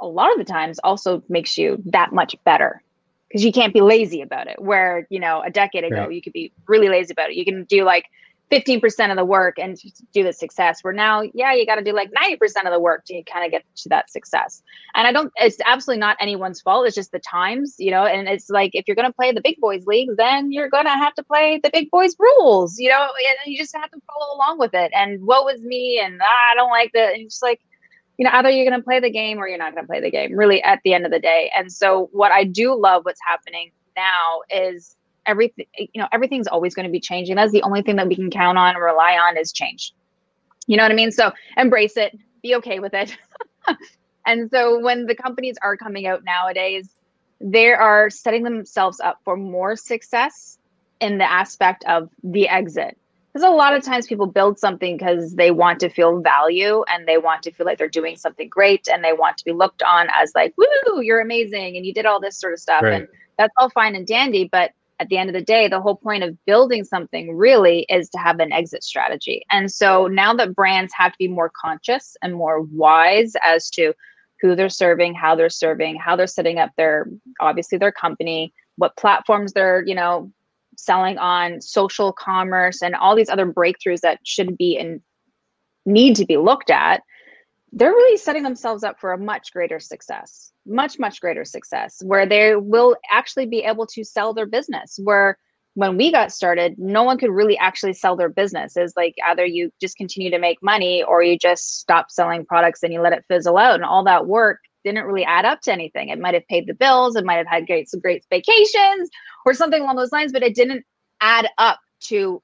A 0.00 0.06
lot 0.06 0.32
of 0.32 0.38
the 0.38 0.44
times 0.44 0.78
also 0.84 1.22
makes 1.28 1.58
you 1.58 1.82
that 1.86 2.12
much 2.12 2.36
better 2.44 2.82
because 3.28 3.44
you 3.44 3.52
can't 3.52 3.74
be 3.74 3.80
lazy 3.80 4.22
about 4.22 4.46
it. 4.46 4.60
Where, 4.60 5.06
you 5.10 5.20
know, 5.20 5.42
a 5.42 5.50
decade 5.50 5.84
ago, 5.84 6.02
right. 6.02 6.12
you 6.12 6.22
could 6.22 6.32
be 6.32 6.52
really 6.66 6.88
lazy 6.88 7.12
about 7.12 7.30
it. 7.30 7.36
You 7.36 7.44
can 7.44 7.64
do 7.64 7.84
like 7.84 8.06
15% 8.50 9.10
of 9.10 9.16
the 9.16 9.24
work 9.24 9.58
and 9.58 9.78
do 10.12 10.22
the 10.22 10.32
success. 10.32 10.82
Where 10.82 10.92
now, 10.92 11.22
yeah, 11.34 11.52
you 11.52 11.66
got 11.66 11.76
to 11.76 11.84
do 11.84 11.92
like 11.92 12.10
90% 12.12 12.38
of 12.64 12.72
the 12.72 12.80
work 12.80 13.04
to 13.06 13.22
kind 13.24 13.44
of 13.44 13.50
get 13.50 13.64
to 13.76 13.88
that 13.90 14.10
success. 14.10 14.62
And 14.94 15.06
I 15.06 15.12
don't, 15.12 15.32
it's 15.36 15.58
absolutely 15.66 16.00
not 16.00 16.16
anyone's 16.20 16.60
fault. 16.60 16.86
It's 16.86 16.94
just 16.94 17.12
the 17.12 17.18
times, 17.18 17.76
you 17.78 17.90
know, 17.90 18.04
and 18.04 18.28
it's 18.28 18.48
like 18.48 18.70
if 18.74 18.86
you're 18.86 18.96
going 18.96 19.08
to 19.08 19.12
play 19.12 19.32
the 19.32 19.40
big 19.42 19.60
boys 19.60 19.86
leagues, 19.86 20.16
then 20.16 20.50
you're 20.50 20.70
going 20.70 20.86
to 20.86 20.90
have 20.90 21.14
to 21.14 21.22
play 21.22 21.60
the 21.62 21.70
big 21.72 21.90
boys 21.90 22.16
rules, 22.18 22.78
you 22.78 22.88
know, 22.88 23.02
and 23.02 23.52
you 23.52 23.58
just 23.58 23.76
have 23.76 23.90
to 23.90 24.00
follow 24.06 24.36
along 24.36 24.58
with 24.58 24.74
it. 24.74 24.90
And 24.94 25.22
what 25.24 25.44
was 25.44 25.60
me? 25.62 26.00
And 26.02 26.20
ah, 26.22 26.52
I 26.52 26.54
don't 26.54 26.70
like 26.70 26.92
that. 26.94 27.14
And 27.14 27.28
just 27.28 27.42
like, 27.42 27.60
you 28.16 28.24
know, 28.24 28.30
either 28.32 28.50
you're 28.50 28.68
going 28.68 28.80
to 28.80 28.84
play 28.84 28.98
the 28.98 29.10
game 29.10 29.38
or 29.38 29.46
you're 29.46 29.58
not 29.58 29.74
going 29.74 29.84
to 29.84 29.88
play 29.88 30.00
the 30.00 30.10
game, 30.10 30.32
really, 30.32 30.62
at 30.62 30.80
the 30.84 30.92
end 30.92 31.06
of 31.06 31.12
the 31.12 31.20
day. 31.20 31.52
And 31.56 31.72
so, 31.72 32.08
what 32.12 32.32
I 32.32 32.42
do 32.42 32.74
love 32.74 33.04
what's 33.04 33.20
happening 33.24 33.70
now 33.96 34.40
is 34.50 34.96
everything, 35.28 35.66
you 35.76 36.00
know, 36.00 36.08
everything's 36.12 36.48
always 36.48 36.74
going 36.74 36.86
to 36.86 36.92
be 36.92 37.00
changing. 37.00 37.36
That's 37.36 37.52
the 37.52 37.62
only 37.62 37.82
thing 37.82 37.96
that 37.96 38.08
we 38.08 38.16
can 38.16 38.30
count 38.30 38.58
on 38.58 38.74
and 38.74 38.82
rely 38.82 39.16
on 39.16 39.36
is 39.36 39.52
change. 39.52 39.94
You 40.66 40.76
know 40.76 40.82
what 40.82 40.92
I 40.92 40.96
mean? 40.96 41.12
So, 41.12 41.32
embrace 41.56 41.96
it, 41.96 42.18
be 42.42 42.56
okay 42.56 42.80
with 42.80 42.94
it. 42.94 43.16
and 44.26 44.50
so, 44.50 44.80
when 44.80 45.06
the 45.06 45.14
companies 45.14 45.56
are 45.62 45.76
coming 45.76 46.06
out 46.06 46.24
nowadays, 46.24 46.88
they 47.40 47.72
are 47.72 48.10
setting 48.10 48.42
themselves 48.42 48.98
up 49.00 49.20
for 49.24 49.36
more 49.36 49.76
success 49.76 50.58
in 51.00 51.18
the 51.18 51.30
aspect 51.30 51.84
of 51.84 52.10
the 52.24 52.48
exit 52.48 52.98
because 53.32 53.46
a 53.46 53.50
lot 53.50 53.74
of 53.74 53.82
times 53.84 54.06
people 54.06 54.26
build 54.26 54.58
something 54.58 54.96
because 54.96 55.34
they 55.34 55.50
want 55.50 55.78
to 55.80 55.88
feel 55.88 56.20
value 56.20 56.82
and 56.88 57.06
they 57.06 57.18
want 57.18 57.42
to 57.44 57.52
feel 57.52 57.66
like 57.66 57.78
they're 57.78 57.88
doing 57.88 58.16
something 58.16 58.48
great 58.48 58.88
and 58.90 59.04
they 59.04 59.12
want 59.12 59.38
to 59.38 59.44
be 59.44 59.52
looked 59.52 59.82
on 59.82 60.08
as 60.12 60.32
like 60.34 60.52
woo 60.56 61.00
you're 61.00 61.20
amazing 61.20 61.76
and 61.76 61.86
you 61.86 61.94
did 61.94 62.06
all 62.06 62.20
this 62.20 62.38
sort 62.38 62.52
of 62.52 62.58
stuff 62.58 62.82
right. 62.82 62.94
and 62.94 63.08
that's 63.36 63.52
all 63.58 63.70
fine 63.70 63.94
and 63.94 64.06
dandy 64.06 64.48
but 64.50 64.72
at 65.00 65.08
the 65.08 65.16
end 65.16 65.30
of 65.30 65.34
the 65.34 65.42
day 65.42 65.68
the 65.68 65.80
whole 65.80 65.96
point 65.96 66.24
of 66.24 66.36
building 66.44 66.84
something 66.84 67.36
really 67.36 67.86
is 67.88 68.08
to 68.10 68.18
have 68.18 68.40
an 68.40 68.52
exit 68.52 68.82
strategy. 68.82 69.44
And 69.50 69.70
so 69.70 70.06
now 70.06 70.34
that 70.34 70.54
brands 70.54 70.92
have 70.96 71.12
to 71.12 71.18
be 71.18 71.28
more 71.28 71.50
conscious 71.60 72.16
and 72.22 72.34
more 72.34 72.62
wise 72.62 73.32
as 73.44 73.70
to 73.70 73.94
who 74.40 74.54
they're 74.54 74.68
serving 74.68 75.14
how 75.14 75.34
they're 75.34 75.50
serving 75.50 75.96
how 75.96 76.16
they're 76.16 76.26
setting 76.26 76.58
up 76.58 76.70
their 76.76 77.06
obviously 77.40 77.78
their 77.78 77.92
company 77.92 78.52
what 78.76 78.96
platforms 78.96 79.52
they're 79.52 79.84
you 79.86 79.94
know 79.94 80.30
selling 80.76 81.18
on 81.18 81.60
social 81.60 82.12
commerce 82.12 82.82
and 82.82 82.94
all 82.94 83.16
these 83.16 83.28
other 83.28 83.50
breakthroughs 83.50 84.00
that 84.00 84.20
should 84.24 84.56
be 84.56 84.78
and 84.78 85.00
need 85.86 86.14
to 86.14 86.24
be 86.24 86.36
looked 86.36 86.70
at 86.70 87.02
they're 87.72 87.90
really 87.90 88.16
setting 88.16 88.42
themselves 88.42 88.84
up 88.84 88.98
for 88.98 89.12
a 89.12 89.18
much 89.18 89.52
greater 89.52 89.80
success 89.80 90.52
much 90.68 90.98
much 90.98 91.20
greater 91.20 91.44
success 91.44 92.00
where 92.04 92.26
they 92.26 92.54
will 92.56 92.96
actually 93.10 93.46
be 93.46 93.60
able 93.60 93.86
to 93.86 94.04
sell 94.04 94.34
their 94.34 94.46
business 94.46 94.98
where 95.02 95.38
when 95.74 95.96
we 95.96 96.10
got 96.10 96.32
started 96.32 96.74
no 96.78 97.02
one 97.02 97.18
could 97.18 97.30
really 97.30 97.56
actually 97.58 97.92
sell 97.92 98.16
their 98.16 98.28
business 98.28 98.76
is 98.76 98.92
like 98.96 99.14
either 99.26 99.44
you 99.44 99.70
just 99.80 99.96
continue 99.96 100.30
to 100.30 100.38
make 100.38 100.62
money 100.62 101.02
or 101.02 101.22
you 101.22 101.38
just 101.38 101.78
stop 101.80 102.10
selling 102.10 102.44
products 102.44 102.82
and 102.82 102.92
you 102.92 103.00
let 103.00 103.12
it 103.12 103.24
fizzle 103.28 103.56
out 103.56 103.74
and 103.74 103.84
all 103.84 104.04
that 104.04 104.26
work 104.26 104.60
didn't 104.84 105.06
really 105.06 105.24
add 105.24 105.44
up 105.44 105.60
to 105.62 105.72
anything. 105.72 106.08
It 106.08 106.18
might 106.18 106.34
have 106.34 106.46
paid 106.48 106.66
the 106.66 106.74
bills, 106.74 107.16
it 107.16 107.24
might 107.24 107.36
have 107.36 107.46
had 107.46 107.66
great 107.66 107.88
some 107.88 108.00
great 108.00 108.24
vacations 108.30 109.10
or 109.44 109.54
something 109.54 109.82
along 109.82 109.96
those 109.96 110.12
lines, 110.12 110.32
but 110.32 110.42
it 110.42 110.54
didn't 110.54 110.84
add 111.20 111.48
up 111.58 111.80
to 112.00 112.42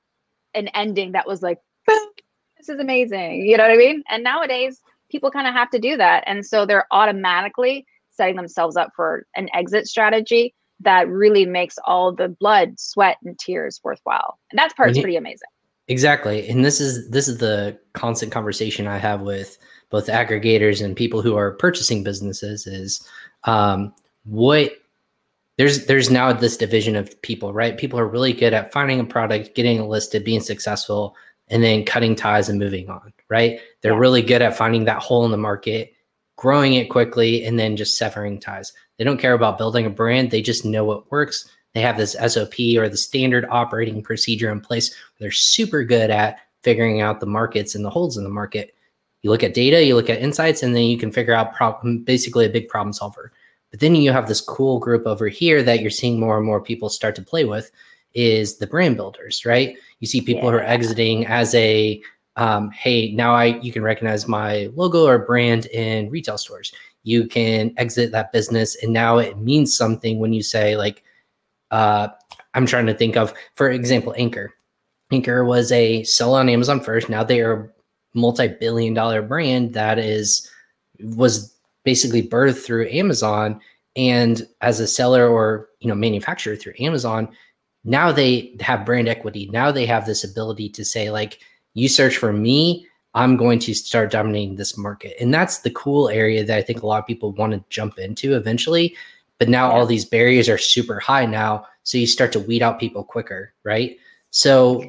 an 0.55 0.69
ending 0.69 1.13
that 1.13 1.27
was 1.27 1.43
like, 1.43 1.59
this 1.87 2.69
is 2.69 2.81
amazing. 2.81 3.47
You 3.47 3.57
know 3.57 3.65
what 3.65 3.73
I 3.73 3.77
mean? 3.77 4.03
And 4.09 4.23
nowadays 4.23 4.81
people 5.11 5.31
kind 5.31 5.47
of 5.47 5.55
have 5.55 5.71
to 5.71 5.79
do 5.79 5.97
that. 5.97 6.25
And 6.27 6.45
so 6.45 6.67
they're 6.67 6.87
automatically 6.91 7.87
setting 8.15 8.37
themselves 8.37 8.77
up 8.77 8.91
for 8.95 9.27
an 9.37 9.49
exit 9.55 9.87
strategy 9.87 10.55
that 10.81 11.09
really 11.09 11.47
makes 11.47 11.77
all 11.85 12.13
the 12.13 12.29
blood, 12.29 12.79
sweat, 12.79 13.17
and 13.25 13.39
tears 13.39 13.81
worthwhile. 13.85 14.39
And 14.51 14.59
that 14.59 14.75
part's 14.77 14.99
pretty 14.99 15.17
amazing. 15.17 15.49
Exactly. 15.89 16.49
And 16.49 16.65
this 16.65 16.81
is 16.81 17.11
this 17.11 17.29
is 17.29 17.39
the 17.39 17.79
constant 17.93 18.33
conversation 18.33 18.87
I 18.87 18.99
have 18.99 19.21
with 19.21 19.59
both 19.91 20.07
aggregators 20.07 20.85
and 20.85 20.97
people 20.97 21.21
who 21.23 21.37
are 21.37 21.53
purchasing 21.53 22.03
businesses 22.03 22.67
is 22.67 23.07
um, 23.45 23.93
what 24.25 24.73
there's 25.59 25.87
there's 25.87 26.11
now 26.11 26.33
this 26.33 26.57
division 26.57 26.97
of 26.97 27.21
people, 27.23 27.53
right? 27.53 27.79
People 27.79 28.01
are 28.01 28.09
really 28.09 28.33
good 28.33 28.55
at 28.55 28.73
finding 28.73 28.99
a 28.99 29.05
product, 29.05 29.55
getting 29.55 29.79
it 29.79 29.85
listed, 29.85 30.25
being 30.25 30.41
successful, 30.41 31.15
and 31.49 31.63
then 31.63 31.85
cutting 31.85 32.17
ties 32.17 32.49
and 32.49 32.59
moving 32.59 32.89
on, 32.89 33.13
right? 33.29 33.61
They're 33.83 33.93
yeah. 33.93 33.99
really 33.99 34.23
good 34.23 34.43
at 34.43 34.57
finding 34.57 34.85
that 34.85 35.03
hole 35.03 35.25
in 35.25 35.31
the 35.31 35.37
market, 35.37 35.93
growing 36.37 36.75
it 36.75 36.91
quickly, 36.91 37.45
and 37.45 37.59
then 37.59 37.77
just 37.77 37.99
severing 37.99 38.41
ties. 38.41 38.73
They 38.99 39.05
don't 39.05 39.21
care 39.21 39.35
about 39.35 39.59
building 39.59 39.87
a 39.87 39.91
brand. 39.91 40.31
They 40.31 40.43
just 40.43 40.65
know 40.65 40.85
what 40.85 41.11
works. 41.11 41.49
They 41.75 41.81
have 41.81 41.97
this 41.97 42.13
SOP 42.13 42.55
or 42.77 42.89
the 42.89 42.97
standard 42.97 43.47
operating 43.51 44.03
procedure 44.03 44.51
in 44.51 44.61
place. 44.61 44.95
They're 45.19 45.33
super 45.33 45.85
good 45.85 46.11
at 46.11 46.39
figuring 46.63 47.01
out 47.01 47.21
the 47.21 47.27
markets 47.27 47.75
and 47.75 47.85
the 47.85 47.91
holes 47.91 48.17
in 48.17 48.25
the 48.25 48.31
market 48.31 48.75
you 49.25 49.31
look 49.31 49.43
at 49.43 49.55
data, 49.55 49.83
you 49.83 49.95
look 49.95 50.11
at 50.11 50.21
insights, 50.21 50.63
and 50.63 50.77
then 50.77 50.83
you 50.83 50.99
can 50.99 51.11
figure 51.11 51.33
out 51.33 51.55
problem, 51.55 52.05
basically 52.05 52.45
a 52.45 52.51
big 52.51 52.69
problem 52.69 52.93
solver. 52.93 53.33
But 53.71 53.81
then 53.81 53.95
you 53.95 54.13
have 54.13 54.29
this 54.29 54.43
cool 54.43 54.79
group 54.79 55.07
over 55.07 55.29
here 55.29 55.63
that 55.63 55.81
you're 55.81 55.91
seeing 55.91 56.21
more 56.21 56.37
and 56.37 56.45
more 56.45 56.61
people 56.61 56.91
start 56.91 57.17
to 57.17 57.23
play 57.23 57.47
with 57.47 57.71
is 58.13 58.59
the 58.59 58.67
brand 58.67 58.97
builders, 58.97 59.47
right? 59.47 59.77
You 60.01 60.07
see 60.07 60.21
people 60.21 60.45
yeah. 60.45 60.51
who 60.51 60.57
are 60.59 60.63
exiting 60.63 61.27
as 61.27 61.55
a 61.55 62.03
um, 62.37 62.71
hey, 62.71 63.13
now 63.13 63.35
I 63.35 63.59
you 63.61 63.73
can 63.73 63.83
recognize 63.83 64.27
my 64.27 64.71
logo 64.75 65.07
or 65.07 65.19
brand 65.19 65.67
in 65.67 66.11
retail 66.11 66.39
stores. 66.39 66.73
You 67.03 67.27
can 67.27 67.73
exit 67.77 68.13
that 68.13 68.33
business, 68.33 68.77
and 68.83 68.93
now 68.93 69.19
it 69.19 69.39
means 69.39 69.77
something 69.77 70.19
when 70.19 70.33
you 70.33 70.43
say 70.43 70.77
like, 70.77 71.05
uh, 71.71 72.09
I'm 72.55 72.67
trying 72.67 72.87
to 72.87 72.95
think 72.95 73.17
of, 73.17 73.35
for 73.55 73.71
example, 73.71 74.15
Anker. 74.17 74.55
Anker 75.13 75.45
was 75.45 75.71
a 75.71 76.03
sell 76.05 76.35
on 76.35 76.49
Amazon 76.49 76.81
first. 76.81 77.09
Now 77.09 77.23
they 77.23 77.41
are 77.41 77.73
multi-billion 78.15 78.95
dollar 78.95 79.23
brand 79.23 79.75
that 79.75 79.99
is 79.99 80.49
was 81.01 81.53
basically 81.85 82.27
birthed 82.27 82.65
through 82.65 82.89
Amazon 82.89 83.61
and 83.97 84.47
as 84.61 84.81
a 84.81 84.87
seller 84.87 85.29
or 85.29 85.69
you 85.81 85.89
know 85.89 85.95
manufacturer 85.95 86.57
through 86.57 86.75
Amazon 86.79 87.29
now 87.83 88.13
they 88.13 88.57
have 88.61 88.87
brand 88.87 89.09
equity 89.09 89.51
now 89.53 89.73
they 89.73 89.85
have 89.85 90.07
this 90.07 90.23
ability 90.23 90.69
to 90.69 90.85
say 90.85 91.11
like 91.11 91.41
you 91.75 91.89
search 91.89 92.17
for 92.17 92.33
me 92.33 92.87
I'm 93.17 93.37
going 93.37 93.61
to 93.61 93.75
start 93.75 94.11
dominating 94.11 94.57
this 94.57 94.77
market 94.77 95.15
and 95.21 95.33
that's 95.33 95.59
the 95.59 95.71
cool 95.71 96.09
area 96.09 96.45
that 96.45 96.59
I 96.59 96.63
think 96.63 96.83
a 96.83 96.87
lot 96.87 97.01
of 97.01 97.07
people 97.07 97.33
want 97.33 97.53
to 97.53 97.65
jump 97.71 97.99
into 97.99 98.35
eventually 98.35 98.97
but 99.39 99.49
now 99.49 99.69
yeah. 99.69 99.75
all 99.75 99.87
these 99.87 100.05
barriers 100.05 100.49
are 100.49 100.59
super 100.59 100.99
high 100.99 101.27
now 101.27 101.67
so 101.83 101.99
you 101.99 102.07
start 102.07 102.33
to 102.33 102.41
weed 102.41 102.63
out 102.63 102.81
people 102.81 103.05
quicker 103.05 103.53
right 103.63 103.97
so 104.31 104.83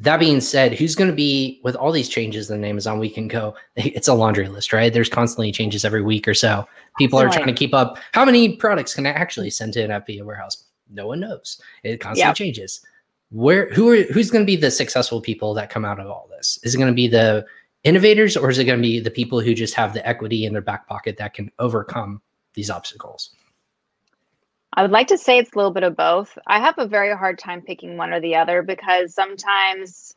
that 0.00 0.18
being 0.18 0.40
said, 0.40 0.74
who's 0.74 0.94
going 0.94 1.10
to 1.10 1.16
be 1.16 1.60
with 1.62 1.76
all 1.76 1.92
these 1.92 2.08
changes 2.08 2.50
in 2.50 2.64
Amazon? 2.64 2.98
We 2.98 3.10
can 3.10 3.28
go. 3.28 3.54
It's 3.76 4.08
a 4.08 4.14
laundry 4.14 4.48
list, 4.48 4.72
right? 4.72 4.92
There's 4.92 5.08
constantly 5.08 5.52
changes 5.52 5.84
every 5.84 6.02
week 6.02 6.26
or 6.26 6.34
so. 6.34 6.66
People 6.98 7.18
are 7.18 7.28
trying 7.28 7.46
to 7.46 7.52
keep 7.52 7.74
up. 7.74 7.98
How 8.12 8.24
many 8.24 8.56
products 8.56 8.94
can 8.94 9.06
I 9.06 9.10
actually 9.10 9.50
send 9.50 9.72
to 9.74 9.82
an 9.82 9.90
FBA 9.90 10.24
warehouse? 10.24 10.64
No 10.90 11.08
one 11.08 11.20
knows. 11.20 11.60
It 11.82 12.00
constantly 12.00 12.28
yep. 12.28 12.36
changes. 12.36 12.80
Where 13.34 13.68
who 13.72 13.90
are 13.90 14.02
who's 14.04 14.30
going 14.30 14.44
to 14.44 14.46
be 14.46 14.54
the 14.54 14.70
successful 14.70 15.20
people 15.20 15.54
that 15.54 15.68
come 15.68 15.84
out 15.84 15.98
of 15.98 16.06
all 16.06 16.28
this? 16.30 16.56
Is 16.62 16.72
it 16.72 16.78
going 16.78 16.92
to 16.92 16.94
be 16.94 17.08
the 17.08 17.44
innovators 17.82 18.36
or 18.36 18.48
is 18.48 18.60
it 18.60 18.64
going 18.64 18.78
to 18.78 18.82
be 18.82 19.00
the 19.00 19.10
people 19.10 19.40
who 19.40 19.54
just 19.54 19.74
have 19.74 19.92
the 19.92 20.06
equity 20.06 20.46
in 20.46 20.52
their 20.52 20.62
back 20.62 20.86
pocket 20.86 21.16
that 21.16 21.34
can 21.34 21.50
overcome 21.58 22.22
these 22.54 22.70
obstacles? 22.70 23.34
I 24.74 24.82
would 24.82 24.92
like 24.92 25.08
to 25.08 25.18
say 25.18 25.38
it's 25.38 25.52
a 25.52 25.56
little 25.56 25.72
bit 25.72 25.82
of 25.82 25.96
both. 25.96 26.38
I 26.46 26.60
have 26.60 26.78
a 26.78 26.86
very 26.86 27.12
hard 27.16 27.40
time 27.40 27.60
picking 27.60 27.96
one 27.96 28.12
or 28.12 28.20
the 28.20 28.36
other 28.36 28.62
because 28.62 29.14
sometimes, 29.14 30.14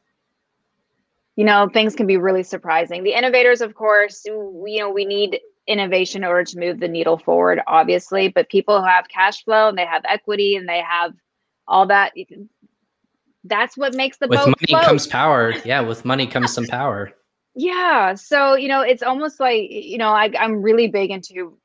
you 1.35 1.43
know, 1.43 1.67
things 1.73 1.95
can 1.95 2.05
be 2.05 2.17
really 2.17 2.43
surprising. 2.43 3.03
The 3.03 3.17
innovators, 3.17 3.61
of 3.61 3.73
course, 3.73 4.21
you 4.25 4.77
know, 4.79 4.91
we 4.91 5.05
need 5.05 5.39
innovation 5.65 6.23
in 6.23 6.29
order 6.29 6.43
to 6.43 6.59
move 6.59 6.79
the 6.79 6.87
needle 6.87 7.17
forward, 7.17 7.61
obviously, 7.65 8.27
but 8.27 8.49
people 8.49 8.79
who 8.79 8.87
have 8.87 9.07
cash 9.09 9.43
flow 9.43 9.69
and 9.69 9.77
they 9.77 9.87
have 9.87 10.03
equity 10.05 10.55
and 10.55 10.69
they 10.69 10.81
have 10.81 11.13
all 11.67 11.85
that, 11.87 12.13
that's 13.47 13.77
what 13.77 13.93
makes 13.93 14.17
the 14.17 14.27
with 14.27 14.39
boat 14.39 14.47
money 14.47 14.67
float. 14.69 14.83
comes 14.83 15.07
power. 15.07 15.53
Yeah, 15.65 15.81
with 15.81 16.05
money 16.05 16.27
comes 16.27 16.53
some 16.53 16.65
power. 16.65 17.11
Yeah. 17.55 18.13
So, 18.13 18.55
you 18.55 18.67
know, 18.67 18.81
it's 18.81 19.01
almost 19.01 19.39
like, 19.39 19.67
you 19.69 19.97
know, 19.97 20.09
I, 20.09 20.31
I'm 20.39 20.61
really 20.61 20.87
big 20.87 21.09
into 21.09 21.57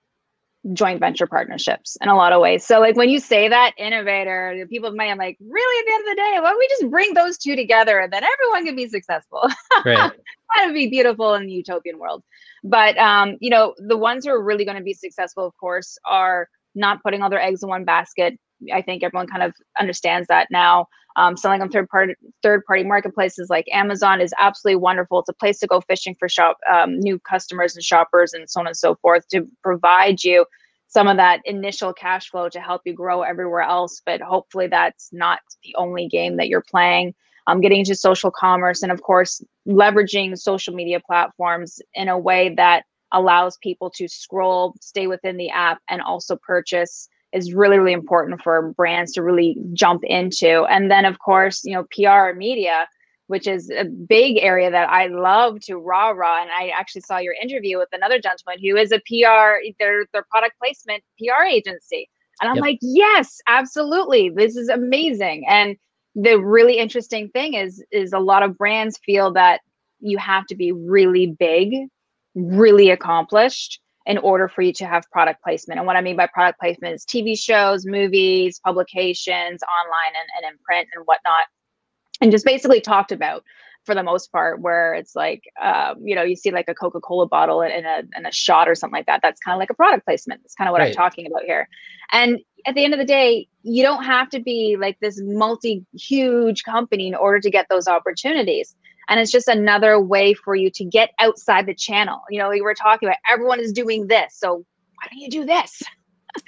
joint 0.72 1.00
venture 1.00 1.26
partnerships 1.26 1.96
in 2.00 2.08
a 2.08 2.16
lot 2.16 2.32
of 2.32 2.40
ways. 2.40 2.64
So 2.64 2.80
like 2.80 2.96
when 2.96 3.08
you 3.08 3.18
say 3.18 3.48
that 3.48 3.72
innovator, 3.76 4.56
the 4.58 4.66
people 4.66 4.88
of 4.88 4.94
money, 4.94 5.10
I'm 5.10 5.18
like, 5.18 5.36
really 5.40 5.80
at 5.80 5.86
the 5.86 5.92
end 5.94 6.02
of 6.02 6.10
the 6.10 6.16
day, 6.16 6.40
why 6.40 6.50
don't 6.50 6.58
we 6.58 6.68
just 6.68 6.90
bring 6.90 7.14
those 7.14 7.36
two 7.36 7.56
together 7.56 7.98
and 7.98 8.12
then 8.12 8.22
everyone 8.22 8.64
can 8.64 8.76
be 8.76 8.88
successful? 8.88 9.48
Right. 9.84 10.12
that 10.56 10.66
would 10.66 10.74
be 10.74 10.88
beautiful 10.88 11.34
in 11.34 11.46
the 11.46 11.52
utopian 11.52 11.98
world. 11.98 12.22
But 12.62 12.96
um, 12.98 13.36
you 13.40 13.50
know, 13.50 13.74
the 13.78 13.96
ones 13.96 14.24
who 14.24 14.30
are 14.30 14.42
really 14.42 14.64
going 14.64 14.76
to 14.76 14.82
be 14.82 14.94
successful, 14.94 15.44
of 15.44 15.56
course, 15.58 15.98
are 16.04 16.48
not 16.74 17.02
putting 17.02 17.22
all 17.22 17.30
their 17.30 17.40
eggs 17.40 17.62
in 17.62 17.68
one 17.68 17.84
basket. 17.84 18.38
I 18.72 18.82
think 18.82 19.02
everyone 19.02 19.26
kind 19.26 19.42
of 19.42 19.54
understands 19.78 20.28
that 20.28 20.48
now. 20.50 20.86
Um, 21.16 21.36
selling 21.36 21.60
on 21.60 21.68
third 21.68 21.90
party 21.90 22.14
third 22.42 22.64
party 22.64 22.84
marketplaces 22.84 23.50
like 23.50 23.66
Amazon 23.70 24.20
is 24.20 24.32
absolutely 24.38 24.76
wonderful. 24.76 25.20
It's 25.20 25.28
a 25.28 25.34
place 25.34 25.58
to 25.58 25.66
go 25.66 25.80
fishing 25.82 26.14
for 26.18 26.28
shop 26.28 26.56
um, 26.72 26.98
new 26.98 27.18
customers 27.18 27.74
and 27.74 27.84
shoppers 27.84 28.32
and 28.32 28.48
so 28.48 28.60
on 28.60 28.66
and 28.66 28.76
so 28.76 28.94
forth 28.96 29.28
to 29.28 29.46
provide 29.62 30.24
you 30.24 30.46
some 30.88 31.08
of 31.08 31.16
that 31.16 31.40
initial 31.44 31.92
cash 31.92 32.30
flow 32.30 32.48
to 32.50 32.60
help 32.60 32.82
you 32.84 32.92
grow 32.94 33.22
everywhere 33.22 33.62
else. 33.62 34.00
But 34.04 34.20
hopefully 34.20 34.68
that's 34.68 35.10
not 35.12 35.40
the 35.64 35.74
only 35.76 36.08
game 36.08 36.36
that 36.36 36.48
you're 36.48 36.62
playing. 36.62 37.14
Um, 37.46 37.60
getting 37.60 37.80
into 37.80 37.94
social 37.94 38.30
commerce 38.30 38.82
and 38.82 38.92
of 38.92 39.02
course 39.02 39.42
leveraging 39.66 40.38
social 40.38 40.74
media 40.74 41.00
platforms 41.00 41.80
in 41.94 42.08
a 42.08 42.18
way 42.18 42.54
that 42.56 42.84
allows 43.12 43.58
people 43.58 43.90
to 43.90 44.08
scroll, 44.08 44.74
stay 44.80 45.06
within 45.06 45.36
the 45.36 45.50
app, 45.50 45.80
and 45.88 46.02
also 46.02 46.36
purchase 46.36 47.08
is 47.32 47.54
really 47.54 47.78
really 47.78 47.92
important 47.92 48.40
for 48.42 48.72
brands 48.72 49.12
to 49.12 49.22
really 49.22 49.56
jump 49.72 50.02
into. 50.04 50.64
And 50.64 50.90
then 50.90 51.04
of 51.04 51.18
course 51.18 51.62
you 51.64 51.74
know 51.74 51.84
pr 51.90 52.36
media 52.36 52.86
which 53.28 53.46
is 53.46 53.70
a 53.70 53.84
big 53.84 54.36
area 54.38 54.70
that 54.70 54.90
i 54.90 55.06
love 55.06 55.58
to 55.60 55.76
rah 55.76 56.10
rah 56.10 56.42
and 56.42 56.50
i 56.50 56.70
actually 56.78 57.00
saw 57.00 57.18
your 57.18 57.34
interview 57.40 57.78
with 57.78 57.88
another 57.92 58.20
gentleman 58.20 58.58
who 58.62 58.76
is 58.76 58.92
a 58.92 58.98
pr 58.98 59.62
their 59.78 60.06
their 60.12 60.24
product 60.30 60.58
placement 60.58 61.02
pr 61.18 61.44
agency. 61.44 62.08
And 62.40 62.50
i'm 62.50 62.56
yep. 62.56 62.62
like 62.62 62.78
yes 62.82 63.40
absolutely. 63.48 64.30
This 64.30 64.56
is 64.56 64.68
amazing. 64.68 65.44
And 65.48 65.76
the 66.14 66.36
really 66.36 66.78
interesting 66.78 67.28
thing 67.30 67.54
is 67.54 67.82
is 67.90 68.12
a 68.12 68.18
lot 68.18 68.42
of 68.42 68.58
brands 68.58 68.98
feel 69.04 69.32
that 69.32 69.60
you 70.00 70.18
have 70.18 70.46
to 70.46 70.54
be 70.54 70.72
really 70.72 71.26
big 71.26 71.74
really 72.34 72.90
accomplished 72.90 73.80
in 74.06 74.18
order 74.18 74.48
for 74.48 74.62
you 74.62 74.72
to 74.72 74.86
have 74.86 75.08
product 75.10 75.42
placement. 75.42 75.78
And 75.78 75.86
what 75.86 75.96
I 75.96 76.00
mean 76.00 76.16
by 76.16 76.26
product 76.26 76.60
placement 76.60 76.94
is 76.94 77.04
TV 77.04 77.38
shows, 77.38 77.86
movies, 77.86 78.60
publications, 78.64 79.62
online 79.62 80.14
and, 80.14 80.44
and 80.44 80.52
in 80.52 80.58
print 80.64 80.88
and 80.94 81.04
whatnot. 81.06 81.44
And 82.20 82.30
just 82.30 82.44
basically 82.44 82.80
talked 82.80 83.12
about 83.12 83.44
for 83.84 83.94
the 83.94 84.02
most 84.02 84.30
part, 84.30 84.60
where 84.60 84.94
it's 84.94 85.16
like, 85.16 85.42
um, 85.60 85.96
you 86.04 86.14
know, 86.14 86.22
you 86.22 86.36
see 86.36 86.52
like 86.52 86.68
a 86.68 86.74
Coca 86.74 87.00
Cola 87.00 87.26
bottle 87.26 87.62
in 87.62 87.84
a, 87.84 88.02
in 88.16 88.26
a 88.26 88.32
shot 88.32 88.68
or 88.68 88.76
something 88.76 88.96
like 88.96 89.06
that. 89.06 89.20
That's 89.22 89.40
kind 89.40 89.54
of 89.54 89.58
like 89.58 89.70
a 89.70 89.74
product 89.74 90.04
placement. 90.04 90.40
That's 90.42 90.54
kind 90.54 90.68
of 90.68 90.72
what 90.72 90.80
right. 90.80 90.88
I'm 90.88 90.94
talking 90.94 91.26
about 91.26 91.42
here. 91.42 91.68
And 92.12 92.38
at 92.64 92.76
the 92.76 92.84
end 92.84 92.94
of 92.94 93.00
the 93.00 93.04
day, 93.04 93.48
you 93.62 93.82
don't 93.82 94.04
have 94.04 94.28
to 94.30 94.40
be 94.40 94.76
like 94.78 94.98
this 95.00 95.20
multi 95.20 95.84
huge 95.94 96.62
company 96.62 97.08
in 97.08 97.14
order 97.16 97.40
to 97.40 97.50
get 97.50 97.66
those 97.68 97.88
opportunities 97.88 98.76
and 99.12 99.20
it's 99.20 99.30
just 99.30 99.46
another 99.46 100.00
way 100.00 100.32
for 100.32 100.54
you 100.54 100.70
to 100.70 100.84
get 100.86 101.10
outside 101.18 101.66
the 101.66 101.74
channel. 101.74 102.20
You 102.30 102.38
know 102.38 102.48
we 102.48 102.62
were 102.62 102.74
talking 102.74 103.08
about 103.08 103.18
everyone 103.30 103.60
is 103.60 103.72
doing 103.72 104.06
this 104.06 104.34
so 104.38 104.56
why 104.56 105.08
don't 105.10 105.20
you 105.20 105.30
do 105.30 105.44
this? 105.44 105.82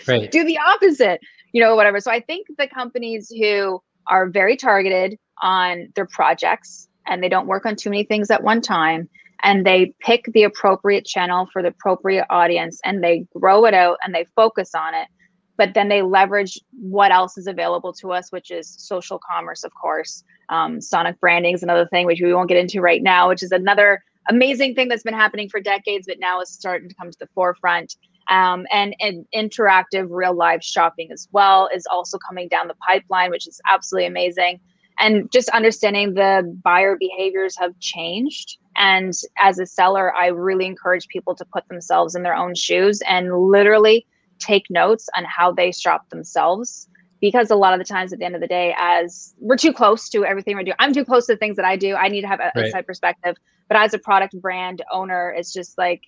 Right. 0.08 0.30
do 0.30 0.44
the 0.44 0.56
opposite 0.56 1.20
you 1.52 1.62
know 1.62 1.76
whatever. 1.76 2.00
So 2.00 2.10
i 2.10 2.18
think 2.18 2.46
the 2.56 2.66
companies 2.66 3.30
who 3.30 3.82
are 4.06 4.30
very 4.30 4.56
targeted 4.56 5.18
on 5.42 5.92
their 5.94 6.06
projects 6.06 6.88
and 7.06 7.22
they 7.22 7.28
don't 7.28 7.46
work 7.46 7.66
on 7.66 7.76
too 7.76 7.90
many 7.90 8.04
things 8.04 8.30
at 8.30 8.42
one 8.42 8.62
time 8.62 9.10
and 9.42 9.66
they 9.66 9.94
pick 10.00 10.24
the 10.32 10.44
appropriate 10.44 11.04
channel 11.04 11.46
for 11.52 11.60
the 11.60 11.68
appropriate 11.68 12.24
audience 12.30 12.80
and 12.82 13.04
they 13.04 13.26
grow 13.38 13.66
it 13.66 13.74
out 13.74 13.98
and 14.02 14.14
they 14.14 14.24
focus 14.34 14.74
on 14.74 14.94
it 14.94 15.08
but 15.56 15.74
then 15.74 15.88
they 15.88 16.02
leverage 16.02 16.60
what 16.72 17.12
else 17.12 17.38
is 17.38 17.46
available 17.46 17.92
to 17.92 18.12
us 18.12 18.32
which 18.32 18.50
is 18.50 18.68
social 18.68 19.18
commerce 19.18 19.64
of 19.64 19.72
course. 19.74 20.24
Um, 20.48 20.80
sonic 20.80 21.18
branding 21.20 21.54
is 21.54 21.62
another 21.62 21.86
thing 21.86 22.06
which 22.06 22.20
we 22.20 22.34
won't 22.34 22.48
get 22.48 22.58
into 22.58 22.80
right 22.80 23.02
now 23.02 23.28
which 23.28 23.42
is 23.42 23.52
another 23.52 24.02
amazing 24.28 24.74
thing 24.74 24.88
that's 24.88 25.02
been 25.02 25.14
happening 25.14 25.48
for 25.48 25.60
decades 25.60 26.06
but 26.06 26.18
now 26.18 26.40
is 26.40 26.48
starting 26.48 26.88
to 26.88 26.94
come 26.94 27.10
to 27.10 27.18
the 27.18 27.28
forefront. 27.34 27.96
Um, 28.28 28.66
and, 28.72 28.96
and 29.00 29.26
interactive 29.34 30.06
real 30.08 30.34
live 30.34 30.64
shopping 30.64 31.12
as 31.12 31.28
well 31.32 31.68
is 31.74 31.86
also 31.90 32.16
coming 32.16 32.48
down 32.48 32.68
the 32.68 32.74
pipeline 32.86 33.30
which 33.30 33.46
is 33.46 33.60
absolutely 33.70 34.06
amazing. 34.06 34.60
And 34.98 35.30
just 35.32 35.48
understanding 35.50 36.14
the 36.14 36.58
buyer 36.62 36.96
behaviors 36.96 37.58
have 37.58 37.78
changed. 37.80 38.58
And 38.76 39.12
as 39.38 39.58
a 39.58 39.66
seller 39.66 40.12
i 40.14 40.28
really 40.28 40.66
encourage 40.66 41.06
people 41.08 41.34
to 41.34 41.44
put 41.44 41.68
themselves 41.68 42.14
in 42.14 42.22
their 42.22 42.34
own 42.34 42.54
shoes 42.54 43.00
and 43.06 43.32
literally 43.50 44.06
take 44.38 44.68
notes 44.70 45.08
on 45.16 45.24
how 45.24 45.52
they 45.52 45.72
shop 45.72 46.08
themselves 46.10 46.88
because 47.20 47.50
a 47.50 47.56
lot 47.56 47.72
of 47.72 47.78
the 47.78 47.84
times 47.84 48.12
at 48.12 48.18
the 48.18 48.24
end 48.24 48.34
of 48.34 48.40
the 48.40 48.46
day 48.46 48.74
as 48.78 49.34
we're 49.38 49.56
too 49.56 49.72
close 49.72 50.08
to 50.08 50.24
everything 50.24 50.56
we 50.56 50.64
do 50.64 50.72
i'm 50.78 50.92
too 50.92 51.04
close 51.04 51.26
to 51.26 51.32
the 51.32 51.38
things 51.38 51.56
that 51.56 51.64
i 51.64 51.76
do 51.76 51.94
i 51.94 52.08
need 52.08 52.20
to 52.20 52.28
have 52.28 52.40
a 52.40 52.52
right. 52.56 52.72
side 52.72 52.86
perspective. 52.86 53.36
But 53.68 53.78
as 53.78 53.94
a 53.94 53.98
product 53.98 54.38
brand 54.40 54.82
owner 54.92 55.34
it's 55.36 55.52
just 55.52 55.78
like 55.78 56.02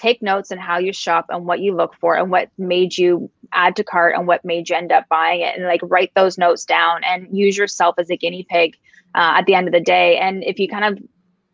take 0.00 0.22
notes 0.22 0.50
on 0.50 0.58
how 0.58 0.78
you 0.78 0.92
shop 0.92 1.26
and 1.28 1.44
what 1.44 1.60
you 1.60 1.74
look 1.74 1.94
for 2.00 2.16
and 2.16 2.30
what 2.30 2.48
made 2.56 2.96
you 2.96 3.30
add 3.52 3.76
to 3.76 3.84
cart 3.84 4.14
and 4.16 4.26
what 4.26 4.44
made 4.44 4.68
you 4.68 4.74
end 4.76 4.90
up 4.90 5.06
buying 5.10 5.42
it. 5.42 5.56
And 5.56 5.66
like 5.66 5.80
write 5.82 6.10
those 6.14 6.38
notes 6.38 6.64
down 6.64 7.04
and 7.04 7.26
use 7.36 7.58
yourself 7.58 7.96
as 7.98 8.08
a 8.08 8.16
guinea 8.16 8.46
pig 8.48 8.76
uh, 9.14 9.36
at 9.36 9.44
the 9.44 9.54
end 9.54 9.68
of 9.68 9.74
the 9.74 9.80
day. 9.80 10.16
And 10.16 10.42
if 10.44 10.58
you 10.58 10.68
kind 10.68 10.84
of 10.86 11.04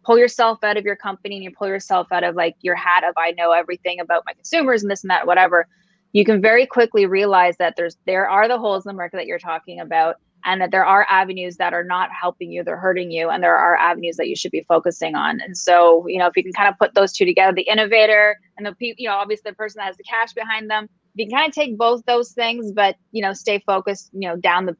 pull 0.04 0.16
yourself 0.16 0.62
out 0.62 0.76
of 0.76 0.84
your 0.84 0.94
company 0.94 1.34
and 1.34 1.44
you 1.44 1.50
pull 1.50 1.66
yourself 1.66 2.06
out 2.12 2.22
of 2.22 2.36
like 2.36 2.54
your 2.60 2.76
hat 2.76 3.02
of 3.02 3.12
i 3.16 3.32
know 3.32 3.50
everything 3.50 3.98
about 3.98 4.22
my 4.24 4.32
consumers 4.32 4.82
and 4.82 4.90
this 4.90 5.02
and 5.02 5.10
that 5.10 5.26
whatever 5.26 5.66
you 6.16 6.24
can 6.24 6.40
very 6.40 6.64
quickly 6.64 7.04
realize 7.04 7.58
that 7.58 7.74
there's 7.76 7.98
there 8.06 8.26
are 8.26 8.48
the 8.48 8.58
holes 8.58 8.86
in 8.86 8.88
the 8.88 8.96
market 8.96 9.18
that 9.18 9.26
you're 9.26 9.38
talking 9.38 9.78
about 9.78 10.16
and 10.46 10.62
that 10.62 10.70
there 10.70 10.84
are 10.84 11.06
avenues 11.10 11.58
that 11.58 11.74
are 11.74 11.84
not 11.84 12.08
helping 12.18 12.50
you 12.50 12.64
they're 12.64 12.78
hurting 12.78 13.10
you 13.10 13.28
and 13.28 13.42
there 13.42 13.54
are 13.54 13.76
avenues 13.76 14.16
that 14.16 14.26
you 14.26 14.34
should 14.34 14.50
be 14.50 14.64
focusing 14.66 15.14
on. 15.14 15.42
And 15.42 15.54
so 15.58 16.06
you 16.08 16.18
know 16.18 16.26
if 16.26 16.34
you 16.34 16.42
can 16.42 16.54
kind 16.54 16.70
of 16.70 16.78
put 16.78 16.94
those 16.94 17.12
two 17.12 17.26
together 17.26 17.54
the 17.54 17.68
innovator 17.68 18.38
and 18.56 18.64
the 18.66 18.74
people 18.76 18.94
you 19.02 19.10
know 19.10 19.14
obviously 19.14 19.50
the 19.50 19.56
person 19.56 19.78
that 19.80 19.88
has 19.88 19.98
the 19.98 20.04
cash 20.04 20.32
behind 20.32 20.70
them 20.70 20.88
you 21.16 21.26
can 21.26 21.36
kind 21.36 21.50
of 21.50 21.54
take 21.54 21.76
both 21.76 22.02
those 22.06 22.32
things 22.32 22.72
but 22.72 22.96
you 23.12 23.20
know 23.20 23.34
stay 23.34 23.62
focused 23.66 24.08
you 24.14 24.26
know 24.26 24.36
down 24.36 24.64
the 24.64 24.76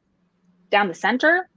down 0.71 0.87
the 0.87 0.95
center 0.95 1.47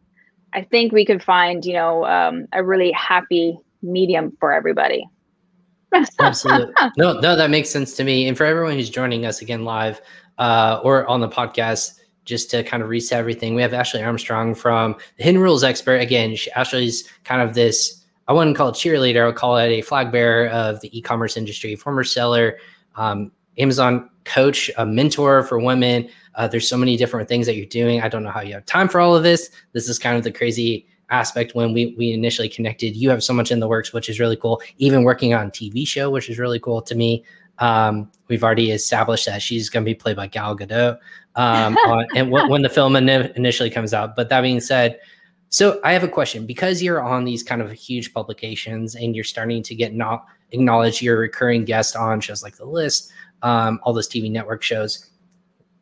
i 0.53 0.61
think 0.61 0.93
we 0.93 1.07
could 1.07 1.23
find 1.23 1.65
you 1.65 1.73
know 1.73 2.05
um, 2.05 2.45
a 2.53 2.63
really 2.63 2.93
happy 2.93 3.59
medium 3.83 4.37
for 4.41 4.53
everybody 4.53 5.07
Absolutely. 6.19 6.73
No, 6.97 7.19
no, 7.21 7.37
that 7.37 7.51
makes 7.51 7.69
sense 7.69 7.95
to 7.95 8.05
me. 8.05 8.29
And 8.29 8.37
for 8.37 8.45
everyone 8.45 8.75
who's 8.75 8.91
joining 8.91 9.27
us 9.27 9.43
again 9.43 9.65
live 9.65 10.01
uh, 10.39 10.81
or 10.83 11.07
on 11.07 11.21
the 11.21 11.29
podcast, 11.29 12.01
just 12.25 12.51
to 12.51 12.63
kind 12.63 12.83
of 12.83 12.89
reset 12.89 13.19
everything, 13.19 13.55
we 13.55 13.63
have 13.63 13.75
Ashley 13.75 14.03
Armstrong 14.03 14.55
from 14.55 14.97
the 15.17 15.25
Hidden 15.25 15.41
Rules 15.41 15.65
Expert. 15.65 16.01
Again, 16.01 16.37
she, 16.37 16.51
Ashley's 16.53 17.09
kind 17.25 17.43
of 17.43 17.55
this, 17.55 18.05
I 18.29 18.33
wouldn't 18.33 18.57
call 18.57 18.69
it 18.69 18.75
cheerleader, 18.75 19.23
I 19.23 19.27
would 19.27 19.37
call 19.37 19.57
it 19.57 19.69
a 19.69 19.83
flag 19.83 20.13
bearer 20.13 20.49
of 20.49 20.81
the 20.81 20.97
e 20.97 21.03
commerce 21.03 21.37
industry, 21.37 21.75
former 21.77 22.05
seller, 22.05 22.59
um, 22.97 23.33
Amazon 23.59 24.09
coach, 24.25 24.71
a 24.79 24.87
mentor 24.87 25.43
for 25.43 25.59
women. 25.59 26.09
Uh, 26.35 26.47
there's 26.47 26.69
so 26.69 26.77
many 26.77 26.97
different 26.97 27.29
things 27.29 27.47
that 27.47 27.57
you're 27.57 27.67
doing. 27.67 28.01
I 28.01 28.09
don't 28.09 28.23
know 28.23 28.31
how 28.31 28.41
you 28.41 28.55
have 28.55 28.67
time 28.67 28.89
for 28.89 29.01
all 29.01 29.17
of 29.17 29.23
this. 29.23 29.51
This 29.73 29.89
is 29.89 29.99
kind 29.99 30.17
of 30.17 30.23
the 30.23 30.31
crazy 30.33 30.87
aspect 31.11 31.55
when 31.55 31.73
we 31.73 31.95
we 31.99 32.13
initially 32.13 32.49
connected. 32.49 32.97
You 32.97 33.11
have 33.11 33.23
so 33.23 33.33
much 33.33 33.51
in 33.51 33.61
the 33.61 33.69
works, 33.69 33.93
which 33.93 34.09
is 34.09 34.19
really 34.21 34.37
cool. 34.37 34.63
Even 34.79 35.03
working 35.03 35.35
on 35.35 35.51
TV 35.51 35.87
show, 35.87 36.11
which 36.11 36.31
is 36.31 36.39
really 36.39 36.61
cool 36.61 36.81
to 36.83 36.95
me. 36.95 37.25
Um, 37.59 38.11
we've 38.29 38.43
already 38.43 38.71
established 38.71 39.27
that 39.27 39.43
she's 39.43 39.69
going 39.69 39.85
to 39.85 39.91
be 39.91 39.95
played 39.95 40.17
by 40.17 40.27
Gal 40.27 40.57
Gadot, 40.57 40.99
um, 41.37 41.77
on, 41.87 42.07
and 42.17 42.31
w- 42.31 42.49
when 42.51 42.63
the 42.63 42.71
film 42.71 42.97
in- 42.97 43.09
initially 43.09 43.69
comes 43.69 43.93
out. 43.93 44.17
But 44.17 44.31
that 44.31 44.41
being 44.41 44.61
said, 44.61 44.99
So 45.51 45.79
I 45.85 45.93
have 45.93 46.03
a 46.03 46.09
question 46.09 46.47
because 46.47 46.83
you're 46.83 47.03
on 47.03 47.25
these 47.25 47.43
kind 47.43 47.61
of 47.61 47.71
huge 47.71 48.15
publications 48.15 48.95
and 48.95 49.15
you're 49.15 49.25
starting 49.25 49.63
to 49.65 49.75
get 49.75 49.95
not 49.95 50.25
acknowledged. 50.53 51.03
You're 51.03 51.17
a 51.17 51.21
recurring 51.21 51.65
guest 51.65 51.97
on 51.97 52.21
shows 52.21 52.43
like 52.43 52.57
The 52.57 52.65
List, 52.65 53.13
um, 53.43 53.79
all 53.83 53.93
those 53.93 54.09
TV 54.09 54.31
network 54.31 54.63
shows. 54.63 55.11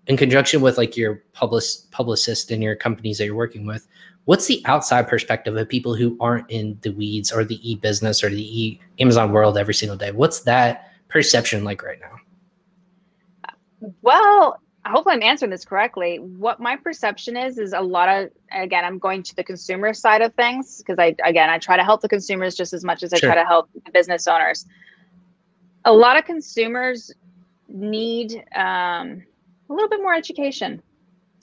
In 0.08 0.16
conjunction 0.16 0.62
with 0.62 0.78
like 0.78 0.96
your 0.96 1.22
public 1.34 1.64
publicist 1.90 2.50
and 2.50 2.62
your 2.62 2.74
companies 2.74 3.18
that 3.18 3.26
you're 3.26 3.36
working 3.36 3.66
with, 3.66 3.86
what's 4.28 4.46
the 4.46 4.60
outside 4.66 5.08
perspective 5.08 5.56
of 5.56 5.66
people 5.66 5.94
who 5.94 6.14
aren't 6.20 6.50
in 6.50 6.78
the 6.82 6.90
weeds 6.90 7.32
or 7.32 7.44
the 7.44 7.58
e 7.66 7.76
business 7.76 8.22
or 8.22 8.28
the 8.28 8.60
e 8.60 8.78
Amazon 8.98 9.32
world 9.32 9.56
every 9.56 9.72
single 9.72 9.96
day? 9.96 10.12
What's 10.12 10.40
that 10.40 10.92
perception 11.08 11.64
like 11.64 11.82
right 11.82 11.98
now? 11.98 13.88
Well, 14.02 14.60
hopefully 14.84 15.14
I'm 15.14 15.22
answering 15.22 15.50
this 15.50 15.64
correctly. 15.64 16.18
What 16.18 16.60
my 16.60 16.76
perception 16.76 17.38
is 17.38 17.56
is 17.56 17.72
a 17.72 17.80
lot 17.80 18.10
of 18.10 18.28
again, 18.52 18.84
I'm 18.84 18.98
going 18.98 19.22
to 19.22 19.34
the 19.34 19.42
consumer 19.42 19.94
side 19.94 20.20
of 20.20 20.34
things 20.34 20.76
because 20.76 20.98
I 20.98 21.16
again 21.24 21.48
I 21.48 21.56
try 21.56 21.78
to 21.78 21.82
help 21.82 22.02
the 22.02 22.08
consumers 22.08 22.54
just 22.54 22.74
as 22.74 22.84
much 22.84 23.02
as 23.02 23.14
I 23.14 23.16
sure. 23.16 23.30
try 23.30 23.42
to 23.42 23.48
help 23.48 23.70
the 23.82 23.90
business 23.92 24.26
owners. 24.26 24.66
A 25.86 25.92
lot 25.92 26.18
of 26.18 26.26
consumers 26.26 27.10
need 27.66 28.44
um, 28.54 29.22
a 29.70 29.72
little 29.72 29.88
bit 29.88 30.02
more 30.02 30.12
education. 30.12 30.82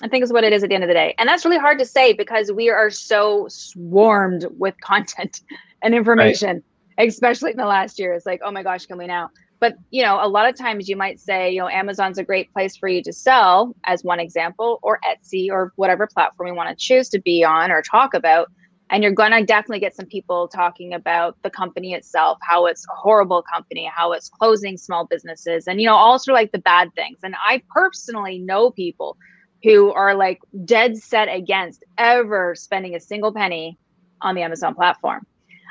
I 0.01 0.07
think 0.07 0.23
is 0.23 0.33
what 0.33 0.43
it 0.43 0.53
is 0.53 0.63
at 0.63 0.69
the 0.69 0.75
end 0.75 0.83
of 0.83 0.87
the 0.87 0.93
day. 0.93 1.15
And 1.17 1.27
that's 1.27 1.45
really 1.45 1.57
hard 1.57 1.79
to 1.79 1.85
say 1.85 2.13
because 2.13 2.51
we 2.51 2.69
are 2.69 2.89
so 2.89 3.47
swarmed 3.49 4.45
with 4.57 4.75
content 4.81 5.41
and 5.81 5.95
information, 5.95 6.63
right. 6.97 7.07
especially 7.07 7.51
in 7.51 7.57
the 7.57 7.65
last 7.65 7.99
year. 7.99 8.13
It's 8.13 8.25
like, 8.25 8.41
oh 8.43 8.51
my 8.51 8.63
gosh, 8.63 8.85
can 8.85 8.97
we 8.97 9.07
now? 9.07 9.29
but 9.59 9.77
you 9.91 10.03
know 10.03 10.19
a 10.21 10.27
lot 10.27 10.47
of 10.47 10.55
times 10.55 10.87
you 10.87 10.95
might 10.95 11.19
say 11.19 11.51
you 11.51 11.59
know 11.59 11.69
amazon's 11.69 12.17
a 12.17 12.23
great 12.23 12.51
place 12.53 12.75
for 12.75 12.87
you 12.87 13.01
to 13.01 13.13
sell 13.13 13.75
as 13.85 14.03
one 14.03 14.19
example 14.19 14.79
or 14.83 14.99
etsy 15.05 15.49
or 15.49 15.73
whatever 15.75 16.07
platform 16.07 16.47
you 16.47 16.55
want 16.55 16.69
to 16.69 16.75
choose 16.75 17.09
to 17.09 17.19
be 17.19 17.43
on 17.43 17.71
or 17.71 17.81
talk 17.81 18.13
about 18.13 18.51
and 18.91 19.01
you're 19.01 19.11
going 19.11 19.31
to 19.31 19.43
definitely 19.43 19.79
get 19.79 19.95
some 19.95 20.05
people 20.05 20.47
talking 20.47 20.93
about 20.93 21.35
the 21.41 21.49
company 21.49 21.93
itself 21.93 22.37
how 22.41 22.65
it's 22.65 22.85
a 22.85 22.95
horrible 22.95 23.41
company 23.41 23.89
how 23.93 24.11
it's 24.11 24.29
closing 24.29 24.77
small 24.77 25.05
businesses 25.05 25.67
and 25.67 25.81
you 25.81 25.87
know 25.87 25.95
also 25.95 26.31
like 26.33 26.51
the 26.51 26.59
bad 26.59 26.93
things 26.95 27.17
and 27.23 27.35
i 27.43 27.61
personally 27.69 28.39
know 28.39 28.71
people 28.71 29.17
who 29.63 29.91
are 29.91 30.15
like 30.15 30.39
dead 30.63 30.97
set 30.97 31.27
against 31.27 31.83
ever 31.97 32.55
spending 32.55 32.95
a 32.95 32.99
single 32.99 33.33
penny 33.33 33.77
on 34.21 34.35
the 34.35 34.41
amazon 34.41 34.75
platform 34.75 35.25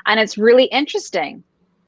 and 0.05 0.19
it's 0.19 0.37
really 0.37 0.65
interesting 0.65 1.43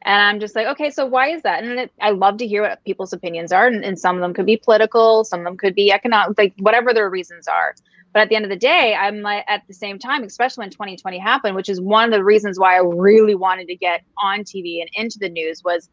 and 0.08 0.22
I'm 0.22 0.40
just 0.40 0.56
like, 0.56 0.68
okay, 0.68 0.90
so 0.90 1.06
why 1.06 1.30
is 1.32 1.42
that? 1.42 1.66
And 1.66 1.80
it, 1.80 1.92
I 2.00 2.12
love 2.12 2.38
to 2.38 2.48
hear 2.48 2.62
what 2.62 2.84
people's 2.86 3.12
opinions 3.12 3.52
are. 3.52 3.68
And, 3.68 3.84
and, 3.84 4.00
some 4.00 4.16
of 4.16 4.22
them 4.22 4.34
could 4.34 4.46
be 4.46 4.56
political, 4.56 5.26
some 5.26 5.42
of 5.42 5.44
them 5.44 5.58
could 5.58 5.76
be 5.76 5.92
economic, 5.92 6.38
like 6.38 6.54
whatever 6.60 6.94
their 6.94 7.10
reasons 7.10 7.46
are. 7.46 7.76
But 8.14 8.22
at 8.22 8.30
the 8.30 8.36
end 8.36 8.46
of 8.46 8.50
the 8.50 8.56
day, 8.56 8.96
I'm 8.96 9.22
like, 9.22 9.44
at 9.48 9.64
the 9.68 9.74
same 9.74 10.00
time, 10.00 10.24
especially 10.24 10.64
when 10.64 10.70
2020 10.70 11.20
happened, 11.20 11.56
which 11.56 11.68
is 11.68 11.82
one 11.82 12.06
of 12.06 12.12
the 12.12 12.24
reasons 12.24 12.58
why 12.58 12.76
I 12.76 12.82
really 12.82 13.36
wanted 13.36 13.68
to 13.68 13.76
get 13.76 14.02
on 14.24 14.40
TV 14.40 14.80
and 14.80 14.90
into 14.94 15.20
the 15.20 15.30
news 15.30 15.62
was, 15.64 15.90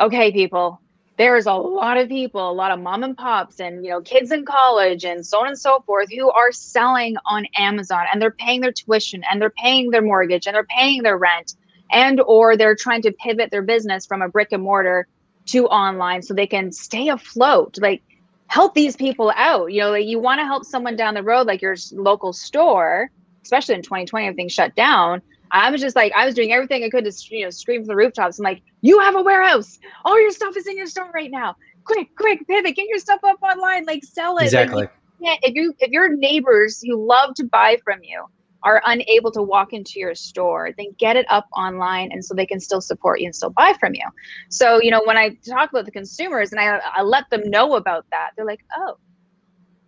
okay, 0.00 0.32
people, 0.32 0.80
there 1.20 1.36
is 1.36 1.44
a 1.44 1.52
lot 1.52 1.98
of 1.98 2.08
people, 2.08 2.50
a 2.50 2.50
lot 2.50 2.70
of 2.70 2.80
mom 2.80 3.02
and 3.02 3.14
pops 3.14 3.60
and, 3.60 3.84
you 3.84 3.90
know, 3.90 4.00
kids 4.00 4.32
in 4.32 4.42
college 4.42 5.04
and 5.04 5.26
so 5.26 5.40
on 5.40 5.48
and 5.48 5.58
so 5.58 5.80
forth 5.80 6.10
who 6.10 6.30
are 6.30 6.50
selling 6.50 7.14
on 7.26 7.44
Amazon 7.58 8.06
and 8.10 8.22
they're 8.22 8.30
paying 8.30 8.62
their 8.62 8.72
tuition 8.72 9.22
and 9.30 9.38
they're 9.38 9.50
paying 9.50 9.90
their 9.90 10.00
mortgage 10.00 10.46
and 10.46 10.54
they're 10.54 10.64
paying 10.64 11.02
their 11.02 11.18
rent 11.18 11.56
and 11.92 12.22
or 12.22 12.56
they're 12.56 12.74
trying 12.74 13.02
to 13.02 13.12
pivot 13.12 13.50
their 13.50 13.60
business 13.60 14.06
from 14.06 14.22
a 14.22 14.30
brick 14.30 14.48
and 14.50 14.62
mortar 14.62 15.06
to 15.44 15.66
online 15.66 16.22
so 16.22 16.32
they 16.32 16.46
can 16.46 16.72
stay 16.72 17.08
afloat 17.08 17.76
like 17.82 18.02
help 18.46 18.72
these 18.74 18.96
people 18.96 19.30
out 19.36 19.70
you 19.70 19.80
know 19.80 19.90
like 19.90 20.06
you 20.06 20.18
want 20.18 20.38
to 20.38 20.44
help 20.46 20.64
someone 20.64 20.96
down 20.96 21.12
the 21.12 21.22
road 21.22 21.46
like 21.46 21.60
your 21.60 21.76
local 21.92 22.32
store 22.32 23.10
especially 23.42 23.74
in 23.74 23.82
2020 23.82 24.26
everything 24.26 24.48
shut 24.48 24.74
down 24.74 25.20
i 25.52 25.70
was 25.70 25.80
just 25.80 25.96
like 25.96 26.12
i 26.16 26.24
was 26.24 26.34
doing 26.34 26.52
everything 26.52 26.84
i 26.84 26.88
could 26.88 27.04
to 27.04 27.12
you 27.36 27.44
know 27.44 27.50
scream 27.50 27.82
from 27.82 27.88
the 27.88 27.96
rooftops. 27.96 28.38
I'm 28.38 28.44
like 28.44 28.62
you 28.82 28.98
have 29.00 29.16
a 29.16 29.22
warehouse. 29.22 29.78
All 30.04 30.20
your 30.20 30.30
stuff 30.30 30.56
is 30.56 30.66
in 30.66 30.76
your 30.76 30.86
store 30.86 31.10
right 31.14 31.30
now. 31.30 31.56
Quick 31.84 32.08
quick 32.16 32.46
pivot. 32.46 32.76
Get 32.76 32.88
your 32.88 32.98
stuff 32.98 33.20
up 33.24 33.42
online. 33.42 33.84
Like 33.84 34.04
sell 34.04 34.38
it. 34.38 34.44
Exactly. 34.44 34.88
like, 35.20 35.38
if 35.42 35.54
you 35.54 35.74
if 35.80 35.90
your 35.90 36.14
neighbors 36.14 36.82
who 36.82 37.06
love 37.06 37.34
to 37.34 37.44
buy 37.44 37.78
from 37.84 38.00
you 38.02 38.24
are 38.62 38.82
unable 38.86 39.30
to 39.32 39.42
walk 39.42 39.72
into 39.72 39.98
your 39.98 40.14
store, 40.14 40.70
then 40.76 40.86
get 40.98 41.16
it 41.16 41.24
up 41.30 41.46
online 41.56 42.12
and 42.12 42.22
so 42.22 42.34
they 42.34 42.44
can 42.44 42.60
still 42.60 42.80
support 42.80 43.18
you 43.20 43.26
and 43.26 43.34
still 43.34 43.50
buy 43.50 43.74
from 43.80 43.94
you. 43.94 44.04
So, 44.50 44.82
you 44.82 44.90
know, 44.90 45.02
when 45.06 45.16
I 45.16 45.30
talk 45.48 45.70
about 45.70 45.86
the 45.86 45.90
consumers 45.90 46.52
and 46.52 46.60
I, 46.60 46.78
I 46.94 47.00
let 47.00 47.30
them 47.30 47.48
know 47.48 47.76
about 47.76 48.04
that, 48.10 48.32
they're 48.36 48.44
like, 48.44 48.62
oh, 48.76 48.98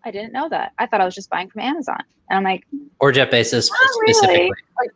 I 0.05 0.11
didn't 0.11 0.33
know 0.33 0.49
that. 0.49 0.73
I 0.79 0.87
thought 0.87 1.01
I 1.01 1.05
was 1.05 1.15
just 1.15 1.31
buying 1.31 1.49
from 1.49 1.63
Amazon. 1.63 1.99
And 2.31 2.39
I'm 2.39 2.45
like, 2.45 2.67
or 3.01 3.13
Jeff 3.13 3.31
Bezos 3.31 3.71
specifically. 3.71 4.51
Really. 4.51 4.53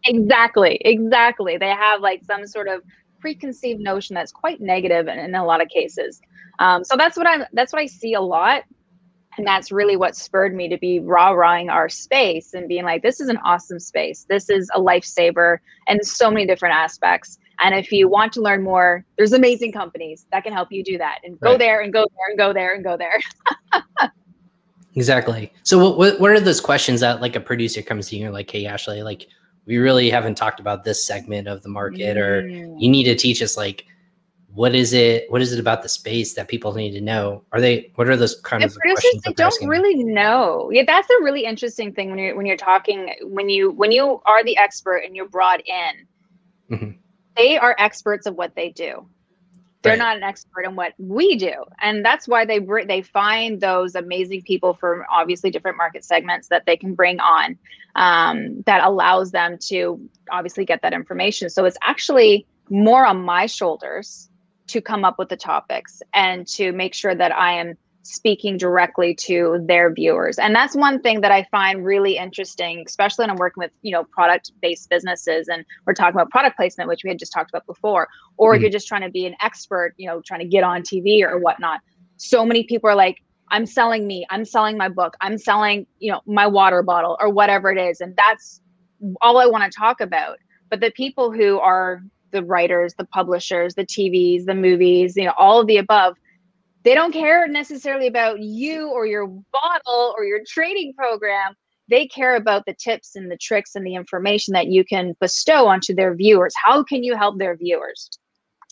Exactly. 0.06 0.76
Exactly. 0.84 1.56
They 1.58 1.70
have 1.70 2.00
like 2.00 2.24
some 2.24 2.46
sort 2.46 2.68
of 2.68 2.82
preconceived 3.20 3.80
notion 3.80 4.14
that's 4.14 4.32
quite 4.32 4.60
negative 4.60 5.08
in, 5.08 5.18
in 5.18 5.34
a 5.34 5.44
lot 5.44 5.60
of 5.60 5.68
cases. 5.68 6.20
Um, 6.58 6.84
so 6.84 6.96
that's 6.96 7.16
what 7.16 7.26
I'm, 7.26 7.44
that's 7.52 7.72
what 7.72 7.82
I 7.82 7.86
see 7.86 8.14
a 8.14 8.20
lot 8.20 8.64
and 9.38 9.46
that's 9.46 9.70
really 9.70 9.96
what 9.96 10.16
spurred 10.16 10.54
me 10.54 10.68
to 10.68 10.78
be 10.78 11.00
rah 11.00 11.30
rahing 11.30 11.68
our 11.68 11.88
space 11.88 12.54
and 12.54 12.68
being 12.68 12.84
like 12.84 13.02
this 13.02 13.20
is 13.20 13.28
an 13.28 13.38
awesome 13.38 13.78
space 13.78 14.26
this 14.28 14.48
is 14.48 14.70
a 14.74 14.80
lifesaver 14.80 15.58
and 15.88 16.04
so 16.04 16.30
many 16.30 16.46
different 16.46 16.74
aspects 16.74 17.38
and 17.60 17.74
if 17.74 17.92
you 17.92 18.08
want 18.08 18.32
to 18.32 18.40
learn 18.40 18.62
more 18.62 19.04
there's 19.16 19.32
amazing 19.32 19.72
companies 19.72 20.26
that 20.32 20.42
can 20.42 20.52
help 20.52 20.70
you 20.70 20.82
do 20.82 20.98
that 20.98 21.18
and 21.24 21.38
go 21.40 21.50
right. 21.50 21.58
there 21.58 21.80
and 21.80 21.92
go 21.92 22.06
there 22.16 22.28
and 22.28 22.38
go 22.38 22.52
there 22.52 22.74
and 22.74 22.84
go 22.84 22.96
there 22.96 23.20
exactly. 24.96 25.52
So 25.62 25.92
what, 25.92 26.18
what 26.20 26.30
are 26.30 26.40
those 26.40 26.60
questions 26.60 27.00
that 27.00 27.20
like 27.20 27.36
a 27.36 27.40
producer 27.40 27.82
comes 27.82 28.08
to 28.08 28.16
you 28.16 28.24
and 28.24 28.34
like 28.34 28.50
hey 28.50 28.66
ashley 28.66 29.02
like 29.02 29.28
we 29.66 29.78
really 29.78 30.08
haven't 30.08 30.36
talked 30.36 30.60
about 30.60 30.84
this 30.84 31.04
segment 31.04 31.48
of 31.48 31.62
the 31.62 31.68
market 31.68 32.16
mm. 32.16 32.20
or 32.20 32.48
you 32.48 32.88
need 32.88 33.04
to 33.04 33.14
teach 33.14 33.42
us 33.42 33.56
like 33.56 33.84
what 34.56 34.74
is 34.74 34.94
it 34.94 35.30
what 35.30 35.42
is 35.42 35.52
it 35.52 35.60
about 35.60 35.82
the 35.82 35.88
space 35.88 36.32
that 36.32 36.48
people 36.48 36.72
need 36.72 36.92
to 36.92 37.00
know? 37.00 37.44
Are 37.52 37.60
they 37.60 37.92
what 37.96 38.08
are 38.08 38.16
those 38.16 38.40
kind 38.40 38.62
the 38.62 38.68
of 38.68 38.74
producers 38.74 39.20
they 39.24 39.32
don't 39.34 39.68
really 39.68 40.02
know. 40.02 40.70
Yeah 40.72 40.84
that's 40.86 41.10
a 41.10 41.22
really 41.22 41.44
interesting 41.44 41.92
thing 41.92 42.10
when 42.10 42.18
you're 42.18 42.34
when 42.34 42.46
you're 42.46 42.56
talking 42.56 43.14
when 43.22 43.50
you 43.50 43.72
when 43.72 43.92
you 43.92 44.20
are 44.24 44.42
the 44.44 44.56
expert 44.56 44.98
and 45.04 45.14
you're 45.14 45.28
brought 45.28 45.60
in 45.66 46.76
mm-hmm. 46.76 46.90
they 47.36 47.58
are 47.58 47.76
experts 47.78 48.26
of 48.26 48.36
what 48.36 48.54
they 48.54 48.70
do 48.70 49.06
they're 49.82 49.92
right. 49.92 49.98
not 49.98 50.16
an 50.16 50.22
expert 50.22 50.62
in 50.62 50.74
what 50.74 50.92
we 50.98 51.36
do 51.36 51.52
and 51.80 52.04
that's 52.04 52.26
why 52.26 52.44
they 52.44 52.58
br- 52.58 52.84
they 52.84 53.02
find 53.02 53.60
those 53.60 53.94
amazing 53.94 54.42
people 54.42 54.74
from 54.74 55.02
obviously 55.10 55.50
different 55.50 55.76
market 55.76 56.04
segments 56.04 56.48
that 56.48 56.64
they 56.66 56.76
can 56.76 56.94
bring 56.94 57.20
on 57.20 57.56
um, 57.94 58.62
that 58.66 58.84
allows 58.84 59.30
them 59.30 59.56
to 59.58 60.00
obviously 60.30 60.64
get 60.64 60.82
that 60.82 60.92
information 60.92 61.48
so 61.48 61.64
it's 61.64 61.78
actually 61.82 62.46
more 62.70 63.06
on 63.06 63.22
my 63.22 63.46
shoulders 63.46 64.28
to 64.66 64.80
come 64.80 65.04
up 65.04 65.18
with 65.18 65.28
the 65.28 65.36
topics 65.36 66.02
and 66.12 66.46
to 66.46 66.72
make 66.72 66.94
sure 66.94 67.14
that 67.14 67.32
I 67.32 67.52
am 67.52 67.74
speaking 68.06 68.56
directly 68.56 69.14
to 69.14 69.58
their 69.66 69.92
viewers. 69.92 70.38
And 70.38 70.54
that's 70.54 70.76
one 70.76 71.00
thing 71.00 71.20
that 71.22 71.32
I 71.32 71.46
find 71.50 71.84
really 71.84 72.16
interesting, 72.16 72.84
especially 72.86 73.24
when 73.24 73.30
I'm 73.30 73.36
working 73.36 73.60
with, 73.60 73.72
you 73.82 73.92
know, 73.92 74.04
product-based 74.04 74.88
businesses 74.88 75.48
and 75.48 75.64
we're 75.86 75.94
talking 75.94 76.14
about 76.14 76.30
product 76.30 76.56
placement, 76.56 76.88
which 76.88 77.02
we 77.02 77.10
had 77.10 77.18
just 77.18 77.32
talked 77.32 77.50
about 77.50 77.66
before, 77.66 78.08
or 78.36 78.54
mm-hmm. 78.54 78.62
you're 78.62 78.70
just 78.70 78.86
trying 78.86 79.02
to 79.02 79.10
be 79.10 79.26
an 79.26 79.34
expert, 79.42 79.94
you 79.96 80.06
know, 80.06 80.20
trying 80.24 80.40
to 80.40 80.46
get 80.46 80.62
on 80.62 80.82
TV 80.82 81.22
or 81.22 81.38
whatnot. 81.38 81.80
So 82.16 82.46
many 82.46 82.64
people 82.64 82.88
are 82.88 82.94
like, 82.94 83.22
I'm 83.50 83.66
selling 83.66 84.06
me, 84.06 84.26
I'm 84.30 84.44
selling 84.44 84.76
my 84.76 84.88
book, 84.88 85.16
I'm 85.20 85.38
selling, 85.38 85.86
you 85.98 86.12
know, 86.12 86.20
my 86.26 86.46
water 86.46 86.82
bottle 86.82 87.16
or 87.20 87.30
whatever 87.30 87.70
it 87.70 87.78
is. 87.78 88.00
And 88.00 88.16
that's 88.16 88.60
all 89.20 89.38
I 89.38 89.46
want 89.46 89.70
to 89.70 89.78
talk 89.78 90.00
about. 90.00 90.38
But 90.70 90.80
the 90.80 90.90
people 90.90 91.30
who 91.30 91.58
are 91.60 92.02
the 92.32 92.42
writers, 92.42 92.94
the 92.94 93.04
publishers, 93.04 93.74
the 93.74 93.86
TVs, 93.86 94.46
the 94.46 94.54
movies, 94.54 95.16
you 95.16 95.24
know, 95.24 95.34
all 95.38 95.60
of 95.60 95.66
the 95.66 95.76
above. 95.76 96.16
They 96.86 96.94
don't 96.94 97.10
care 97.10 97.48
necessarily 97.48 98.06
about 98.06 98.38
you 98.40 98.90
or 98.90 99.06
your 99.06 99.26
bottle 99.26 100.14
or 100.16 100.24
your 100.24 100.38
trading 100.46 100.94
program. 100.96 101.54
They 101.90 102.06
care 102.06 102.36
about 102.36 102.64
the 102.64 102.74
tips 102.74 103.16
and 103.16 103.28
the 103.28 103.36
tricks 103.36 103.74
and 103.74 103.84
the 103.84 103.96
information 103.96 104.52
that 104.52 104.68
you 104.68 104.84
can 104.84 105.16
bestow 105.20 105.66
onto 105.66 105.96
their 105.96 106.14
viewers. 106.14 106.54
How 106.64 106.84
can 106.84 107.02
you 107.02 107.16
help 107.16 107.40
their 107.40 107.56
viewers? 107.56 108.08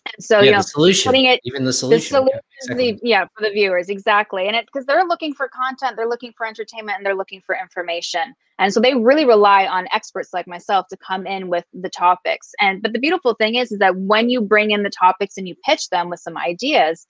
And 0.07 0.23
so, 0.23 0.39
yeah, 0.39 0.45
you 0.45 0.51
know, 0.53 0.57
the 0.59 0.62
solution, 0.62 1.09
putting 1.09 1.25
it, 1.25 1.41
even 1.43 1.65
the 1.65 1.73
solution, 1.73 2.15
the 2.15 2.19
solution 2.19 2.31
yeah, 2.35 2.62
exactly. 2.62 2.93
the, 2.93 3.01
yeah, 3.03 3.25
for 3.37 3.43
the 3.43 3.51
viewers, 3.51 3.89
exactly. 3.89 4.47
And 4.47 4.55
it 4.55 4.67
because 4.67 4.87
they're 4.87 5.07
looking 5.07 5.35
for 5.35 5.49
content, 5.49 5.97
they're 5.97 6.09
looking 6.09 6.33
for 6.37 6.47
entertainment, 6.47 6.99
and 6.99 7.07
they're 7.07 7.17
looking 7.17 7.43
for 7.45 7.57
information. 7.57 8.33
And 8.61 8.73
so 8.73 8.79
they 8.79 8.95
really 8.95 9.25
rely 9.25 9.67
on 9.67 9.89
experts 9.93 10.29
like 10.33 10.47
myself 10.47 10.87
to 10.91 10.97
come 10.99 11.27
in 11.27 11.49
with 11.49 11.65
the 11.73 11.91
topics. 11.91 12.53
And 12.61 12.81
but 12.81 12.93
the 12.93 13.01
beautiful 13.01 13.35
thing 13.35 13.57
is, 13.57 13.73
is 13.73 13.81
that 13.81 13.97
when 13.97 14.31
you 14.31 14.41
bring 14.41 14.71
in 14.71 14.85
the 14.85 14.91
topics 14.91 15.37
and 15.37 15.49
you 15.49 15.57
pitch 15.67 15.89
them 15.89 16.11
with 16.11 16.21
some 16.21 16.37
ideas, 16.37 17.09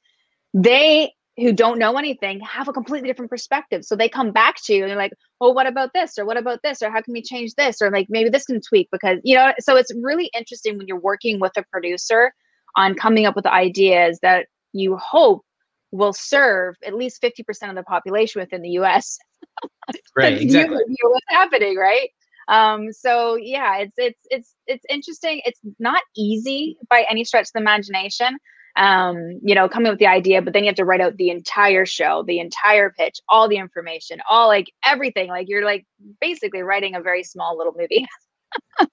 they 0.54 1.12
who 1.36 1.52
don't 1.52 1.80
know 1.80 1.98
anything 1.98 2.38
have 2.40 2.68
a 2.68 2.72
completely 2.72 3.08
different 3.08 3.30
perspective. 3.30 3.84
So 3.84 3.96
they 3.96 4.08
come 4.08 4.30
back 4.30 4.54
to 4.64 4.72
you 4.72 4.82
and 4.82 4.90
they're 4.90 4.96
like, 4.96 5.12
"Oh, 5.40 5.50
what 5.50 5.66
about 5.66 5.92
this? 5.92 6.16
Or 6.16 6.24
what 6.24 6.36
about 6.36 6.60
this? 6.62 6.80
Or 6.80 6.90
how 6.90 7.02
can 7.02 7.12
we 7.12 7.22
change 7.22 7.54
this? 7.54 7.82
Or 7.82 7.90
like 7.90 8.06
maybe 8.08 8.30
this 8.30 8.46
can 8.46 8.60
tweak 8.60 8.88
because 8.92 9.18
you 9.24 9.36
know." 9.36 9.52
So 9.58 9.76
it's 9.76 9.92
really 10.00 10.30
interesting 10.36 10.78
when 10.78 10.86
you're 10.86 10.98
working 11.00 11.40
with 11.40 11.52
a 11.56 11.64
producer 11.64 12.32
on 12.76 12.94
coming 12.94 13.26
up 13.26 13.36
with 13.36 13.46
ideas 13.46 14.20
that 14.22 14.46
you 14.72 14.96
hope 14.96 15.44
will 15.92 16.12
serve 16.12 16.74
at 16.84 16.94
least 16.94 17.22
50% 17.22 17.70
of 17.70 17.76
the 17.76 17.84
population 17.84 18.40
within 18.40 18.62
the 18.62 18.70
US. 18.70 19.16
right, 20.16 20.40
exactly. 20.40 20.78
what's 21.02 21.26
happening, 21.30 21.76
right? 21.76 22.08
um, 22.48 22.92
so 22.92 23.36
yeah, 23.36 23.78
it's 23.78 23.94
it's 23.96 24.20
it's 24.30 24.54
it's 24.66 24.84
interesting. 24.88 25.40
It's 25.44 25.60
not 25.78 26.02
easy 26.16 26.76
by 26.90 27.06
any 27.08 27.24
stretch 27.24 27.46
of 27.46 27.52
the 27.54 27.60
imagination. 27.60 28.36
Um, 28.76 29.38
you 29.42 29.54
know, 29.54 29.68
coming 29.68 29.86
up 29.86 29.92
with 29.92 30.00
the 30.00 30.08
idea, 30.08 30.42
but 30.42 30.52
then 30.52 30.64
you 30.64 30.68
have 30.68 30.76
to 30.76 30.84
write 30.84 31.00
out 31.00 31.16
the 31.16 31.30
entire 31.30 31.86
show, 31.86 32.24
the 32.26 32.40
entire 32.40 32.90
pitch, 32.90 33.20
all 33.28 33.48
the 33.48 33.56
information, 33.56 34.20
all 34.28 34.48
like 34.48 34.66
everything. 34.84 35.28
Like 35.28 35.48
you're 35.48 35.64
like 35.64 35.86
basically 36.20 36.62
writing 36.62 36.96
a 36.96 37.00
very 37.00 37.22
small 37.22 37.56
little 37.56 37.74
movie. 37.76 38.04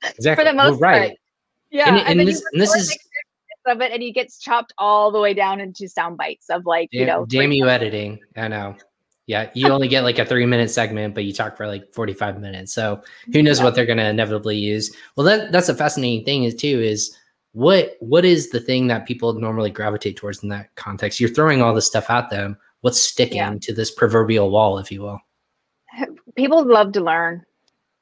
exactly. 0.03 0.35
For 0.45 0.49
the 0.49 0.55
most 0.55 0.79
well, 0.79 0.91
right. 0.91 1.07
part. 1.07 1.19
Yeah. 1.71 1.87
And, 1.87 1.97
and, 1.97 2.19
and 2.19 2.29
this, 2.29 2.43
this 2.53 2.75
is 2.75 2.95
of 3.67 3.81
it 3.81 3.91
and 3.91 4.01
he 4.01 4.11
gets 4.11 4.39
chopped 4.39 4.73
all 4.77 5.11
the 5.11 5.19
way 5.19 5.33
down 5.33 5.59
into 5.59 5.87
sound 5.87 6.17
bites 6.17 6.49
of 6.49 6.65
like, 6.65 6.89
you 6.91 7.05
know, 7.05 7.25
damn 7.25 7.51
you 7.51 7.67
editing. 7.67 8.19
I 8.35 8.47
know. 8.47 8.75
Yeah, 9.27 9.49
you 9.53 9.69
only 9.69 9.87
get 9.87 10.03
like 10.03 10.19
a 10.19 10.25
three 10.25 10.45
minute 10.45 10.71
segment, 10.71 11.13
but 11.13 11.23
you 11.23 11.33
talk 11.33 11.55
for 11.55 11.67
like 11.67 11.93
45 11.93 12.41
minutes. 12.41 12.73
So 12.73 13.01
who 13.31 13.41
knows 13.41 13.59
Yeah. 13.59 13.65
what 13.65 13.75
they're 13.75 13.85
gonna 13.85 14.09
inevitably 14.09 14.57
use. 14.57 14.95
Well, 15.15 15.25
that 15.25 15.51
that's 15.51 15.69
a 15.69 15.75
fascinating 15.75 16.25
thing 16.25 16.43
is 16.43 16.55
too, 16.55 16.81
is 16.81 17.15
what 17.53 17.97
what 17.99 18.23
is 18.25 18.49
the 18.49 18.59
thing 18.59 18.87
that 18.87 19.05
people 19.05 19.33
normally 19.33 19.69
gravitate 19.69 20.17
towards 20.17 20.43
in 20.43 20.49
that 20.49 20.73
context? 20.75 21.19
You're 21.19 21.29
throwing 21.29 21.61
all 21.61 21.73
this 21.73 21.87
stuff 21.87 22.09
at 22.09 22.29
them. 22.29 22.57
What's 22.81 23.01
sticking 23.01 23.37
Yeah. 23.37 23.55
to 23.61 23.73
this 23.73 23.91
proverbial 23.91 24.49
wall, 24.49 24.77
if 24.77 24.91
you 24.91 25.01
will? 25.01 25.19
people 26.35 26.63
love 26.65 26.93
to 26.93 27.01
learn. 27.01 27.45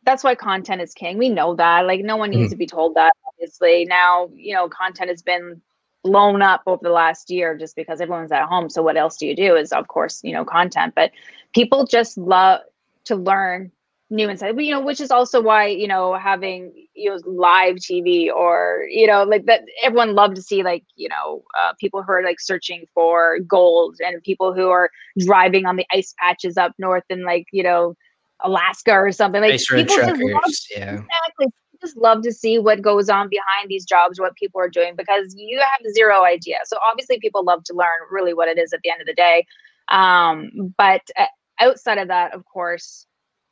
That's 0.04 0.24
why 0.24 0.36
content 0.36 0.82
is 0.82 0.94
king. 0.94 1.18
We 1.18 1.30
know 1.30 1.56
that. 1.56 1.86
Like 1.86 2.02
no 2.02 2.16
one 2.16 2.30
needs 2.30 2.48
Mhm. 2.48 2.52
to 2.52 2.58
be 2.58 2.68
told 2.68 2.96
that. 2.96 3.14
Obviously, 3.28 3.86
now 3.86 4.30
you 4.34 4.54
know 4.54 4.70
content 4.70 5.10
has 5.10 5.22
been 5.22 5.62
blown 6.04 6.42
up 6.42 6.62
over 6.66 6.82
the 6.82 6.90
last 6.92 7.30
year 7.30 7.58
just 7.58 7.76
because 7.76 8.00
everyone's 8.00 8.32
at 8.32 8.48
home. 8.48 8.70
So 8.70 8.82
what 8.82 8.96
else 8.98 9.18
do 9.18 9.28
you 9.28 9.36
do? 9.36 9.56
Is 9.56 9.74
of 9.74 9.88
course 9.88 10.24
you 10.24 10.32
know 10.34 10.46
content, 10.46 10.94
but 10.96 11.12
people 11.54 11.86
just 11.86 12.18
love 12.18 12.62
to 13.06 13.16
learn 13.16 13.72
new 14.10 14.30
insight. 14.30 14.56
But, 14.56 14.66
You 14.66 14.74
know, 14.74 14.82
which 14.82 15.00
is 15.00 15.12
also 15.12 15.42
why 15.42 15.68
you 15.68 15.88
know 15.88 16.16
having 16.16 16.72
you 16.94 17.10
know 17.10 17.20
live 17.26 17.76
TV 17.76 18.32
or 18.34 18.86
you 18.90 19.08
know 19.08 19.24
like 19.24 19.46
that. 19.46 19.64
Everyone 19.84 20.16
loved 20.16 20.36
to 20.36 20.42
see 20.42 20.64
like 20.64 20.84
you 20.96 21.10
know 21.10 21.44
uh, 21.60 21.74
people 21.80 22.04
who 22.04 22.12
are 22.12 22.24
like 22.24 22.40
searching 22.40 22.86
for 22.94 23.40
gold 23.48 23.98
and 24.06 24.22
people 24.24 24.54
who 24.54 24.70
are 24.70 24.90
driving 25.20 25.66
on 25.66 25.76
the 25.76 25.86
ice 25.92 26.14
patches 26.20 26.58
up 26.58 26.74
north 26.78 27.04
in 27.10 27.24
like 27.24 27.46
you 27.52 27.64
know 27.64 27.96
Alaska 28.42 28.94
or 28.94 29.12
something. 29.12 29.42
Like 29.42 29.54
Ice 29.54 29.68
people 29.68 29.96
just 29.96 30.22
love. 30.22 30.54
Yeah. 30.72 30.94
exactly 30.94 31.48
just 31.82 31.98
love 31.98 32.22
to 32.24 32.32
see 32.34 32.60
what 32.60 32.82
goes 32.82 33.10
on 33.10 33.30
behind 33.30 33.70
these 33.70 33.86
jobs, 33.86 34.20
what 34.20 34.36
people 34.36 34.60
are 34.60 34.70
doing 34.70 34.96
because 34.98 35.34
you 35.38 35.60
have 35.60 35.94
zero 35.94 36.24
idea. 36.24 36.58
So 36.66 36.78
obviously 36.86 37.20
people 37.20 37.44
love 37.44 37.64
to 37.66 37.74
learn 37.74 37.88
really 38.12 38.34
what 38.34 38.48
it 38.48 38.58
is 38.58 38.74
at 38.74 38.82
the 38.84 38.92
end 38.92 39.02
of 39.02 39.08
the 39.08 39.14
day. 39.14 39.46
Um, 39.88 40.74
but 40.78 41.02
uh, 41.18 41.26
outside 41.60 41.98
of 41.98 42.08
that, 42.10 42.34
of 42.34 42.44
course, 42.46 43.06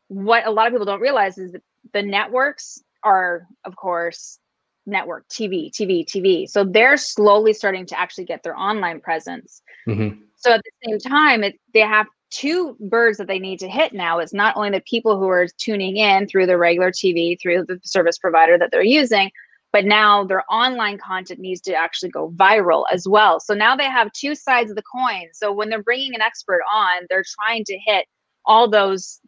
what 0.08 0.46
a 0.46 0.52
lot 0.52 0.68
of 0.68 0.74
people 0.74 0.86
don't 0.86 1.02
realize 1.02 1.38
is 1.38 1.52
that 1.54 1.64
the 1.94 2.02
networks 2.02 2.82
are, 3.04 3.48
of 3.66 3.76
course, 3.76 4.40
network 4.86 5.28
TV, 5.28 5.70
TV, 5.72 6.06
TV. 6.06 6.50
So 6.50 6.64
they're 6.64 6.98
slowly 6.98 7.54
starting 7.54 7.86
to 7.88 8.00
actually 8.00 8.26
get 8.26 8.44
their 8.44 8.58
online 8.58 9.02
presence. 9.02 9.62
Mhm. 9.88 10.20
So 10.38 10.54
at 10.54 10.62
the 10.64 10.72
same 10.88 11.00
time, 11.00 11.44
it, 11.44 11.60
they 11.74 11.82
have 11.82 12.08
two 12.30 12.76
birds 12.80 13.18
that 13.18 13.28
they 13.28 13.40
need 13.40 13.60
to 13.60 13.70
hit 13.70 13.94
now. 13.94 14.20
It's 14.20 14.34
not 14.34 14.56
only 14.56 14.70
the 14.70 14.82
people 14.82 15.18
who 15.18 15.28
are 15.28 15.48
tuning 15.58 15.98
in 15.98 16.28
through 16.28 16.46
the 16.46 16.58
regular 16.58 16.92
TV, 16.92 17.40
through 17.40 17.66
the 17.66 17.80
service 17.84 18.18
provider 18.18 18.58
that 18.58 18.72
they're 18.72 18.84
using, 18.84 19.32
but 19.72 19.86
now 19.86 20.24
their 20.24 20.44
online 20.50 20.98
content 20.98 21.40
needs 21.40 21.62
to 21.62 21.74
actually 21.74 22.10
go 22.10 22.30
viral 22.32 22.86
as 22.92 23.08
well. 23.08 23.40
So 23.40 23.54
now 23.54 23.76
they 23.76 23.86
have 23.86 24.12
two 24.14 24.36
sides 24.36 24.70
of 24.70 24.76
the 24.76 24.84
coin. 24.84 25.28
So 25.34 25.52
when 25.52 25.70
they're 25.70 25.84
bringing 25.84 26.16
an 26.16 26.22
expert 26.22 26.62
on, 26.74 27.04
they're 27.10 27.26
trying 27.40 27.64
to 27.66 27.78
hit 27.86 28.08
all 28.46 28.70
those 28.70 29.20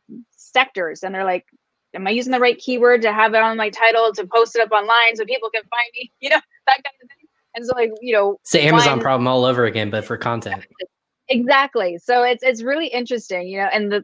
sectors 0.53 1.03
and 1.03 1.13
they're 1.13 1.25
like, 1.25 1.45
Am 1.95 2.05
I 2.05 2.11
using 2.11 2.31
the 2.31 2.39
right 2.39 2.57
keyword 2.57 3.01
to 3.01 3.11
have 3.11 3.33
it 3.33 3.41
on 3.41 3.57
my 3.57 3.69
title 3.71 4.11
to 4.13 4.27
post 4.27 4.55
it 4.55 4.61
up 4.61 4.71
online 4.71 5.15
so 5.15 5.25
people 5.25 5.49
can 5.49 5.63
find 5.63 5.89
me? 5.95 6.11
You 6.19 6.29
know, 6.29 6.41
that 6.67 6.75
kind 6.75 6.95
of 7.01 7.07
thing. 7.09 7.27
And 7.55 7.65
so, 7.65 7.73
like, 7.75 7.91
you 8.01 8.13
know, 8.13 8.37
It's 8.41 8.51
the 8.51 8.61
Amazon 8.63 8.97
one- 8.97 8.99
problem 9.01 9.27
all 9.27 9.43
over 9.45 9.65
again, 9.65 9.89
but 9.89 10.05
for 10.05 10.15
content. 10.17 10.65
exactly 11.29 11.97
so 12.03 12.23
it's 12.23 12.43
it's 12.43 12.63
really 12.63 12.87
interesting 12.87 13.47
you 13.47 13.59
know 13.59 13.69
and 13.71 13.91
the 13.91 14.03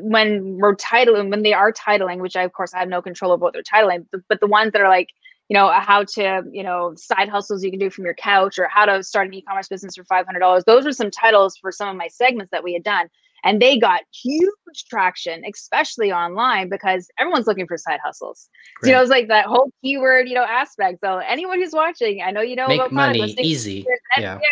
when 0.00 0.58
we're 0.60 0.76
titling 0.76 1.30
when 1.30 1.42
they 1.42 1.52
are 1.54 1.72
titling 1.72 2.18
which 2.20 2.36
i 2.36 2.42
of 2.42 2.52
course 2.52 2.74
i 2.74 2.78
have 2.78 2.88
no 2.88 3.00
control 3.02 3.32
over 3.32 3.42
what 3.42 3.52
they're 3.54 3.62
titling 3.62 4.04
but, 4.12 4.20
but 4.28 4.38
the 4.40 4.46
ones 4.46 4.72
that 4.72 4.80
are 4.82 4.88
like 4.88 5.08
you 5.48 5.54
know 5.54 5.70
how 5.70 6.04
to 6.04 6.42
you 6.52 6.62
know 6.62 6.92
side 6.96 7.28
hustles 7.28 7.64
you 7.64 7.70
can 7.70 7.78
do 7.80 7.88
from 7.90 8.04
your 8.04 8.14
couch 8.14 8.58
or 8.58 8.68
how 8.68 8.84
to 8.84 9.02
start 9.02 9.26
an 9.28 9.34
e-commerce 9.34 9.66
business 9.68 9.94
for 9.96 10.04
$500 10.04 10.64
those 10.66 10.84
were 10.84 10.92
some 10.92 11.10
titles 11.10 11.56
for 11.56 11.72
some 11.72 11.88
of 11.88 11.96
my 11.96 12.06
segments 12.08 12.50
that 12.50 12.62
we 12.62 12.74
had 12.74 12.84
done 12.84 13.08
and 13.44 13.60
they 13.62 13.78
got 13.78 14.02
huge 14.12 14.84
traction 14.88 15.42
especially 15.48 16.12
online 16.12 16.68
because 16.68 17.08
everyone's 17.18 17.46
looking 17.46 17.66
for 17.66 17.76
side 17.76 18.00
hustles 18.04 18.48
so, 18.80 18.88
you 18.88 18.94
know 18.94 19.00
it's 19.00 19.10
like 19.10 19.28
that 19.28 19.46
whole 19.46 19.70
keyword 19.82 20.28
you 20.28 20.34
know 20.34 20.44
aspect 20.44 20.98
so 21.02 21.18
anyone 21.18 21.58
who's 21.60 21.72
watching 21.72 22.22
i 22.22 22.30
know 22.30 22.40
you 22.40 22.56
know 22.56 22.68
Make 22.68 22.80
about 22.80 22.92
money 22.92 23.34
easy. 23.38 23.86
Yeah. 24.16 24.38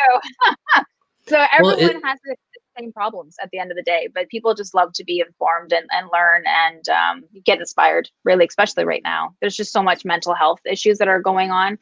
So 1.28 1.44
Well, 1.60 1.72
everyone 1.72 1.96
it- 1.96 2.04
has 2.04 2.18
the 2.24 2.36
same 2.78 2.92
problems 2.92 3.36
at 3.42 3.50
the 3.50 3.58
end 3.58 3.70
of 3.70 3.76
the 3.76 3.82
day, 3.82 4.08
but 4.14 4.28
people 4.28 4.54
just 4.54 4.74
love 4.74 4.92
to 4.92 5.04
be 5.04 5.20
informed 5.20 5.72
and, 5.72 5.88
and 5.92 6.08
learn 6.12 6.44
and 6.46 6.88
um, 6.88 7.24
get 7.44 7.58
inspired, 7.58 8.08
really, 8.24 8.46
especially 8.46 8.84
right 8.84 9.02
now. 9.02 9.34
There's 9.40 9.56
just 9.56 9.72
so 9.72 9.82
much 9.82 10.04
mental 10.04 10.34
health 10.34 10.60
issues 10.64 10.98
that 10.98 11.08
are 11.08 11.20
going 11.20 11.50
on 11.50 11.78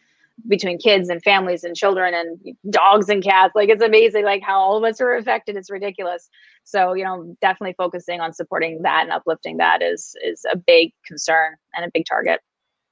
between 0.48 0.78
kids 0.78 1.08
and 1.08 1.22
families 1.22 1.64
and 1.64 1.76
children 1.76 2.12
and 2.14 2.56
dogs 2.70 3.08
and 3.08 3.22
cats. 3.22 3.52
Like 3.54 3.68
it's 3.68 3.82
amazing 3.82 4.24
like 4.24 4.42
how 4.42 4.58
all 4.58 4.76
of 4.76 4.84
us 4.84 5.00
are 5.00 5.14
affected. 5.14 5.56
It's 5.56 5.70
ridiculous. 5.70 6.28
So, 6.64 6.94
you 6.94 7.04
know, 7.04 7.36
definitely 7.40 7.74
focusing 7.76 8.20
on 8.20 8.32
supporting 8.32 8.82
that 8.82 9.02
and 9.02 9.12
uplifting 9.12 9.58
that 9.58 9.82
is 9.82 10.16
is 10.24 10.44
a 10.50 10.56
big 10.56 10.92
concern 11.06 11.54
and 11.74 11.84
a 11.84 11.90
big 11.92 12.04
target. 12.06 12.40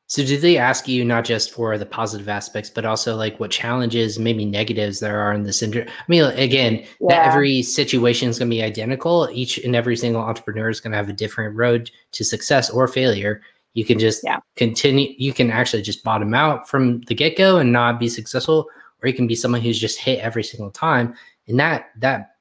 So 0.08 0.22
do 0.22 0.36
they 0.36 0.58
ask 0.58 0.86
you 0.88 1.06
not 1.06 1.24
just 1.24 1.52
for 1.52 1.78
the 1.78 1.86
positive 1.86 2.28
aspects, 2.28 2.68
but 2.68 2.84
also 2.84 3.16
like 3.16 3.40
what 3.40 3.50
challenges, 3.50 4.18
maybe 4.18 4.44
negatives 4.44 5.00
there 5.00 5.18
are 5.18 5.32
in 5.32 5.44
this 5.44 5.62
industry? 5.62 5.90
I 5.90 6.04
mean, 6.06 6.24
again, 6.24 6.84
Yeah. 7.00 7.32
every 7.32 7.62
situation 7.62 8.28
is 8.28 8.38
going 8.38 8.50
to 8.50 8.54
be 8.54 8.62
identical. 8.62 9.30
Each 9.32 9.56
and 9.56 9.74
every 9.74 9.96
single 9.96 10.20
entrepreneur 10.20 10.68
is 10.68 10.80
going 10.80 10.90
to 10.90 10.98
have 10.98 11.08
a 11.08 11.14
different 11.14 11.56
road 11.56 11.90
to 12.12 12.24
success 12.24 12.68
or 12.68 12.88
failure. 12.88 13.40
You 13.74 13.84
can 13.84 13.98
just 13.98 14.22
Yeah. 14.24 14.38
continue. 14.56 15.14
You 15.16 15.32
can 15.32 15.50
actually 15.50 15.82
just 15.82 16.04
bottom 16.04 16.34
out 16.34 16.68
from 16.68 17.00
the 17.02 17.14
get 17.14 17.36
go 17.36 17.58
and 17.58 17.72
not 17.72 17.98
be 17.98 18.08
successful, 18.08 18.68
or 19.02 19.08
you 19.08 19.14
can 19.14 19.26
be 19.26 19.34
someone 19.34 19.60
who's 19.60 19.80
just 19.80 19.98
hit 19.98 20.20
every 20.20 20.44
single 20.44 20.70
time. 20.70 21.14
And 21.48 21.58
that 21.58 21.90
that 22.00 22.32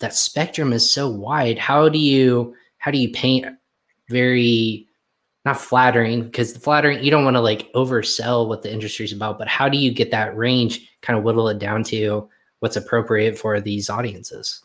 that 0.00 0.14
spectrum 0.14 0.72
is 0.72 0.90
so 0.90 1.08
wide. 1.08 1.58
How 1.58 1.88
do 1.88 1.98
you 1.98 2.54
how 2.78 2.90
do 2.90 2.98
you 2.98 3.10
paint 3.10 3.46
very 4.08 4.86
not 5.44 5.60
flattering 5.60 6.24
because 6.24 6.52
the 6.52 6.58
flattering 6.60 7.02
you 7.02 7.10
don't 7.10 7.24
want 7.24 7.36
to 7.36 7.40
like 7.40 7.72
oversell 7.72 8.48
what 8.48 8.62
the 8.62 8.72
industry's 8.72 9.12
about 9.12 9.38
but 9.38 9.48
how 9.48 9.68
do 9.68 9.78
you 9.78 9.92
get 9.92 10.10
that 10.10 10.36
range 10.36 10.88
kind 11.02 11.16
of 11.16 11.24
whittle 11.24 11.48
it 11.48 11.58
down 11.58 11.84
to 11.84 12.28
what's 12.60 12.76
appropriate 12.76 13.38
for 13.38 13.60
these 13.60 13.88
audiences 13.88 14.64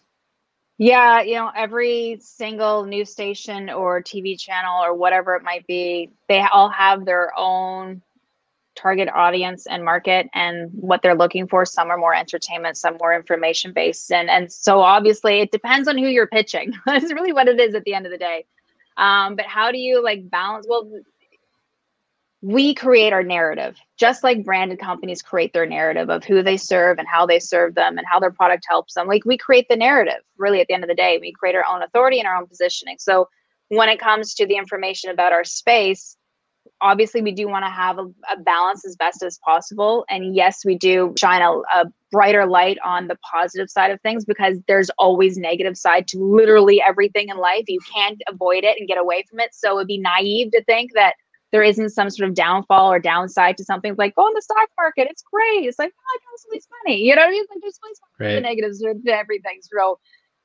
Yeah, 0.81 1.21
you 1.21 1.35
know, 1.35 1.51
every 1.55 2.17
single 2.21 2.85
news 2.85 3.11
station 3.11 3.69
or 3.69 4.01
TV 4.01 4.35
channel 4.35 4.83
or 4.83 4.95
whatever 4.95 5.35
it 5.35 5.43
might 5.43 5.67
be, 5.67 6.09
they 6.27 6.43
all 6.51 6.69
have 6.69 7.05
their 7.05 7.31
own 7.37 8.01
target 8.75 9.07
audience 9.13 9.67
and 9.67 9.85
market 9.85 10.27
and 10.33 10.71
what 10.73 11.03
they're 11.03 11.13
looking 11.13 11.47
for. 11.47 11.65
Some 11.65 11.91
are 11.91 11.99
more 11.99 12.15
entertainment, 12.15 12.77
some 12.77 12.97
more 12.99 13.13
information 13.13 13.73
based. 13.73 14.11
And 14.11 14.27
and 14.27 14.51
so 14.51 14.79
obviously 14.79 15.41
it 15.41 15.51
depends 15.51 15.87
on 15.87 15.99
who 15.99 16.07
you're 16.07 16.25
pitching. 16.25 16.73
That's 16.87 17.13
really 17.13 17.31
what 17.31 17.47
it 17.47 17.59
is 17.59 17.75
at 17.75 17.83
the 17.83 17.93
end 17.93 18.07
of 18.07 18.11
the 18.11 18.17
day. 18.17 18.45
Um, 18.97 19.35
but 19.35 19.45
how 19.45 19.71
do 19.71 19.77
you 19.77 20.03
like 20.03 20.31
balance? 20.31 20.65
Well, 20.67 20.89
we 22.41 22.73
create 22.73 23.13
our 23.13 23.23
narrative 23.23 23.77
just 23.99 24.23
like 24.23 24.43
branded 24.43 24.79
companies 24.79 25.21
create 25.21 25.53
their 25.53 25.65
narrative 25.65 26.09
of 26.09 26.23
who 26.23 26.41
they 26.41 26.57
serve 26.57 26.97
and 26.97 27.07
how 27.07 27.25
they 27.25 27.39
serve 27.39 27.75
them 27.75 27.97
and 27.97 28.07
how 28.09 28.19
their 28.19 28.31
product 28.31 28.65
helps 28.67 28.95
them. 28.95 29.07
Like 29.07 29.25
we 29.25 29.37
create 29.37 29.67
the 29.69 29.75
narrative 29.75 30.21
really 30.37 30.59
at 30.59 30.67
the 30.67 30.73
end 30.73 30.83
of 30.83 30.87
the 30.87 30.95
day. 30.95 31.19
We 31.21 31.31
create 31.33 31.55
our 31.55 31.65
own 31.69 31.83
authority 31.83 32.17
and 32.17 32.27
our 32.27 32.35
own 32.35 32.47
positioning. 32.47 32.97
So 32.99 33.29
when 33.69 33.89
it 33.89 33.99
comes 33.99 34.33
to 34.35 34.47
the 34.47 34.55
information 34.55 35.11
about 35.11 35.33
our 35.33 35.43
space 35.43 36.17
obviously 36.79 37.21
we 37.21 37.31
do 37.31 37.47
want 37.47 37.65
to 37.65 37.69
have 37.69 37.97
a, 37.97 38.05
a 38.31 38.39
balance 38.39 38.85
as 38.85 38.95
best 38.95 39.23
as 39.23 39.39
possible. 39.43 40.05
And 40.09 40.35
yes 40.35 40.65
we 40.65 40.75
do 40.75 41.13
shine 41.19 41.41
a, 41.41 41.51
a 41.51 41.85
brighter 42.11 42.45
light 42.45 42.77
on 42.83 43.07
the 43.07 43.17
positive 43.31 43.69
side 43.69 43.91
of 43.91 44.01
things 44.01 44.25
because 44.25 44.57
there's 44.67 44.89
always 44.97 45.37
negative 45.37 45.77
side 45.77 46.07
to 46.09 46.17
literally 46.17 46.81
everything 46.81 47.29
in 47.29 47.37
life. 47.37 47.63
You 47.67 47.79
can't 47.93 48.21
avoid 48.27 48.63
it 48.63 48.77
and 48.79 48.87
get 48.87 48.97
away 48.97 49.23
from 49.29 49.39
it. 49.39 49.53
So 49.53 49.77
it'd 49.77 49.87
be 49.87 49.99
naive 49.99 50.51
to 50.51 50.63
think 50.63 50.91
that 50.93 51.15
there 51.51 51.63
isn't 51.63 51.89
some 51.89 52.09
sort 52.09 52.29
of 52.29 52.35
downfall 52.35 52.91
or 52.91 52.99
downside 52.99 53.57
to 53.57 53.63
something 53.63 53.95
like 53.97 54.15
go 54.15 54.27
in 54.27 54.33
the 54.33 54.41
stock 54.41 54.69
market 54.77 55.07
it's 55.09 55.21
great. 55.21 55.65
It's 55.65 55.79
like 55.79 55.91
oh 55.93 56.03
i 56.09 56.17
got 56.17 56.39
somebody's 56.39 56.67
money 56.83 57.01
you 57.01 57.15
know 57.15 57.21
what 57.21 57.27
i 57.27 57.31
mean? 57.31 57.45
Like 57.49 57.61
there's 57.61 57.79
always 57.83 57.99
the 58.35 58.41
negatives 58.41 58.79
to 58.79 59.11
everything. 59.11 59.59
So 59.61 59.99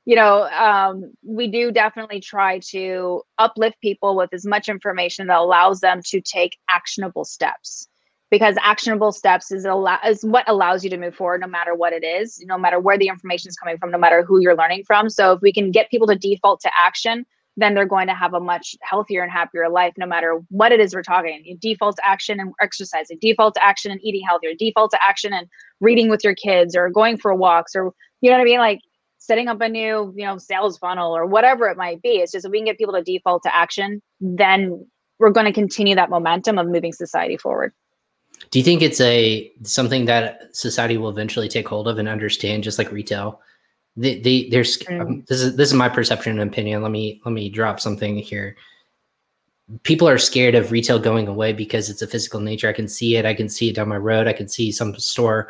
you 0.05 0.15
know 0.15 0.43
um, 0.43 1.11
we 1.23 1.47
do 1.47 1.71
definitely 1.71 2.19
try 2.19 2.59
to 2.71 3.21
uplift 3.37 3.79
people 3.81 4.15
with 4.15 4.33
as 4.33 4.45
much 4.45 4.69
information 4.69 5.27
that 5.27 5.39
allows 5.39 5.79
them 5.79 6.01
to 6.07 6.21
take 6.21 6.57
actionable 6.69 7.25
steps. 7.25 7.87
Because 8.29 8.57
actionable 8.61 9.13
steps 9.13 9.53
is 9.53 9.63
allow 9.63 9.99
is 10.05 10.21
what 10.23 10.43
allows 10.49 10.83
you 10.83 10.89
to 10.89 10.97
move 10.97 11.15
forward 11.15 11.39
no 11.39 11.47
matter 11.47 11.73
what 11.73 11.93
it 11.93 12.03
is 12.03 12.43
no 12.45 12.57
matter 12.57 12.77
where 12.77 12.97
the 12.97 13.07
information 13.07 13.47
is 13.47 13.55
coming 13.55 13.77
from 13.77 13.89
no 13.89 13.97
matter 13.97 14.21
who 14.23 14.41
you're 14.41 14.55
learning 14.55 14.83
from. 14.85 15.09
So 15.09 15.31
if 15.31 15.41
we 15.41 15.53
can 15.53 15.71
get 15.71 15.89
people 15.89 16.07
to 16.07 16.15
default 16.15 16.59
to 16.61 16.71
action 16.77 17.25
then 17.57 17.73
they're 17.73 17.85
going 17.85 18.07
to 18.07 18.13
have 18.13 18.33
a 18.33 18.39
much 18.39 18.75
healthier 18.81 19.23
and 19.23 19.31
happier 19.31 19.67
life 19.67 19.93
no 19.97 20.05
matter 20.05 20.39
what 20.49 20.71
it 20.71 20.79
is 20.79 20.93
we're 20.93 21.01
talking. 21.01 21.57
Default 21.59 21.95
to 21.97 22.07
action 22.07 22.39
and 22.39 22.53
exercising, 22.61 23.17
default 23.19 23.55
to 23.55 23.65
action 23.65 23.91
and 23.91 23.99
eating 24.03 24.21
healthier, 24.27 24.51
default 24.57 24.91
to 24.91 24.99
action 25.05 25.33
and 25.33 25.47
reading 25.81 26.09
with 26.09 26.23
your 26.23 26.35
kids 26.35 26.75
or 26.75 26.89
going 26.89 27.17
for 27.17 27.33
walks 27.35 27.75
or 27.75 27.91
you 28.21 28.29
know 28.29 28.37
what 28.37 28.41
I 28.41 28.45
mean? 28.45 28.59
Like 28.59 28.79
setting 29.17 29.47
up 29.47 29.59
a 29.61 29.67
new, 29.67 30.13
you 30.15 30.25
know, 30.25 30.37
sales 30.37 30.77
funnel 30.77 31.15
or 31.15 31.25
whatever 31.25 31.67
it 31.67 31.77
might 31.77 32.01
be. 32.01 32.17
It's 32.17 32.31
just 32.31 32.45
if 32.45 32.51
we 32.51 32.59
can 32.59 32.65
get 32.65 32.77
people 32.77 32.93
to 32.93 33.01
default 33.01 33.43
to 33.43 33.55
action, 33.55 34.01
then 34.21 34.87
we're 35.19 35.31
going 35.31 35.45
to 35.45 35.51
continue 35.51 35.95
that 35.95 36.09
momentum 36.09 36.57
of 36.57 36.67
moving 36.67 36.93
society 36.93 37.37
forward. 37.37 37.73
Do 38.51 38.59
you 38.59 38.65
think 38.65 38.81
it's 38.81 39.01
a 39.01 39.51
something 39.63 40.05
that 40.05 40.55
society 40.55 40.97
will 40.97 41.09
eventually 41.09 41.49
take 41.49 41.67
hold 41.67 41.87
of 41.87 41.97
and 41.97 42.07
understand, 42.07 42.63
just 42.63 42.77
like 42.77 42.91
retail? 42.91 43.41
The, 43.97 44.21
the 44.21 44.47
there's 44.51 44.77
um, 44.89 45.23
this 45.27 45.41
is 45.41 45.55
this 45.55 45.69
is 45.69 45.73
my 45.73 45.89
perception 45.89 46.39
and 46.39 46.49
opinion. 46.49 46.81
Let 46.81 46.91
me 46.91 47.21
let 47.25 47.31
me 47.31 47.49
drop 47.49 47.79
something 47.79 48.17
here. 48.17 48.55
People 49.83 50.07
are 50.07 50.17
scared 50.17 50.55
of 50.55 50.71
retail 50.71 50.99
going 50.99 51.27
away 51.27 51.51
because 51.51 51.89
it's 51.89 52.01
a 52.01 52.07
physical 52.07 52.39
nature. 52.39 52.69
I 52.69 52.73
can 52.73 52.87
see 52.87 53.17
it. 53.17 53.25
I 53.25 53.33
can 53.33 53.49
see 53.49 53.69
it 53.69 53.75
down 53.75 53.89
my 53.89 53.97
road. 53.97 54.27
I 54.27 54.33
can 54.33 54.47
see 54.47 54.71
some 54.71 54.95
store. 54.95 55.49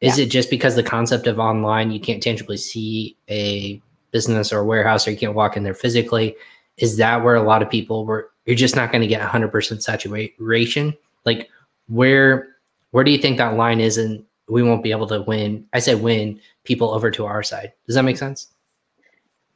Is 0.00 0.18
yeah. 0.18 0.24
it 0.24 0.28
just 0.28 0.50
because 0.50 0.74
the 0.74 0.82
concept 0.82 1.26
of 1.26 1.38
online 1.38 1.90
you 1.90 2.00
can't 2.00 2.22
tangibly 2.22 2.56
see 2.56 3.16
a 3.30 3.80
business 4.10 4.52
or 4.52 4.64
warehouse 4.64 5.06
or 5.06 5.12
you 5.12 5.16
can't 5.16 5.34
walk 5.34 5.56
in 5.56 5.62
there 5.62 5.74
physically? 5.74 6.36
Is 6.76 6.96
that 6.98 7.24
where 7.24 7.36
a 7.36 7.42
lot 7.42 7.62
of 7.62 7.70
people 7.70 8.04
were? 8.04 8.30
You're 8.44 8.56
just 8.56 8.76
not 8.76 8.92
going 8.92 9.02
to 9.02 9.08
get 9.08 9.20
100% 9.20 9.82
saturation. 9.82 10.96
Like 11.24 11.48
where 11.88 12.56
where 12.90 13.04
do 13.04 13.10
you 13.10 13.18
think 13.18 13.38
that 13.38 13.56
line 13.56 13.80
is 13.80 13.98
and 13.98 14.24
we 14.48 14.62
won't 14.62 14.82
be 14.82 14.90
able 14.90 15.06
to 15.06 15.22
win 15.22 15.66
i 15.72 15.78
say 15.78 15.94
win 15.94 16.38
people 16.68 16.92
over 16.94 17.10
to 17.10 17.24
our 17.24 17.42
side 17.42 17.72
does 17.86 17.96
that 17.96 18.04
make 18.04 18.18
sense 18.18 18.52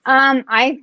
um 0.06 0.42
i 0.48 0.80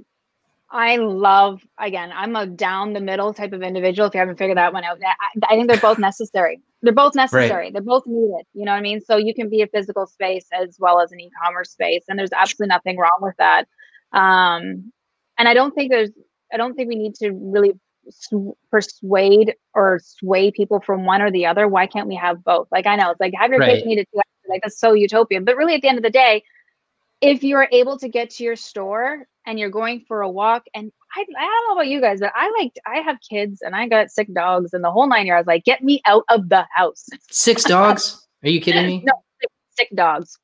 i 0.70 0.96
love 0.98 1.60
again 1.80 2.12
i'm 2.14 2.36
a 2.36 2.46
down 2.46 2.94
the 2.94 3.02
middle 3.02 3.34
type 3.34 3.52
of 3.52 3.64
individual 3.64 4.08
if 4.08 4.14
you 4.14 4.20
haven't 4.20 4.38
figured 4.38 4.56
that 4.58 4.72
one 4.72 4.84
out 4.84 5.00
i, 5.04 5.46
I 5.50 5.56
think 5.56 5.68
they're 5.68 5.82
both 5.82 5.98
necessary 6.10 6.62
they're 6.84 6.94
both 6.94 7.16
necessary 7.16 7.52
right. 7.52 7.74
they're 7.74 7.82
both 7.82 8.06
needed 8.06 8.46
you 8.54 8.64
know 8.64 8.72
what 8.72 8.78
i 8.78 8.82
mean 8.82 9.02
so 9.02 9.18
you 9.18 9.34
can 9.34 9.50
be 9.50 9.64
a 9.64 9.68
physical 9.68 10.06
space 10.06 10.46
as 10.54 10.78
well 10.80 11.02
as 11.02 11.12
an 11.12 11.20
e-commerce 11.20 11.72
space 11.72 12.04
and 12.08 12.20
there's 12.20 12.32
absolutely 12.32 12.68
nothing 12.68 12.96
wrong 12.98 13.20
with 13.22 13.36
that 13.40 13.68
um 14.14 14.92
and 15.40 15.48
i 15.48 15.54
don't 15.56 15.74
think 15.74 15.90
there's 15.92 16.12
i 16.54 16.58
don't 16.58 16.76
think 16.76 16.88
we 16.88 16.96
need 16.96 17.16
to 17.16 17.32
really 17.32 17.74
persuade 18.72 19.56
or 19.74 20.00
sway 20.04 20.52
people 20.52 20.80
from 20.82 21.06
one 21.06 21.22
or 21.22 21.32
the 21.32 21.46
other. 21.46 21.68
Why 21.68 21.88
can't 21.88 22.08
we 22.08 22.16
have 22.16 22.44
both? 22.44 22.68
Like 22.72 22.88
I 22.88 22.96
know 22.96 23.12
it's 23.12 23.20
like 23.20 23.34
have 23.38 23.52
your 23.52 23.60
right. 23.60 23.76
cake 23.76 23.84
and 23.84 23.92
eat 23.92 24.00
it 24.00 24.08
too. 24.14 24.22
Like 24.50 24.62
that's 24.64 24.80
so 24.80 24.94
utopian. 24.94 25.46
But 25.46 25.56
really, 25.56 25.76
at 25.76 25.82
the 25.82 25.88
end 25.88 25.98
of 25.98 26.04
the 26.04 26.10
day, 26.10 26.44
if 27.22 27.44
you're 27.44 27.68
able 27.72 27.98
to 28.00 28.10
get 28.10 28.30
to 28.32 28.44
your 28.44 28.56
store 28.56 29.28
and 29.46 29.60
you're 29.60 29.70
going 29.70 30.06
for 30.08 30.22
a 30.22 30.30
walk, 30.30 30.64
and 30.74 30.92
I, 31.16 31.22
I 31.22 31.46
don't 31.46 31.68
know 31.68 31.82
about 31.82 31.88
you 31.88 32.02
guys, 32.02 32.20
but 32.20 32.32
I 32.36 32.52
like 32.60 32.74
I 32.86 33.00
have 33.00 33.18
kids 33.28 33.62
and 33.62 33.76
I 33.76 33.88
got 33.88 34.12
sick 34.12 34.34
dogs 34.34 34.74
and 34.74 34.84
the 34.84 34.92
whole 34.92 35.08
nine 35.08 35.26
yards. 35.26 35.48
Like, 35.48 35.64
get 35.64 35.84
me 35.84 36.02
out 36.06 36.24
of 36.30 36.50
the 36.50 36.66
house. 36.72 37.08
Six 37.30 37.64
dogs? 37.66 38.26
Are 38.44 38.50
you 38.50 38.62
kidding 38.62 38.86
me? 38.86 39.04
No, 39.06 39.14
sick, 39.78 39.90
dogs. 39.96 40.38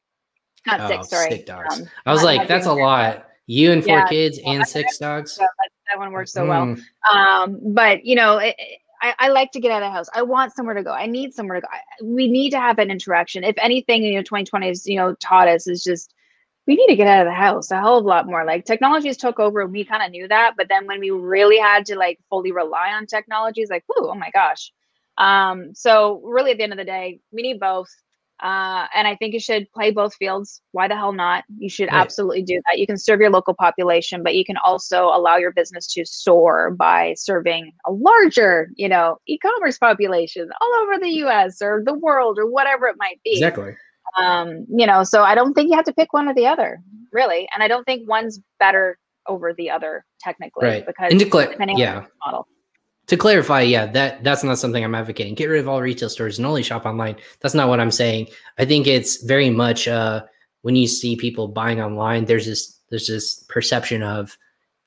Not 0.66 0.82
oh, 0.82 0.88
six. 0.88 1.10
Sorry. 1.10 1.32
Sick 1.32 1.46
dogs. 1.46 1.80
Um, 1.80 1.88
I 2.06 2.12
was 2.12 2.24
like, 2.24 2.48
that's 2.48 2.66
a 2.66 2.74
lot. 2.74 3.28
You 3.48 3.72
and 3.72 3.84
four 3.84 4.00
yeah, 4.00 4.08
kids 4.08 4.40
and 4.44 4.68
six 4.68 4.98
dogs. 4.98 5.38
that, 5.38 5.50
that 5.92 6.00
one 6.00 6.12
works 6.12 6.34
so 6.34 6.44
mm. 6.44 6.50
well. 6.50 6.76
Um, 7.14 7.60
but 7.74 8.04
you 8.04 8.16
know, 8.16 8.38
it, 8.38 8.56
I, 9.06 9.14
I, 9.20 9.30
like 9.30 9.52
to 9.52 9.60
get 9.60 9.72
out 9.72 9.84
of 9.84 9.88
the 9.88 9.92
house. 9.92 10.08
I 10.14 10.24
want 10.24 10.56
somewhere 10.56 10.76
to 10.76 10.84
go. 10.84 10.92
I 10.92 11.06
need 11.06 11.34
somewhere 11.34 11.60
to 11.60 11.62
go. 11.62 12.06
We 12.06 12.28
need 12.28 12.50
to 12.52 12.60
have 12.60 12.80
an 12.80 12.90
interaction. 12.90 13.44
If 13.44 13.56
anything, 13.60 14.04
you 14.04 14.16
know, 14.16 14.22
2020 14.22 14.68
has 14.68 14.88
you 14.88 14.96
know 14.96 15.16
taught 15.16 15.48
us 15.48 15.68
is 15.68 15.84
just 15.84 16.14
we 16.68 16.76
need 16.76 16.88
to 16.88 16.96
get 16.96 17.08
out 17.08 17.28
of 17.28 17.32
the 17.32 17.36
house 17.36 17.70
a 17.70 17.80
hell 17.80 18.00
of 18.00 18.06
a 18.06 18.08
lot 18.08 18.26
more. 18.26 18.44
Like 18.44 18.66
technologies 18.66 19.18
took 19.18 19.40
over, 19.40 19.62
and 19.62 19.72
we 19.72 19.86
kind 19.86 20.04
of 20.04 20.12
knew 20.12 20.28
that. 20.28 20.54
But 20.58 20.70
then 20.70 20.88
when 20.88 21.00
we 21.00 21.12
really 21.12 21.60
had 21.60 21.86
to 21.88 21.96
like 21.96 22.20
fully 22.30 22.52
rely 22.52 22.94
on 22.94 23.06
technologies, 23.06 23.70
like, 23.70 23.86
oh 23.98 24.16
my 24.16 24.32
gosh. 24.32 24.72
Um, 25.18 25.76
so 25.76 26.22
really, 26.24 26.52
at 26.52 26.58
the 26.58 26.64
end 26.64 26.74
of 26.74 26.78
the 26.78 26.86
day, 26.86 27.20
we 27.32 27.44
need 27.44 27.60
both. 27.60 27.90
Uh, 28.44 28.88
and 28.94 29.08
I 29.08 29.16
think 29.16 29.34
you 29.34 29.40
should 29.40 29.72
play 29.72 29.92
both 29.92 30.14
fields. 30.16 30.62
Why 30.72 30.88
the 30.88 30.96
hell 30.96 31.14
not? 31.14 31.46
You 31.58 31.70
should 31.70 31.90
right. 31.92 32.02
absolutely 32.02 32.44
do 32.44 32.62
that. 32.68 32.80
You 32.80 32.86
can 32.86 32.98
serve 32.98 33.22
your 33.22 33.30
local 33.30 33.54
population, 33.54 34.24
but 34.24 34.36
you 34.36 34.44
can 34.44 34.58
also 34.58 35.06
allow 35.06 35.38
your 35.38 35.54
business 35.54 35.88
to 35.94 36.06
soar 36.06 36.72
by 36.72 37.14
serving 37.18 37.72
a 37.86 37.92
larger, 37.92 38.72
you 38.76 38.90
know, 38.90 39.18
e-commerce 39.28 39.78
population 39.78 40.50
all 40.60 40.74
over 40.82 41.00
the 41.00 41.12
US 41.26 41.62
or 41.62 41.82
the 41.86 41.94
world 41.94 42.38
or 42.38 42.50
whatever 42.50 42.88
it 42.88 42.98
might 43.00 43.20
be. 43.24 43.34
Exactly. 43.34 43.76
Um, 44.20 44.66
you 44.70 44.86
know, 44.86 45.04
so 45.04 45.24
I 45.24 45.34
don't 45.34 45.54
think 45.54 45.70
you 45.70 45.76
have 45.76 45.86
to 45.86 45.94
pick 45.94 46.12
one 46.14 46.28
or 46.28 46.34
the 46.34 46.48
other, 46.48 46.82
really. 47.12 47.48
And 47.54 47.64
I 47.64 47.68
don't 47.68 47.86
think 47.86 48.08
one's 48.08 48.40
better 48.60 48.98
over 49.28 49.54
the 49.54 49.70
other 49.70 50.06
technically 50.20 50.68
right. 50.68 50.86
because 50.86 51.12
and 51.12 51.20
declare, 51.20 51.56
yeah. 51.78 52.06
model 52.24 52.48
to 53.08 53.18
clarify, 53.18 53.62
yeah, 53.62 53.86
that 53.88 54.24
that's 54.24 54.44
not 54.44 54.58
something 54.58 54.84
I'm 54.84 54.96
advocating. 54.96 55.36
Get 55.36 55.50
rid 55.50 55.60
of 55.60 55.68
all 55.68 55.82
retail 55.82 56.10
stores 56.10 56.38
and 56.38 56.46
only 56.46 56.64
shop 56.64 56.86
online. 56.86 57.16
That's 57.40 57.54
not 57.54 57.70
what 57.70 57.80
I'm 57.80 57.92
saying. 57.92 58.28
I 58.58 58.66
think 58.66 58.88
it's 58.88 59.24
very 59.24 59.50
much 59.50 59.88
uh, 59.88 60.24
when 60.62 60.76
you 60.76 60.88
see 60.88 61.16
people 61.16 61.48
buying 61.48 61.82
online, 61.82 62.26
there's 62.26 62.46
this 62.46 62.80
there's 62.90 63.08
this 63.08 63.44
perception 63.48 64.02
of 64.02 64.38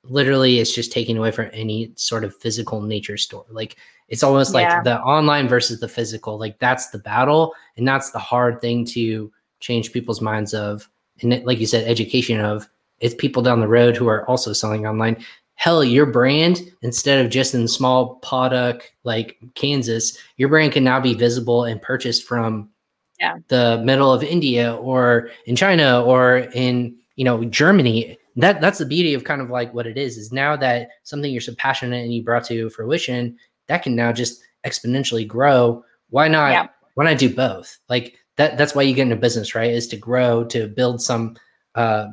literally 0.02 0.58
it's 0.58 0.74
just 0.74 0.92
taking 0.92 1.16
away 1.16 1.30
from 1.30 1.50
any 1.52 1.92
sort 1.94 2.24
of 2.24 2.34
physical 2.36 2.80
nature 2.80 3.16
store. 3.16 3.46
Like 3.50 3.76
it's 4.08 4.22
almost 4.22 4.54
yeah. 4.54 4.74
like 4.74 4.84
the 4.84 5.00
online 5.00 5.46
versus 5.46 5.80
the 5.80 5.88
physical. 5.88 6.38
Like 6.38 6.58
that's 6.58 6.90
the 6.90 6.98
battle, 6.98 7.54
and 7.76 7.86
that's 7.86 8.10
the 8.10 8.18
hard 8.18 8.60
thing 8.60 8.84
to 8.86 9.30
change 9.60 9.92
people's 9.92 10.20
minds 10.20 10.54
of. 10.54 10.88
And 11.20 11.44
like 11.44 11.60
you 11.60 11.66
said, 11.66 11.86
education 11.86 12.40
of 12.40 12.68
it's 13.00 13.14
people 13.14 13.42
down 13.42 13.60
the 13.60 13.68
road 13.68 13.96
who 13.96 14.08
are 14.08 14.28
also 14.28 14.52
selling 14.52 14.86
online 14.86 15.24
hell, 15.58 15.82
your 15.82 16.06
brand, 16.06 16.62
instead 16.82 17.22
of 17.24 17.32
just 17.32 17.52
in 17.52 17.66
small 17.66 18.14
Podunk 18.22 18.94
like 19.02 19.38
Kansas, 19.56 20.16
your 20.36 20.48
brand 20.48 20.72
can 20.72 20.84
now 20.84 21.00
be 21.00 21.14
visible 21.14 21.64
and 21.64 21.82
purchased 21.82 22.24
from 22.26 22.70
yeah. 23.18 23.38
the 23.48 23.82
middle 23.84 24.12
of 24.12 24.22
India 24.22 24.76
or 24.76 25.30
in 25.46 25.56
China 25.56 26.00
or 26.00 26.48
in, 26.54 26.96
you 27.16 27.24
know, 27.24 27.44
Germany. 27.44 28.16
That 28.36 28.60
that's 28.60 28.78
the 28.78 28.86
beauty 28.86 29.14
of 29.14 29.24
kind 29.24 29.40
of 29.40 29.50
like 29.50 29.74
what 29.74 29.88
it 29.88 29.98
is, 29.98 30.16
is 30.16 30.30
now 30.32 30.54
that 30.54 30.90
something 31.02 31.32
you're 31.32 31.40
so 31.40 31.56
passionate 31.58 32.04
and 32.04 32.14
you 32.14 32.22
brought 32.22 32.44
to 32.44 32.70
fruition, 32.70 33.36
that 33.66 33.82
can 33.82 33.96
now 33.96 34.12
just 34.12 34.40
exponentially 34.64 35.26
grow. 35.26 35.84
Why 36.10 36.28
not 36.28 36.52
yeah. 36.52 36.68
why 36.94 37.06
not 37.06 37.18
do 37.18 37.34
both? 37.34 37.76
Like 37.88 38.14
that 38.36 38.58
that's 38.58 38.76
why 38.76 38.82
you 38.82 38.94
get 38.94 39.02
into 39.02 39.16
business, 39.16 39.56
right? 39.56 39.72
Is 39.72 39.88
to 39.88 39.96
grow, 39.96 40.44
to 40.44 40.68
build 40.68 41.02
some 41.02 41.36
uh 41.74 42.06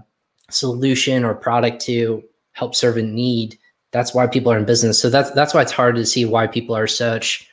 solution 0.50 1.24
or 1.24 1.36
product 1.36 1.80
to 1.82 2.24
help 2.56 2.74
serve 2.74 2.97
a 2.97 3.03
need. 3.03 3.58
That's 3.91 4.14
why 4.14 4.28
people 4.28 4.51
are 4.51 4.58
in 4.58 4.66
business. 4.66 4.99
So 4.99 5.10
that's 5.10 5.32
that's 5.32 5.53
why 5.53 5.62
it's 5.62 5.72
hard 5.72 5.95
to 5.95 6.06
see 6.06 6.26
why 6.26 6.47
people 6.47 6.76
are 6.76 6.88
such 6.88 7.47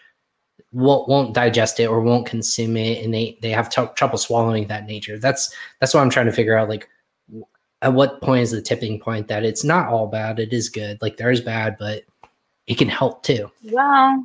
won't 0.72 1.08
won't 1.08 1.34
digest 1.34 1.78
it 1.80 1.86
or 1.86 2.00
won't 2.00 2.26
consume 2.26 2.76
it, 2.76 3.04
and 3.04 3.12
they 3.12 3.38
they 3.42 3.50
have 3.50 3.68
t- 3.68 3.84
trouble 3.94 4.18
swallowing 4.18 4.66
that 4.68 4.86
nature. 4.86 5.18
That's 5.18 5.54
that's 5.80 5.92
what 5.92 6.00
I'm 6.00 6.10
trying 6.10 6.26
to 6.26 6.32
figure 6.32 6.56
out. 6.56 6.68
Like, 6.68 6.88
at 7.82 7.92
what 7.92 8.22
point 8.22 8.42
is 8.42 8.50
the 8.50 8.62
tipping 8.62 8.98
point 8.98 9.28
that 9.28 9.44
it's 9.44 9.64
not 9.64 9.88
all 9.88 10.06
bad? 10.06 10.38
It 10.38 10.52
is 10.52 10.68
good. 10.68 11.00
Like 11.02 11.16
there 11.16 11.30
is 11.30 11.40
bad, 11.40 11.76
but 11.78 12.02
it 12.66 12.78
can 12.78 12.88
help 12.88 13.22
too. 13.22 13.50
Well, 13.64 14.24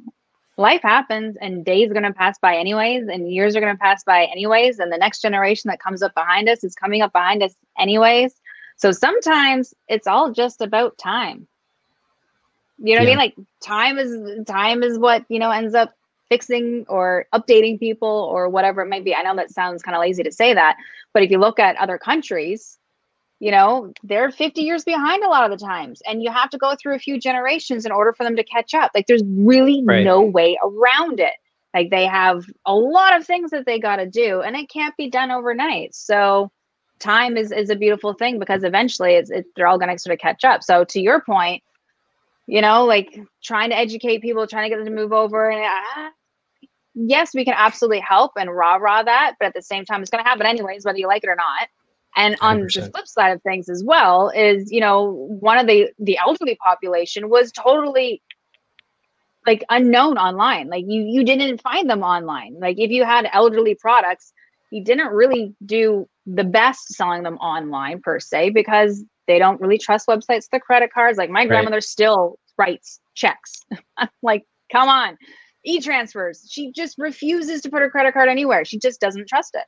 life 0.57 0.81
happens 0.81 1.37
and 1.41 1.65
days 1.65 1.89
are 1.89 1.93
going 1.93 2.03
to 2.03 2.13
pass 2.13 2.37
by 2.39 2.55
anyways 2.55 3.07
and 3.07 3.31
years 3.31 3.55
are 3.55 3.61
going 3.61 3.75
to 3.75 3.79
pass 3.79 4.03
by 4.03 4.25
anyways 4.25 4.79
and 4.79 4.91
the 4.91 4.97
next 4.97 5.21
generation 5.21 5.69
that 5.69 5.79
comes 5.79 6.01
up 6.01 6.13
behind 6.15 6.49
us 6.49 6.63
is 6.63 6.73
coming 6.73 7.01
up 7.01 7.13
behind 7.13 7.43
us 7.43 7.53
anyways 7.77 8.33
so 8.77 8.91
sometimes 8.91 9.73
it's 9.87 10.07
all 10.07 10.31
just 10.31 10.61
about 10.61 10.97
time. 10.97 11.47
You 12.77 12.95
know 12.95 13.01
yeah. 13.01 13.05
what 13.05 13.05
I 13.05 13.05
mean? 13.05 13.17
Like 13.17 13.35
time 13.61 13.97
is 13.97 14.45
time 14.45 14.83
is 14.83 14.99
what, 14.99 15.25
you 15.29 15.39
know, 15.39 15.49
ends 15.49 15.73
up 15.73 15.93
fixing 16.29 16.85
or 16.87 17.25
updating 17.33 17.79
people 17.79 18.07
or 18.07 18.49
whatever 18.49 18.81
it 18.81 18.89
might 18.89 19.03
be. 19.03 19.15
I 19.15 19.23
know 19.23 19.35
that 19.35 19.49
sounds 19.49 19.81
kind 19.81 19.95
of 19.95 20.01
lazy 20.01 20.23
to 20.23 20.31
say 20.31 20.53
that, 20.53 20.77
but 21.13 21.23
if 21.23 21.31
you 21.31 21.39
look 21.39 21.57
at 21.57 21.75
other 21.77 21.97
countries, 21.97 22.77
you 23.39 23.49
know, 23.49 23.93
they're 24.03 24.31
50 24.31 24.61
years 24.61 24.83
behind 24.83 25.23
a 25.23 25.27
lot 25.27 25.49
of 25.49 25.57
the 25.57 25.63
times 25.63 26.01
and 26.07 26.21
you 26.21 26.31
have 26.31 26.49
to 26.51 26.57
go 26.57 26.75
through 26.75 26.95
a 26.95 26.99
few 26.99 27.19
generations 27.19 27.85
in 27.85 27.91
order 27.91 28.13
for 28.13 28.23
them 28.23 28.35
to 28.35 28.43
catch 28.43 28.73
up. 28.73 28.91
Like 28.93 29.07
there's 29.07 29.23
really 29.25 29.81
right. 29.83 30.03
no 30.03 30.21
way 30.21 30.57
around 30.63 31.19
it. 31.19 31.33
Like 31.73 31.89
they 31.89 32.05
have 32.05 32.45
a 32.65 32.75
lot 32.75 33.15
of 33.15 33.25
things 33.25 33.51
that 33.51 33.65
they 33.65 33.79
got 33.79 33.97
to 33.97 34.07
do 34.07 34.41
and 34.41 34.55
it 34.55 34.69
can't 34.69 34.95
be 34.97 35.09
done 35.09 35.31
overnight. 35.31 35.95
So 35.95 36.51
time 36.99 37.37
is 37.37 37.51
is 37.51 37.69
a 37.69 37.75
beautiful 37.75 38.13
thing 38.13 38.39
because 38.39 38.63
eventually 38.63 39.13
it's, 39.13 39.29
it's 39.29 39.49
they're 39.55 39.67
all 39.67 39.77
going 39.77 39.95
to 39.95 39.99
sort 39.99 40.13
of 40.13 40.19
catch 40.19 40.43
up. 40.43 40.63
So 40.63 40.83
to 40.85 40.99
your 40.99 41.21
point, 41.21 41.63
you 42.45 42.61
know, 42.61 42.85
like 42.85 43.19
trying 43.43 43.69
to 43.69 43.77
educate 43.77 44.21
people, 44.21 44.47
trying 44.47 44.63
to 44.65 44.69
get 44.69 44.83
them 44.83 44.93
to 44.93 45.01
move 45.01 45.13
over, 45.13 45.49
and 45.49 45.63
uh, 45.63 46.09
yes, 46.95 47.33
we 47.33 47.45
can 47.45 47.53
absolutely 47.55 47.99
help 47.99 48.31
and 48.37 48.53
rah 48.53 48.75
rah 48.75 49.03
that, 49.03 49.35
but 49.39 49.47
at 49.47 49.53
the 49.53 49.61
same 49.61 49.85
time, 49.85 50.01
it's 50.01 50.09
going 50.09 50.23
to 50.23 50.29
happen 50.29 50.45
anyways, 50.45 50.85
whether 50.85 50.97
you 50.97 51.07
like 51.07 51.23
it 51.23 51.29
or 51.29 51.35
not. 51.35 51.67
And 52.15 52.35
on 52.41 52.61
100%. 52.61 52.73
the 52.73 52.91
flip 52.91 53.07
side 53.07 53.29
of 53.29 53.43
things 53.43 53.69
as 53.69 53.83
well 53.83 54.29
is, 54.29 54.71
you 54.71 54.79
know, 54.79 55.11
one 55.39 55.59
of 55.59 55.67
the 55.67 55.89
the 55.99 56.17
elderly 56.17 56.55
population 56.55 57.29
was 57.29 57.51
totally 57.51 58.23
like 59.45 59.63
unknown 59.69 60.17
online. 60.17 60.67
Like 60.67 60.85
you 60.87 61.03
you 61.03 61.23
didn't 61.23 61.61
find 61.61 61.89
them 61.89 62.01
online. 62.01 62.59
Like 62.59 62.79
if 62.79 62.89
you 62.89 63.05
had 63.05 63.29
elderly 63.31 63.75
products, 63.75 64.33
you 64.71 64.83
didn't 64.83 65.09
really 65.09 65.55
do 65.65 66.09
the 66.27 66.43
best 66.43 66.93
selling 66.93 67.23
them 67.23 67.37
online 67.37 68.01
per 68.01 68.19
se 68.19 68.51
because 68.51 69.03
They 69.27 69.39
don't 69.39 69.59
really 69.59 69.77
trust 69.77 70.07
websites, 70.07 70.45
the 70.51 70.59
credit 70.59 70.93
cards. 70.93 71.17
Like 71.17 71.29
my 71.29 71.41
Right. 71.41 71.47
grandmother 71.49 71.81
still 71.81 72.39
writes 72.57 73.01
checks. 73.15 73.65
like, 74.23 74.43
come 74.71 74.87
on, 74.87 75.17
e 75.65 75.81
transfers. 75.81 76.47
She 76.49 76.71
just 76.71 76.95
refuses 76.97 77.61
to 77.63 77.69
put 77.69 77.81
her 77.81 77.89
credit 77.89 78.13
card 78.13 78.29
anywhere. 78.29 78.63
She 78.65 78.79
just 78.79 79.01
doesn't 79.01 79.27
trust 79.27 79.55
it. 79.55 79.65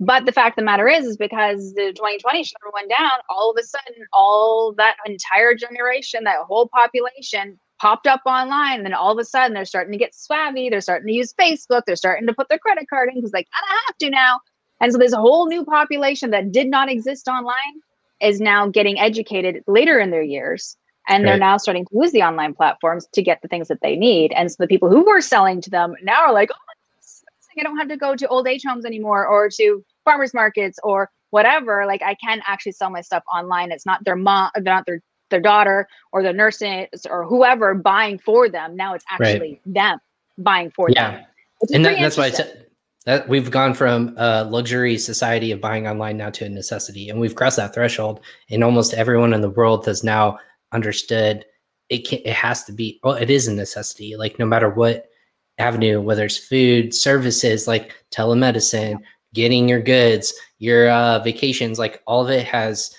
But 0.00 0.24
the 0.26 0.32
fact 0.32 0.58
of 0.58 0.62
the 0.62 0.66
matter 0.66 0.88
is, 0.88 1.04
is 1.06 1.16
because 1.18 1.74
the 1.74 1.92
2020 1.94 2.44
shutter 2.44 2.70
went 2.74 2.90
down, 2.90 3.10
all 3.28 3.50
of 3.50 3.58
a 3.60 3.62
sudden, 3.66 4.04
all 4.12 4.74
that 4.78 4.96
entire 5.06 5.54
generation, 5.54 6.24
that 6.24 6.38
whole 6.46 6.68
population 6.68 7.58
popped 7.80 8.06
up 8.06 8.22
online. 8.26 8.76
And 8.78 8.86
then 8.86 8.94
all 8.94 9.12
of 9.12 9.18
a 9.18 9.24
sudden, 9.24 9.54
they're 9.54 9.64
starting 9.66 9.92
to 9.92 9.98
get 9.98 10.12
swabby. 10.14 10.70
They're 10.70 10.80
starting 10.80 11.08
to 11.08 11.14
use 11.14 11.34
Facebook. 11.34 11.82
They're 11.86 11.94
starting 11.96 12.26
to 12.26 12.34
put 12.34 12.48
their 12.48 12.58
credit 12.58 12.88
card 12.88 13.10
in 13.10 13.16
because 13.16 13.32
they 13.32 13.44
kind 13.44 13.64
of 13.70 13.78
have 13.86 13.98
to 13.98 14.10
now. 14.10 14.40
And 14.80 14.92
so, 14.92 14.98
this 14.98 15.14
whole 15.14 15.46
new 15.46 15.64
population 15.64 16.30
that 16.30 16.52
did 16.52 16.68
not 16.68 16.90
exist 16.90 17.28
online 17.28 17.56
is 18.20 18.40
now 18.40 18.68
getting 18.68 18.98
educated 18.98 19.62
later 19.66 19.98
in 19.98 20.10
their 20.10 20.22
years. 20.22 20.76
And 21.06 21.26
they're 21.26 21.36
now 21.38 21.58
starting 21.58 21.84
to 21.84 21.90
use 22.00 22.12
the 22.12 22.22
online 22.22 22.54
platforms 22.54 23.06
to 23.12 23.22
get 23.22 23.42
the 23.42 23.48
things 23.48 23.68
that 23.68 23.82
they 23.82 23.94
need. 23.94 24.32
And 24.32 24.50
so, 24.50 24.56
the 24.58 24.66
people 24.66 24.88
who 24.88 25.04
were 25.04 25.20
selling 25.20 25.60
to 25.62 25.70
them 25.70 25.94
now 26.02 26.22
are 26.22 26.32
like, 26.32 26.50
oh, 26.52 26.56
I 27.58 27.62
don't 27.62 27.78
have 27.78 27.88
to 27.88 27.96
go 27.96 28.16
to 28.16 28.28
old 28.28 28.48
age 28.48 28.62
homes 28.66 28.84
anymore 28.84 29.26
or 29.26 29.48
to 29.50 29.84
farmers 30.04 30.34
markets 30.34 30.78
or 30.82 31.10
whatever. 31.30 31.86
Like 31.86 32.02
I 32.02 32.14
can 32.14 32.40
actually 32.46 32.72
sell 32.72 32.90
my 32.90 33.00
stuff 33.00 33.22
online. 33.32 33.72
It's 33.72 33.86
not 33.86 34.04
their 34.04 34.16
mom, 34.16 34.50
they're 34.54 34.62
not 34.64 34.86
their 34.86 35.00
their 35.30 35.40
daughter 35.40 35.88
or 36.12 36.22
the 36.22 36.32
nurses 36.32 37.06
or 37.08 37.24
whoever 37.24 37.74
buying 37.74 38.18
for 38.18 38.48
them. 38.48 38.76
Now 38.76 38.94
it's 38.94 39.04
Right. 39.18 39.34
actually 39.34 39.60
them 39.66 39.98
buying 40.38 40.70
for 40.70 40.90
Yeah. 40.90 41.12
them. 41.12 41.24
And 41.72 41.84
that, 41.84 41.98
that's 41.98 42.16
why 42.16 42.26
I 42.26 42.30
said 42.30 42.63
that 43.06 43.28
we've 43.28 43.50
gone 43.50 43.74
from 43.74 44.14
a 44.16 44.44
luxury 44.44 44.96
society 44.98 45.50
of 45.50 45.60
buying 45.60 45.86
online 45.86 46.16
now 46.16 46.30
to 46.30 46.46
a 46.46 46.48
necessity, 46.48 47.08
and 47.08 47.20
we've 47.20 47.34
crossed 47.34 47.58
that 47.58 47.74
threshold. 47.74 48.20
And 48.50 48.64
almost 48.64 48.94
everyone 48.94 49.34
in 49.34 49.40
the 49.40 49.50
world 49.50 49.86
has 49.86 50.02
now 50.02 50.38
understood 50.72 51.44
it. 51.90 52.08
Can, 52.08 52.20
it 52.24 52.34
has 52.34 52.64
to 52.64 52.72
be. 52.72 53.00
Well, 53.02 53.14
it 53.14 53.30
is 53.30 53.46
a 53.46 53.54
necessity. 53.54 54.16
Like 54.16 54.38
no 54.38 54.46
matter 54.46 54.70
what 54.70 55.06
avenue, 55.58 56.00
whether 56.00 56.24
it's 56.24 56.38
food, 56.38 56.94
services, 56.94 57.68
like 57.68 57.94
telemedicine, 58.10 58.98
getting 59.34 59.68
your 59.68 59.82
goods, 59.82 60.32
your 60.58 60.90
uh, 60.90 61.18
vacations, 61.20 61.78
like 61.78 62.02
all 62.06 62.24
of 62.24 62.30
it 62.30 62.46
has, 62.46 62.96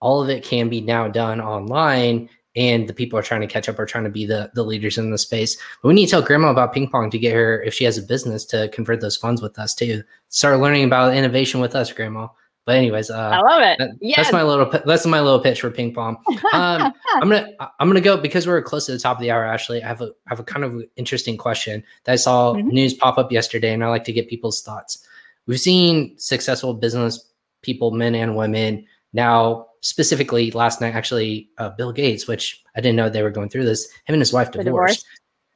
all 0.00 0.22
of 0.22 0.28
it 0.28 0.42
can 0.42 0.68
be 0.68 0.80
now 0.80 1.08
done 1.08 1.40
online. 1.40 2.28
And 2.56 2.88
the 2.88 2.94
people 2.94 3.18
are 3.18 3.22
trying 3.22 3.42
to 3.42 3.46
catch 3.46 3.68
up, 3.68 3.78
are 3.78 3.84
trying 3.86 4.04
to 4.04 4.10
be 4.10 4.24
the 4.26 4.50
the 4.54 4.62
leaders 4.64 4.96
in 4.98 5.10
the 5.10 5.18
space. 5.18 5.56
But 5.82 5.88
we 5.88 5.94
need 5.94 6.06
to 6.06 6.10
tell 6.12 6.22
grandma 6.22 6.48
about 6.50 6.74
PingPong 6.74 7.10
to 7.10 7.18
get 7.18 7.34
her, 7.34 7.62
if 7.62 7.74
she 7.74 7.84
has 7.84 7.98
a 7.98 8.02
business, 8.02 8.44
to 8.46 8.68
convert 8.70 9.00
those 9.00 9.16
funds 9.16 9.42
with 9.42 9.58
us 9.58 9.74
too. 9.74 10.02
Start 10.28 10.58
learning 10.60 10.84
about 10.84 11.14
innovation 11.14 11.60
with 11.60 11.74
us, 11.74 11.92
grandma. 11.92 12.28
But 12.64 12.74
anyways, 12.76 13.10
I 13.12 13.36
uh, 13.38 13.42
love 13.48 13.62
it. 13.62 13.78
that- 13.78 13.90
yes. 14.00 14.16
that's 14.16 14.32
my 14.32 14.42
little 14.42 14.68
that's 14.84 15.06
my 15.06 15.20
little 15.20 15.38
pitch 15.38 15.60
for 15.60 15.70
PingPong. 15.70 16.16
Um, 16.52 16.92
I'm 17.14 17.28
gonna 17.28 17.48
I'm 17.78 17.88
gonna 17.88 18.00
go 18.00 18.16
because 18.16 18.46
we're 18.46 18.62
close 18.62 18.86
to 18.86 18.92
the 18.92 18.98
top 18.98 19.18
of 19.18 19.20
the 19.22 19.30
hour. 19.30 19.44
Ashley, 19.44 19.82
I 19.82 19.86
have 19.86 20.00
a 20.00 20.06
I 20.06 20.30
have 20.30 20.40
a 20.40 20.44
kind 20.44 20.64
of 20.64 20.82
interesting 20.96 21.36
question 21.36 21.84
that 22.04 22.12
I 22.12 22.16
saw 22.16 22.54
Mhm. 22.54 22.72
news 22.72 22.94
pop 22.94 23.18
up 23.18 23.30
yesterday, 23.30 23.72
and 23.74 23.84
I 23.84 23.88
like 23.88 24.04
to 24.04 24.12
get 24.12 24.28
people's 24.28 24.62
thoughts. 24.62 25.06
We've 25.46 25.60
seen 25.60 26.18
successful 26.18 26.72
business 26.74 27.30
people, 27.62 27.90
men 27.92 28.14
and 28.14 28.34
women, 28.36 28.84
now 29.12 29.66
specifically 29.86 30.50
last 30.50 30.80
night, 30.80 30.96
actually, 30.96 31.48
uh, 31.58 31.70
Bill 31.70 31.92
Gates, 31.92 32.26
which 32.26 32.64
I 32.74 32.80
didn't 32.80 32.96
know 32.96 33.08
they 33.08 33.22
were 33.22 33.30
going 33.30 33.48
through 33.48 33.66
this. 33.66 33.86
Him 34.04 34.14
and 34.14 34.20
his 34.20 34.32
wife 34.32 34.50
divorced, 34.50 34.66
divorce. 34.66 35.04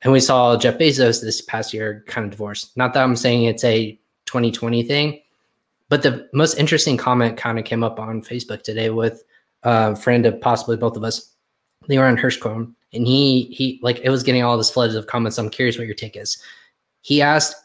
and 0.03 0.13
we 0.13 0.21
saw 0.21 0.57
Jeff 0.57 0.79
Bezos 0.79 1.21
this 1.21 1.41
past 1.43 1.75
year 1.75 2.05
kind 2.07 2.25
of 2.25 2.31
divorced. 2.31 2.77
Not 2.77 2.95
that 2.95 3.03
I'm 3.03 3.17
saying 3.17 3.45
it's 3.45 3.65
a 3.65 3.99
2020 4.27 4.85
thing, 4.85 5.21
but 5.89 6.05
the 6.05 6.29
most 6.33 6.59
interesting 6.59 6.97
comment 6.97 7.37
kind 7.37 7.59
of 7.59 7.65
came 7.65 7.83
up 7.83 7.99
on 7.99 8.23
Facebook 8.23 8.63
today 8.63 8.91
with 8.91 9.25
a 9.65 9.97
friend 9.97 10.25
of 10.27 10.41
possibly 10.41 10.77
both 10.77 10.97
of 10.97 11.03
us, 11.03 11.35
Leon 11.89 12.17
Hirschcomb, 12.17 12.73
and 12.93 13.07
he 13.09 13.43
he 13.51 13.81
like 13.83 13.99
it 14.05 14.11
was 14.11 14.23
getting 14.23 14.45
all 14.45 14.57
this 14.57 14.71
floods 14.71 14.95
of 14.95 15.09
comments. 15.09 15.39
I'm 15.39 15.51
curious 15.51 15.77
what 15.77 15.89
your 15.89 15.97
take 15.97 16.17
is. 16.17 16.41
He 17.01 17.21
asked, 17.21 17.57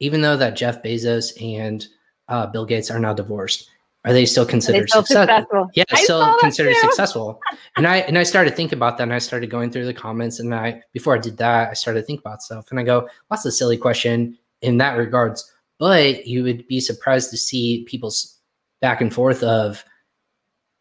even 0.00 0.20
though 0.20 0.36
that 0.36 0.54
Jeff 0.54 0.82
Bezos 0.82 1.32
and 1.42 1.86
uh, 2.28 2.46
Bill 2.46 2.66
Gates 2.66 2.90
are 2.90 2.98
now 2.98 3.14
divorced, 3.14 3.70
are 4.04 4.12
they 4.12 4.24
still 4.26 4.42
Are 4.42 4.46
they 4.46 4.50
considered 4.50 4.88
still 4.88 5.02
success- 5.04 5.28
successful? 5.28 5.70
yeah, 5.74 5.84
I 5.90 6.02
still 6.04 6.38
considered 6.40 6.76
successful. 6.76 7.40
And 7.76 7.86
I 7.86 7.98
and 7.98 8.16
I 8.18 8.22
started 8.22 8.56
thinking 8.56 8.78
about 8.78 8.96
that, 8.98 9.04
and 9.04 9.12
I 9.12 9.18
started 9.18 9.50
going 9.50 9.70
through 9.70 9.86
the 9.86 9.94
comments, 9.94 10.40
and 10.40 10.54
I 10.54 10.82
before 10.92 11.14
I 11.14 11.18
did 11.18 11.36
that, 11.38 11.70
I 11.70 11.74
started 11.74 12.06
thinking 12.06 12.22
about 12.24 12.42
stuff, 12.42 12.66
and 12.70 12.80
I 12.80 12.82
go, 12.82 13.00
well, 13.00 13.08
"That's 13.30 13.44
a 13.46 13.52
silly 13.52 13.76
question 13.76 14.38
in 14.62 14.78
that 14.78 14.96
regards." 14.96 15.50
But 15.78 16.26
you 16.26 16.42
would 16.42 16.66
be 16.68 16.80
surprised 16.80 17.30
to 17.30 17.36
see 17.38 17.84
people's 17.88 18.38
back 18.80 19.00
and 19.00 19.12
forth 19.12 19.42
of 19.42 19.82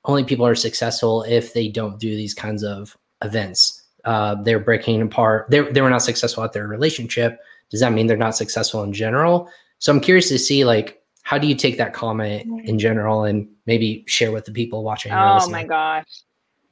only 0.06 0.24
people 0.24 0.46
are 0.46 0.56
successful 0.56 1.24
if 1.24 1.54
they 1.54 1.68
don't 1.68 2.00
do 2.00 2.16
these 2.16 2.34
kinds 2.34 2.64
of 2.64 2.98
events. 3.24 3.84
Uh, 4.06 4.36
they're 4.44 4.60
breaking 4.60 5.02
apart. 5.02 5.50
They 5.50 5.60
they 5.72 5.82
were 5.82 5.90
not 5.90 6.02
successful 6.04 6.44
at 6.44 6.54
their 6.54 6.68
relationship. 6.68 7.40
Does 7.70 7.82
that 7.82 7.92
mean 7.94 8.08
they're 8.08 8.18
not 8.18 8.36
successful 8.36 8.82
in 8.84 8.94
general? 8.94 9.50
So 9.80 9.92
I'm 9.92 10.00
curious 10.00 10.30
to 10.30 10.40
see 10.40 10.64
like 10.66 10.99
how 11.30 11.38
do 11.38 11.46
you 11.46 11.54
take 11.54 11.78
that 11.78 11.94
comment 11.94 12.42
in 12.42 12.50
mm-hmm. 12.50 12.78
general 12.78 13.24
and 13.24 13.48
maybe 13.68 14.04
share 14.08 14.32
with 14.32 14.46
the 14.46 14.52
people 14.52 14.84
watching. 14.84 15.12
Oh 15.12 15.48
my 15.52 15.64
gosh. 15.64 16.08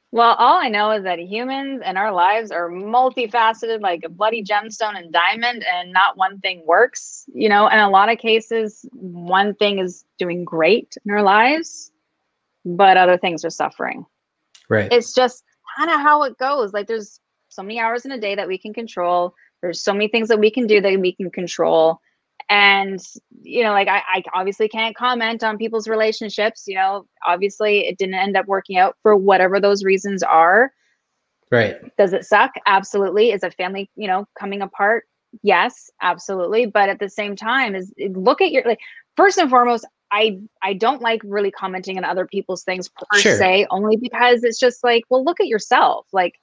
Well, 0.10 0.34
all 0.34 0.58
I 0.58 0.68
know 0.68 0.90
is 0.90 1.04
that 1.04 1.20
humans 1.20 1.84
and 1.86 1.96
our 1.96 2.12
lives 2.12 2.50
are 2.50 2.68
multifaceted 2.68 3.82
like 3.82 4.02
a 4.04 4.10
bloody 4.10 4.44
gemstone 4.44 4.98
and 4.98 5.14
diamond, 5.14 5.64
and 5.72 5.94
not 5.94 6.18
one 6.18 6.40
thing 6.40 6.64
works. 6.66 7.26
You 7.36 7.50
know, 7.50 7.68
in 7.68 7.78
a 7.78 7.88
lot 7.88 8.10
of 8.10 8.18
cases, 8.18 8.84
one 8.94 9.54
thing 9.54 9.78
is 9.78 10.06
doing 10.18 10.44
great 10.44 10.98
in 11.06 11.12
our 11.12 11.22
lives, 11.22 11.92
but 12.66 12.98
other 12.98 13.16
things 13.20 13.46
are 13.46 13.52
suffering. 13.52 14.08
Right. 14.70 14.92
It's 14.92 15.14
just 15.14 15.44
kind 15.78 15.92
of 15.92 16.00
how 16.02 16.24
it 16.24 16.36
goes. 16.40 16.74
Like, 16.74 16.88
there's 16.88 17.20
so 17.50 17.62
many 17.62 17.80
hours 17.80 18.06
in 18.06 18.12
a 18.12 18.20
day 18.20 18.34
that 18.34 18.48
we 18.48 18.58
can 18.58 18.74
control, 18.74 19.36
there's 19.62 19.84
so 19.84 19.94
many 19.94 20.08
things 20.08 20.30
that 20.30 20.40
we 20.40 20.50
can 20.50 20.66
do 20.66 20.82
that 20.82 21.00
we 21.00 21.14
can 21.14 21.30
control. 21.30 22.02
And, 22.50 23.00
you 23.42 23.64
know, 23.64 23.72
like 23.72 23.88
I, 23.90 24.02
I 24.14 24.24
obviously 24.34 24.70
can't 24.70 24.96
comment 24.96 25.44
on 25.44 25.58
people's 25.58 25.88
relationships. 25.88 26.64
You 26.68 26.76
know, 26.76 27.06
obviously 27.26 27.88
it 27.88 27.98
didn't 27.98 28.16
end 28.16 28.38
up 28.38 28.46
working 28.48 28.78
out 28.78 28.96
for 29.04 29.16
whatever 29.18 29.60
those 29.60 29.84
reasons 29.84 30.24
are. 30.24 30.72
right. 31.52 31.76
Does 31.98 32.14
it 32.14 32.26
suck? 32.26 32.52
Absolutely. 32.66 33.32
Is 33.32 33.44
a 33.44 33.52
family, 33.52 33.90
you 33.96 34.08
know, 34.08 34.26
coming 34.40 34.62
apart? 34.62 35.06
Yes, 35.44 35.90
absolutely. 36.02 36.66
But 36.66 36.90
at 36.90 37.00
the 37.00 37.10
same 37.10 37.36
time, 37.36 37.76
is 37.76 37.94
look 38.12 38.42
at 38.42 38.52
your 38.52 38.64
like 38.66 38.80
first 39.18 39.38
and 39.38 39.50
foremost, 39.50 39.86
I 40.12 40.40
I 40.64 40.74
don't 40.74 41.02
like 41.02 41.22
really 41.26 41.52
commenting 41.52 41.98
on 41.98 42.06
other 42.06 42.26
people's 42.26 42.64
things 42.64 42.88
per 42.90 43.20
Sure. 43.20 43.38
se, 43.38 43.68
only 43.70 43.98
because 43.98 44.44
it's 44.46 44.58
just 44.60 44.84
like, 44.84 45.04
well, 45.10 45.24
look 45.24 45.42
at 45.42 45.48
yourself. 45.48 46.08
Like 46.14 46.36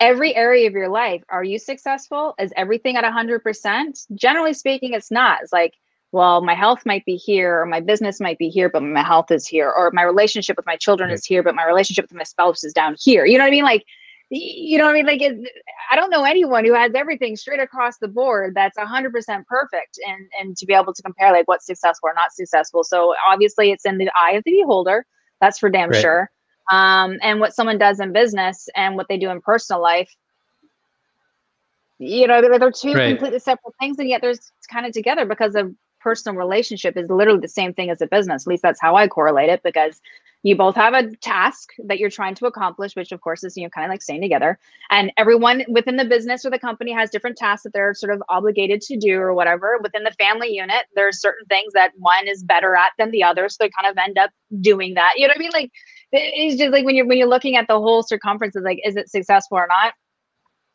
every 0.00 0.34
area 0.34 0.66
of 0.66 0.72
your 0.74 0.88
life, 0.88 1.22
are 1.28 1.44
you 1.44 1.58
successful? 1.58 2.34
Is 2.38 2.52
everything 2.56 2.96
at 2.96 3.04
hundred 3.04 3.42
percent? 3.42 4.00
Generally 4.14 4.54
speaking, 4.54 4.92
it's 4.92 5.10
not. 5.10 5.40
It's 5.42 5.52
like, 5.52 5.74
well, 6.12 6.40
my 6.40 6.54
health 6.54 6.82
might 6.86 7.04
be 7.04 7.16
here, 7.16 7.60
or 7.60 7.66
my 7.66 7.80
business 7.80 8.20
might 8.20 8.38
be 8.38 8.48
here, 8.48 8.68
but 8.68 8.82
my 8.82 9.02
health 9.02 9.30
is 9.30 9.46
here, 9.46 9.70
or 9.70 9.90
my 9.92 10.02
relationship 10.02 10.56
with 10.56 10.66
my 10.66 10.76
children 10.76 11.10
Right. 11.10 11.14
is 11.18 11.24
here, 11.24 11.42
but 11.42 11.54
my 11.54 11.64
relationship 11.64 12.04
with 12.04 12.16
my 12.16 12.24
spouse 12.24 12.64
is 12.64 12.72
down 12.72 12.96
here. 12.98 13.24
You 13.26 13.38
know 13.38 13.44
what 13.44 13.48
I 13.48 13.52
mean? 13.52 13.64
Like 13.64 13.84
you 14.30 14.76
know 14.78 14.84
what 14.84 14.90
I 14.90 14.94
mean? 14.94 15.06
Like, 15.06 15.22
it, 15.22 15.36
I 15.90 15.96
don't 15.96 16.10
know 16.10 16.24
anyone 16.24 16.64
who 16.64 16.74
has 16.74 16.92
everything 16.94 17.34
straight 17.36 17.60
across 17.60 17.98
the 17.98 18.08
board 18.08 18.54
that's 18.54 18.76
100% 18.76 19.46
perfect 19.46 19.98
and, 20.06 20.28
and 20.38 20.56
to 20.58 20.66
be 20.66 20.74
able 20.74 20.92
to 20.92 21.02
compare 21.02 21.32
like 21.32 21.48
what's 21.48 21.64
successful 21.64 22.10
or 22.10 22.14
not 22.14 22.32
successful. 22.32 22.84
So 22.84 23.14
obviously 23.26 23.70
it's 23.70 23.86
in 23.86 23.96
the 23.96 24.10
eye 24.20 24.32
of 24.32 24.44
the 24.44 24.52
beholder. 24.52 25.06
That's 25.40 25.58
for 25.58 25.70
damn 25.70 25.88
Right. 25.88 26.00
sure. 26.02 26.30
Um, 26.70 27.18
and 27.22 27.40
what 27.40 27.54
someone 27.54 27.78
does 27.78 28.00
in 28.00 28.12
business 28.12 28.68
and 28.76 28.96
what 28.96 29.08
they 29.08 29.18
do 29.18 29.30
in 29.30 29.40
personal 29.40 29.80
life, 29.82 30.10
you 31.98 32.26
know, 32.26 32.40
they're, 32.40 32.58
they're 32.58 32.70
two 32.70 32.94
Right. 32.94 33.08
completely 33.08 33.38
separate 33.40 33.74
things. 33.80 33.98
And 33.98 34.08
yet 34.08 34.20
there's 34.20 34.52
kind 34.70 34.86
of 34.86 34.92
together 34.92 35.24
because 35.24 35.54
a 35.54 35.70
personal 36.00 36.36
relationship 36.36 36.96
is 36.96 37.10
literally 37.10 37.40
the 37.40 37.48
same 37.48 37.74
thing 37.74 37.90
as 37.90 38.00
a 38.00 38.06
business. 38.06 38.44
At 38.44 38.50
least 38.50 38.62
that's 38.62 38.80
how 38.80 38.94
I 38.96 39.08
correlate 39.08 39.48
it 39.50 39.62
because 39.62 40.00
you 40.42 40.56
both 40.56 40.76
have 40.76 40.94
a 40.94 41.10
task 41.16 41.70
that 41.84 41.98
you're 41.98 42.10
trying 42.10 42.34
to 42.34 42.46
accomplish 42.46 42.94
which 42.94 43.12
of 43.12 43.20
course 43.20 43.42
is 43.42 43.56
you 43.56 43.64
know 43.64 43.70
kind 43.70 43.84
of 43.84 43.90
like 43.90 44.02
staying 44.02 44.20
together 44.20 44.58
and 44.90 45.12
everyone 45.16 45.64
within 45.68 45.96
the 45.96 46.04
business 46.04 46.44
or 46.44 46.50
the 46.50 46.58
company 46.58 46.92
has 46.92 47.10
different 47.10 47.36
tasks 47.36 47.64
that 47.64 47.72
they're 47.72 47.94
sort 47.94 48.12
of 48.12 48.22
obligated 48.28 48.80
to 48.80 48.96
do 48.96 49.18
or 49.18 49.34
whatever 49.34 49.78
within 49.82 50.04
the 50.04 50.12
family 50.12 50.48
unit 50.48 50.86
there's 50.94 51.20
certain 51.20 51.44
things 51.46 51.72
that 51.72 51.92
one 51.96 52.28
is 52.28 52.42
better 52.42 52.76
at 52.76 52.92
than 52.98 53.10
the 53.10 53.22
other 53.22 53.48
so 53.48 53.56
they 53.60 53.70
kind 53.70 53.90
of 53.90 53.98
end 53.98 54.16
up 54.16 54.30
doing 54.60 54.94
that 54.94 55.14
you 55.16 55.26
know 55.26 55.32
what 55.32 55.38
i 55.38 55.40
mean 55.40 55.50
like 55.52 55.72
it's 56.12 56.56
just 56.56 56.72
like 56.72 56.84
when 56.84 56.94
you're 56.94 57.06
when 57.06 57.18
you're 57.18 57.28
looking 57.28 57.56
at 57.56 57.66
the 57.68 57.78
whole 57.78 58.02
circumference 58.02 58.56
of 58.56 58.62
like 58.62 58.78
is 58.84 58.96
it 58.96 59.10
successful 59.10 59.58
or 59.58 59.66
not 59.68 59.92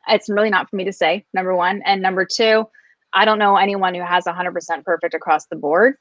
it's 0.07 0.29
really 0.29 0.49
not 0.49 0.69
for 0.69 0.75
me 0.75 0.83
to 0.83 0.93
say 0.93 1.25
number 1.33 1.55
one 1.55 1.81
and 1.85 2.01
number 2.01 2.25
two 2.25 2.65
i 3.13 3.25
don't 3.25 3.39
know 3.39 3.55
anyone 3.55 3.93
who 3.95 4.01
has 4.01 4.25
100% 4.25 4.83
perfect 4.83 5.13
across 5.13 5.45
the 5.47 5.55
board 5.55 5.95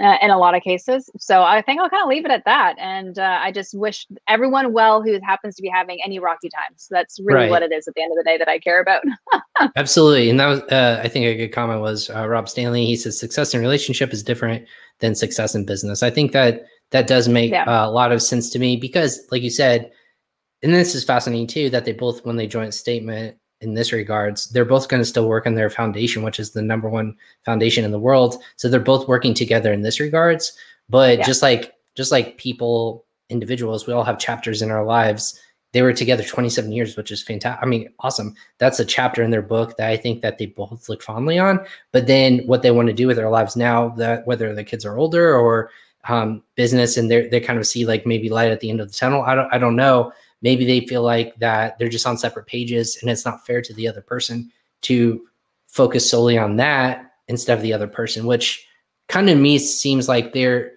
uh, 0.00 0.16
in 0.22 0.30
a 0.30 0.38
lot 0.38 0.54
of 0.54 0.62
cases. 0.62 1.10
So 1.18 1.42
I 1.42 1.60
think 1.62 1.80
I'll 1.80 1.90
kind 1.90 2.02
of 2.02 2.08
leave 2.08 2.24
it 2.24 2.30
at 2.30 2.44
that. 2.44 2.76
And 2.78 3.18
uh, 3.18 3.38
I 3.42 3.50
just 3.50 3.76
wish 3.76 4.06
everyone 4.28 4.72
well 4.72 5.02
who 5.02 5.18
happens 5.24 5.56
to 5.56 5.62
be 5.62 5.68
having 5.68 5.98
any 6.04 6.18
rocky 6.18 6.48
times. 6.48 6.86
That's 6.90 7.18
really 7.20 7.42
Right. 7.42 7.50
what 7.50 7.62
it 7.62 7.72
is 7.72 7.88
at 7.88 7.94
the 7.94 8.02
end 8.02 8.12
of 8.12 8.16
the 8.16 8.24
day 8.24 8.38
that 8.38 8.48
I 8.48 8.58
care 8.58 8.80
about. 8.80 9.02
Absolutely. 9.76 10.30
And 10.30 10.38
that 10.38 10.46
was, 10.46 10.60
uh, 10.62 11.00
I 11.02 11.08
think 11.08 11.26
a 11.26 11.34
good 11.36 11.52
comment 11.52 11.80
was 11.80 12.10
uh, 12.10 12.28
Rob 12.28 12.48
Stanley. 12.48 12.86
He 12.86 12.96
says 12.96 13.18
success 13.18 13.54
in 13.54 13.60
relationship 13.60 14.12
is 14.12 14.22
different 14.22 14.66
than 15.00 15.14
success 15.14 15.54
in 15.54 15.66
business. 15.66 16.02
I 16.02 16.10
think 16.10 16.32
that 16.32 16.62
that 16.92 17.06
does 17.06 17.28
make 17.28 17.50
yeah. 17.50 17.64
uh, 17.64 17.88
a 17.88 17.90
lot 17.90 18.12
of 18.12 18.22
sense 18.22 18.48
to 18.50 18.58
me 18.58 18.76
because, 18.76 19.26
like 19.30 19.42
you 19.42 19.50
said, 19.50 19.90
and 20.62 20.72
this 20.72 20.94
is 20.94 21.04
fascinating 21.04 21.46
too, 21.46 21.68
that 21.70 21.84
they 21.84 21.92
both, 21.92 22.24
when 22.24 22.36
they 22.36 22.46
joint 22.46 22.72
statement 22.74 23.36
in 23.60 23.74
this 23.74 23.92
regards, 23.92 24.48
they're 24.50 24.64
both 24.64 24.88
going 24.88 25.00
to 25.00 25.06
still 25.06 25.28
work 25.28 25.46
on 25.46 25.54
their 25.54 25.70
foundation, 25.70 26.22
which 26.22 26.38
is 26.38 26.52
the 26.52 26.62
number 26.62 26.88
one 26.88 27.16
foundation 27.44 27.84
in 27.84 27.90
the 27.90 27.98
world. 27.98 28.42
So 28.56 28.68
they're 28.68 28.80
both 28.80 29.08
working 29.08 29.34
together 29.34 29.72
in 29.72 29.82
this 29.82 30.00
regards. 30.00 30.52
But 30.88 31.18
yeah. 31.18 31.26
just 31.26 31.42
like 31.42 31.74
just 31.94 32.12
like 32.12 32.38
people, 32.38 33.04
individuals, 33.28 33.86
we 33.86 33.92
all 33.92 34.04
have 34.04 34.18
chapters 34.18 34.62
in 34.62 34.70
our 34.70 34.84
lives. 34.84 35.38
They 35.72 35.82
were 35.82 35.92
together 35.92 36.22
27 36.22 36.70
years, 36.70 36.96
which 36.96 37.10
is 37.10 37.22
fantastic. 37.22 37.62
I 37.62 37.66
mean, 37.66 37.88
awesome. 38.00 38.34
That's 38.58 38.78
a 38.78 38.84
chapter 38.84 39.22
in 39.22 39.30
their 39.30 39.42
book 39.42 39.76
that 39.78 39.90
I 39.90 39.96
think 39.96 40.20
that 40.20 40.36
they 40.36 40.46
both 40.46 40.88
look 40.88 41.02
fondly 41.02 41.38
on. 41.38 41.64
But 41.92 42.06
then 42.06 42.40
what 42.40 42.62
they 42.62 42.70
want 42.70 42.88
to 42.88 42.94
do 42.94 43.06
with 43.06 43.16
their 43.16 43.30
lives 43.30 43.56
now, 43.56 43.90
that 43.90 44.26
whether 44.26 44.54
the 44.54 44.64
kids 44.64 44.84
are 44.84 44.98
older 44.98 45.34
or 45.34 45.70
um, 46.08 46.42
business 46.56 46.96
and 46.96 47.10
they 47.10 47.28
they 47.28 47.40
kind 47.40 47.58
of 47.58 47.66
see 47.66 47.86
like 47.86 48.06
maybe 48.06 48.28
light 48.28 48.50
at 48.50 48.60
the 48.60 48.70
end 48.70 48.80
of 48.80 48.90
the 48.90 48.96
tunnel. 48.96 49.22
I 49.22 49.34
don't 49.34 49.52
I 49.52 49.58
don't 49.58 49.76
know. 49.76 50.12
Maybe 50.40 50.64
they 50.64 50.86
feel 50.86 51.02
like 51.02 51.36
that 51.36 51.78
they're 51.78 51.88
just 51.88 52.06
on 52.06 52.18
separate 52.18 52.46
pages 52.46 52.98
and 53.00 53.10
it's 53.10 53.24
not 53.24 53.46
fair 53.46 53.62
to 53.62 53.74
the 53.74 53.86
other 53.86 54.00
person 54.00 54.50
to 54.82 55.22
focus 55.68 56.10
solely 56.10 56.36
on 56.36 56.56
that 56.56 57.12
instead 57.28 57.56
of 57.56 57.62
the 57.62 57.72
other 57.72 57.86
person, 57.86 58.26
which 58.26 58.66
kind 59.08 59.30
of 59.30 59.38
me 59.38 59.58
seems 59.58 60.08
like 60.08 60.32
they're 60.32 60.72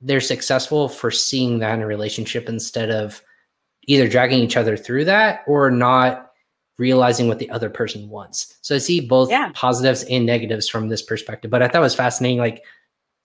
they're 0.00 0.20
successful 0.20 0.88
for 0.88 1.10
seeing 1.10 1.58
that 1.60 1.74
in 1.74 1.82
a 1.82 1.86
relationship 1.86 2.48
instead 2.48 2.90
of 2.90 3.22
either 3.86 4.08
dragging 4.08 4.40
each 4.40 4.56
other 4.56 4.76
through 4.76 5.04
that 5.04 5.42
or 5.46 5.70
not 5.70 6.32
realizing 6.78 7.28
what 7.28 7.38
the 7.38 7.48
other 7.50 7.70
person 7.70 8.08
wants. 8.08 8.58
So 8.60 8.74
I 8.74 8.78
see 8.78 9.00
both 9.00 9.30
yeah. 9.30 9.50
positives 9.54 10.04
and 10.04 10.26
negatives 10.26 10.68
from 10.68 10.88
this 10.88 11.00
perspective. 11.00 11.50
But 11.50 11.62
I 11.62 11.68
thought 11.68 11.78
it 11.78 11.80
was 11.80 11.94
fascinating, 11.94 12.38
like 12.38 12.62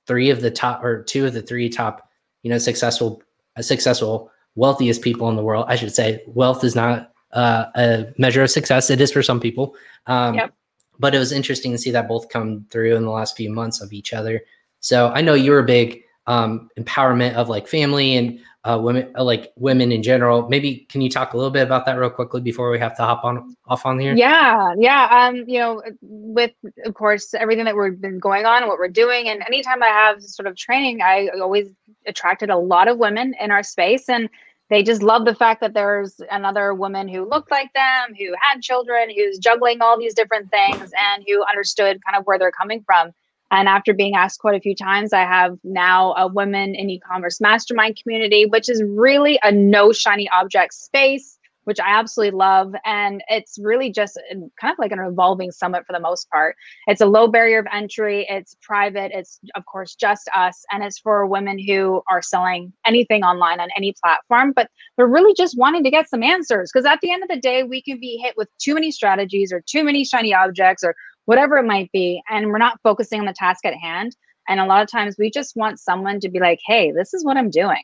three 0.08 0.30
of 0.30 0.42
the 0.42 0.52
top 0.52 0.84
or 0.84 1.04
two 1.04 1.26
of 1.26 1.34
the 1.34 1.42
three 1.42 1.70
top, 1.70 2.10
you 2.44 2.50
know, 2.50 2.58
successful, 2.58 3.22
uh, 3.58 3.62
successful, 3.62 4.32
wealthiest 4.56 5.02
people 5.02 5.30
in 5.30 5.36
the 5.36 5.44
world. 5.44 5.66
I 5.68 5.76
should 5.76 5.94
say 5.94 6.24
wealth 6.28 6.64
is 6.64 6.76
not 6.76 7.12
uh, 7.34 7.66
a 7.76 8.06
measure 8.18 8.44
of 8.44 8.52
success. 8.52 8.90
It 8.90 9.02
is 9.02 9.12
for 9.12 9.24
some 9.24 9.40
people. 9.40 9.76
Um, 10.08 10.36
yep. 10.36 10.54
But 11.00 11.16
it 11.16 11.20
was 11.20 11.32
interesting 11.32 11.72
to 11.72 11.78
see 11.78 11.92
that 11.92 12.08
both 12.08 12.30
come 12.30 12.66
through 12.70 12.96
in 12.96 13.04
the 13.04 13.12
last 13.12 13.36
few 13.36 13.50
months 13.50 13.82
of 13.82 13.92
each 13.94 14.14
other. 14.14 14.42
So 14.82 15.10
I 15.10 15.22
know 15.22 15.34
you're 15.34 15.60
a 15.60 15.64
big 15.64 16.04
um, 16.28 16.70
empowerment 16.78 17.34
of 17.34 17.50
like 17.50 17.68
family 17.68 18.16
and 18.16 18.40
uh, 18.64 18.80
women, 18.82 19.12
uh, 19.18 19.24
like 19.24 19.52
women 19.56 19.92
in 19.92 20.04
general. 20.04 20.48
Maybe 20.48 20.86
can 20.90 21.02
you 21.02 21.10
talk 21.10 21.34
a 21.34 21.38
little 21.38 21.52
bit 21.52 21.64
about 21.64 21.86
that 21.86 21.94
real 21.94 22.10
quickly 22.10 22.42
before 22.42 22.70
we 22.70 22.80
have 22.80 22.96
to 22.98 23.04
hop 23.04 23.24
on 23.24 23.56
off 23.68 23.86
on 23.86 24.00
here? 24.00 24.14
Yeah, 24.14 24.74
yeah. 24.78 25.08
Um, 25.12 25.44
you 25.48 25.60
know, 25.60 25.82
with 26.02 26.52
of 26.86 26.94
course 26.94 27.34
everything 27.34 27.66
that 27.66 27.76
we've 27.76 28.00
been 28.00 28.20
going 28.20 28.46
on, 28.46 28.68
what 28.68 28.78
we're 28.78 28.88
doing, 28.88 29.30
and 29.30 29.42
anytime 29.48 29.82
I 29.82 29.88
have 29.88 30.22
sort 30.22 30.48
of 30.48 30.56
training, 30.56 31.02
I 31.02 31.30
always 31.42 31.70
attracted 32.06 32.50
a 32.50 32.58
lot 32.58 32.88
of 32.88 32.98
women 32.98 33.34
in 33.40 33.50
our 33.52 33.64
space, 33.64 34.08
and 34.08 34.30
they 34.70 34.84
just 34.84 35.02
love 35.02 35.26
the 35.26 35.36
fact 35.36 35.60
that 35.62 35.74
there's 35.74 36.22
another 36.30 36.74
woman 36.74 37.08
who 37.08 37.28
looked 37.28 37.52
like 37.52 37.74
them, 37.74 38.16
who 38.18 38.34
had 38.40 38.62
children, 38.62 39.10
who's 39.10 39.40
juggling 39.40 39.82
all 39.82 39.98
these 40.00 40.14
different 40.14 40.52
things, 40.52 40.92
and 41.14 41.26
who 41.28 41.44
understood 41.50 42.00
kind 42.06 42.18
of 42.18 42.26
where 42.26 42.38
they're 42.38 42.52
coming 42.52 42.84
from. 42.84 43.12
And 43.52 43.68
after 43.68 43.94
being 43.94 44.16
asked 44.16 44.40
quite 44.40 44.56
a 44.56 44.62
few 44.62 44.74
times, 44.76 45.12
I 45.12 45.22
have 45.22 45.58
now 45.64 46.14
a 46.14 46.28
women 46.28 46.74
in 46.74 46.90
e-commerce 46.90 47.42
mastermind 47.42 48.00
community, 48.02 48.46
which 48.46 48.70
is 48.70 48.82
really 48.84 49.40
a 49.44 49.52
no 49.52 49.92
shiny 49.92 50.30
object 50.30 50.74
space, 50.74 51.38
which 51.66 51.80
I 51.80 51.90
absolutely 51.90 52.38
love. 52.38 52.74
And 52.86 53.22
it's 53.28 53.60
really 53.62 53.92
just 53.92 54.20
kind 54.60 54.72
of 54.72 54.80
like 54.80 54.92
an 54.92 55.00
evolving 55.00 55.52
summit 55.52 55.86
for 55.86 55.94
the 55.94 56.00
most 56.00 56.30
part. 56.30 56.56
It's 56.88 57.02
a 57.02 57.06
low 57.06 57.28
barrier 57.28 57.60
of 57.60 57.68
entry. 57.72 58.26
It's 58.30 58.56
private. 58.62 59.12
It's 59.14 59.40
of 59.56 59.66
course 59.66 59.96
just 59.96 60.30
us, 60.36 60.64
and 60.72 60.84
it's 60.84 60.98
for 60.98 61.28
women 61.28 61.60
who 61.60 62.02
are 62.10 62.22
selling 62.22 62.74
anything 62.86 63.24
online 63.24 63.60
on 63.60 63.70
any 63.78 63.94
platform, 64.02 64.54
but 64.56 64.72
they're 64.96 65.08
really 65.08 65.36
just 65.36 65.58
wanting 65.58 65.84
to 65.84 65.92
get 65.92 66.10
some 66.10 66.24
answers. 66.24 66.72
Because 66.74 66.86
at 66.86 67.00
the 67.02 67.12
end 67.12 67.22
of 67.22 67.30
the 67.30 67.40
day, 67.40 67.64
we 67.64 67.82
can 67.82 68.00
be 68.00 68.18
hit 68.18 68.36
with 68.38 68.48
too 68.58 68.74
many 68.74 68.92
strategies 68.92 69.52
or 69.52 69.62
too 69.62 69.84
many 69.84 70.04
shiny 70.04 70.34
objects 70.34 70.84
or 70.84 70.96
whatever 71.26 71.58
it 71.58 71.66
might 71.66 71.92
be. 71.92 72.22
And 72.30 72.48
we're 72.48 72.58
not 72.58 72.80
focusing 72.84 73.20
on 73.20 73.26
the 73.26 73.34
task 73.34 73.66
at 73.66 73.74
hand. 73.74 74.16
And 74.48 74.60
a 74.60 74.66
lot 74.66 74.82
of 74.82 74.90
times 74.90 75.16
we 75.18 75.30
just 75.30 75.56
want 75.56 75.80
someone 75.80 76.20
to 76.22 76.30
be 76.30 76.40
like, 76.40 76.60
hey, 76.66 76.92
this 76.92 77.14
is 77.14 77.24
what 77.24 77.38
I'm 77.38 77.50
doing. 77.50 77.84